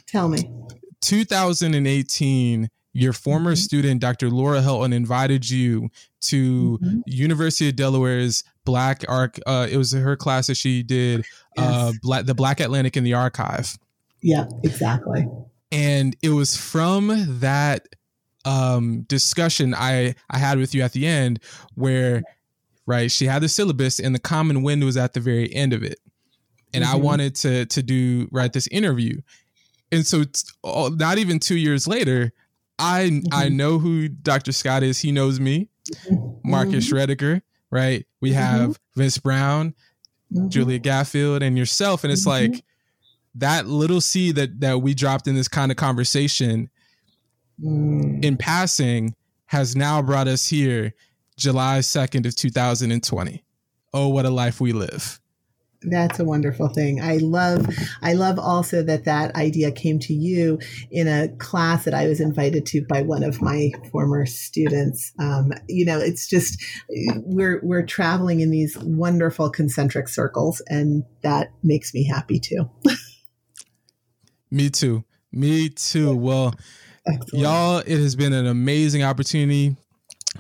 Tell 0.07 0.29
me. 0.29 0.51
2018, 1.03 2.69
your 2.93 3.13
former 3.13 3.53
mm-hmm. 3.53 3.57
student, 3.57 4.01
Dr. 4.01 4.31
Laura 4.31 4.61
Helton, 4.61 4.95
invited 4.95 5.49
you 5.49 5.91
to 6.23 6.79
mm-hmm. 6.83 7.01
University 7.07 7.69
of 7.69 7.77
Delaware's 7.77 8.45
Black 8.65 9.05
Arc. 9.09 9.39
Uh, 9.47 9.67
it 9.71 9.77
was 9.77 9.93
her 9.93 10.17
class 10.17 10.49
that 10.49 10.57
she 10.57 10.83
did, 10.83 11.21
uh, 11.21 11.63
yes. 11.63 11.67
uh, 11.67 11.93
Black, 12.03 12.27
the 12.27 12.35
Black 12.35 12.61
Atlantic 12.61 12.97
in 12.97 13.05
the 13.05 13.15
Archive. 13.15 13.79
Yeah, 14.23 14.47
exactly. 14.65 15.27
And 15.71 16.17
it 16.23 16.31
was 16.31 16.57
from 16.57 17.41
that 17.41 17.87
um, 18.45 19.03
discussion 19.03 19.75
I 19.75 20.15
I 20.31 20.39
had 20.39 20.59
with 20.59 20.75
you 20.75 20.83
at 20.83 20.93
the 20.93 21.07
end 21.07 21.41
where 21.75 22.23
right? 22.89 23.11
She 23.11 23.27
had 23.27 23.43
the 23.43 23.49
syllabus 23.51 24.01
and 24.01 24.15
the 24.15 24.19
common 24.19 24.63
wind 24.63 24.83
was 24.83 24.97
at 24.97 25.13
the 25.13 25.21
very 25.21 25.55
end 25.55 25.75
of 25.75 25.83
it. 25.83 26.01
And 26.73 26.83
mm-hmm. 26.83 26.95
I 26.95 26.97
wanted 26.97 27.35
to 27.37 27.67
to 27.67 27.83
do 27.83 28.29
right 28.33 28.53
this 28.53 28.67
interview. 28.69 29.21
And 29.93 30.07
so 30.07 30.25
not 30.65 31.19
even 31.19 31.39
2 31.39 31.57
years 31.57 31.87
later, 31.87 32.33
I 32.79 33.05
mm-hmm. 33.05 33.27
I 33.33 33.49
know 33.49 33.79
who 33.79 34.09
Dr. 34.09 34.53
Scott 34.53 34.83
is. 34.83 34.99
He 35.01 35.13
knows 35.13 35.41
me. 35.41 35.69
Mm-hmm. 35.91 36.51
Marcus 36.51 36.91
mm 36.91 37.43
right? 37.71 38.07
We 38.21 38.31
mm-hmm. 38.31 38.39
have 38.39 38.81
Vince 38.95 39.19
Brown, 39.19 39.75
mm-hmm. 40.33 40.49
Julia 40.49 40.79
Gaffield 40.79 41.43
and 41.43 41.57
yourself 41.59 42.05
and 42.05 42.13
it's 42.13 42.27
like 42.27 42.65
that 43.35 43.67
little 43.67 44.01
seed 44.01 44.37
that 44.37 44.61
that 44.61 44.83
we 44.83 44.95
dropped 44.95 45.27
in 45.27 45.35
this 45.35 45.49
kind 45.49 45.71
of 45.71 45.77
conversation 45.77 46.71
mm. 47.63 48.25
in 48.25 48.37
passing 48.37 49.15
has 49.47 49.77
now 49.77 50.03
brought 50.03 50.29
us 50.29 50.47
here 50.47 50.95
July 51.37 51.79
2nd 51.79 52.27
of 52.27 52.35
2020. 52.35 53.45
Oh, 53.95 54.09
what 54.09 54.27
a 54.27 54.31
life 54.31 54.61
we 54.61 54.73
live. 54.73 55.21
That's 55.83 56.19
a 56.19 56.25
wonderful 56.25 56.69
thing. 56.69 57.01
I 57.01 57.19
love 57.19 57.67
I 58.03 58.15
love 58.15 58.39
also 58.39 58.83
that 58.83 59.05
that 59.05 59.35
idea 59.37 59.71
came 59.71 60.01
to 60.01 60.13
you 60.13 60.59
in 60.91 61.07
a 61.07 61.29
class 61.39 61.85
that 61.85 61.95
I 61.95 62.09
was 62.09 62.21
invited 62.21 62.67
to 62.67 62.85
by 62.89 63.03
one 63.03 63.23
of 63.23 63.41
my 63.41 63.71
former 63.93 64.27
students. 64.27 65.13
Um, 65.21 65.53
you 65.69 65.85
know, 65.85 65.99
it's 65.99 66.29
just 66.29 66.61
we're 67.19 67.61
we're 67.63 67.87
traveling 67.87 68.41
in 68.41 68.51
these 68.51 68.77
wonderful 68.79 69.51
concentric 69.51 70.09
circles 70.09 70.61
and 70.69 71.05
that 71.23 71.53
makes 71.63 71.95
me 71.95 72.05
happy 72.05 72.41
too. 72.41 72.69
me 74.51 74.71
too. 74.71 75.05
Me 75.31 75.69
too. 75.69 76.17
Well, 76.17 76.55
Excellent. 77.07 77.43
y'all, 77.43 77.79
it 77.79 77.99
has 77.99 78.17
been 78.17 78.33
an 78.33 78.47
amazing 78.47 79.05
opportunity 79.05 79.77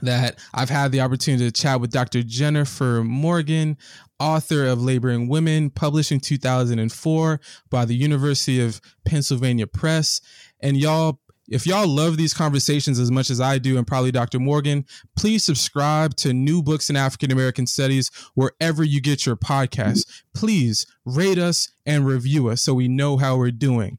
that 0.03 0.39
I've 0.55 0.71
had 0.71 0.93
the 0.93 1.01
opportunity 1.01 1.45
to 1.45 1.53
chat 1.53 1.81
with 1.81 1.91
Dr. 1.91 2.23
Jennifer 2.23 3.03
Morgan, 3.05 3.77
author 4.21 4.67
of 4.67 4.83
Laboring 4.83 5.29
Women, 5.29 5.71
published 5.71 6.13
in 6.13 6.21
2004 6.21 7.41
by 7.71 7.85
the 7.85 7.95
University 7.95 8.61
of 8.61 8.81
Pennsylvania 9.05 9.67
Press. 9.67 10.21
And 10.61 10.77
y'all, 10.77 11.21
if 11.49 11.67
y'all 11.67 11.89
love 11.89 12.17
these 12.17 12.35
conversations 12.35 12.99
as 12.99 13.11
much 13.11 13.31
as 13.31 13.41
I 13.41 13.59
do, 13.59 13.79
and 13.79 13.87
probably 13.87 14.13
Dr. 14.13 14.39
Morgan, 14.39 14.85
please 15.17 15.45
subscribe 15.45 16.15
to 16.17 16.33
New 16.33 16.63
Books 16.63 16.91
in 16.91 16.97
African 16.97 17.33
American 17.33 17.67
Studies 17.67 18.11
wherever 18.35 18.85
you 18.85 19.01
get 19.01 19.25
your 19.25 19.37
podcasts. 19.37 20.07
Please 20.35 20.87
rate 21.05 21.39
us 21.39 21.71
and 21.87 22.07
review 22.07 22.49
us 22.49 22.63
so 22.63 22.75
we 22.75 22.89
know 22.89 23.17
how 23.17 23.37
we're 23.37 23.51
doing. 23.51 23.99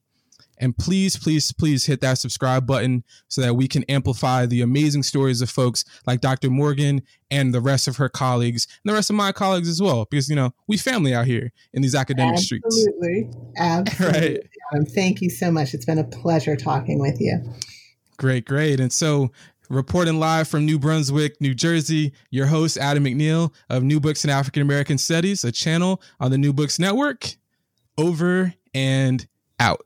And 0.60 0.78
please, 0.78 1.18
please, 1.18 1.52
please 1.52 1.86
hit 1.86 2.02
that 2.02 2.18
subscribe 2.18 2.68
button 2.68 3.04
so 3.28 3.42
that 3.42 3.56
we 3.56 3.68
can 3.68 3.84
amplify 3.84 4.46
the 4.46 4.62
amazing 4.62 5.04
stories 5.04 5.42
of 5.42 5.50
folks 5.50 5.86
like 6.06 6.22
Dr. 6.22 6.50
Morgan 6.50 7.02
and 7.32 7.54
the 7.54 7.62
rest 7.62 7.88
of 7.88 7.98
her 7.98 8.10
colleagues 8.10 8.68
and 8.84 8.90
the 8.90 8.94
rest 8.94 9.10
of 9.10 9.16
my 9.16 9.32
colleagues 9.32 9.70
as 9.70 9.82
well. 9.82 10.06
Because, 10.06 10.30
you 10.30 10.36
know, 10.36 10.54
we 10.68 10.78
family 10.78 11.14
out 11.14 11.26
here 11.26 11.52
in 11.74 11.82
these 11.82 11.96
academic 11.96 12.36
Absolutely. 12.36 12.70
streets. 12.74 13.36
Absolutely. 13.58 14.30
Right. 14.30 14.40
Um, 14.76 14.86
thank 14.86 15.22
you 15.22 15.30
so 15.30 15.52
much. 15.52 15.74
It's 15.74 15.86
been 15.86 16.00
a 16.00 16.04
pleasure 16.04 16.56
talking 16.56 17.00
with 17.00 17.20
you. 17.20 17.42
Great, 18.18 18.46
great. 18.46 18.80
And 18.80 18.92
so, 18.92 19.32
reporting 19.70 20.20
live 20.20 20.48
from 20.48 20.66
New 20.66 20.78
Brunswick, 20.80 21.40
New 21.40 21.54
Jersey, 21.54 22.12
your 22.32 22.48
host, 22.48 22.78
Adam 22.78 23.06
McNeil 23.06 23.54
of 23.70 23.84
New 23.84 24.00
Books 24.00 24.24
in 24.24 24.30
African 24.30 24.62
American 24.62 24.98
Studies, 24.98 25.44
a 25.44 25.52
channel 25.52 26.02
on 26.20 26.32
the 26.32 26.38
New 26.38 26.52
Books 26.52 26.80
Network. 26.80 27.36
Over 27.98 28.54
and 28.74 29.28
out. 29.60 29.86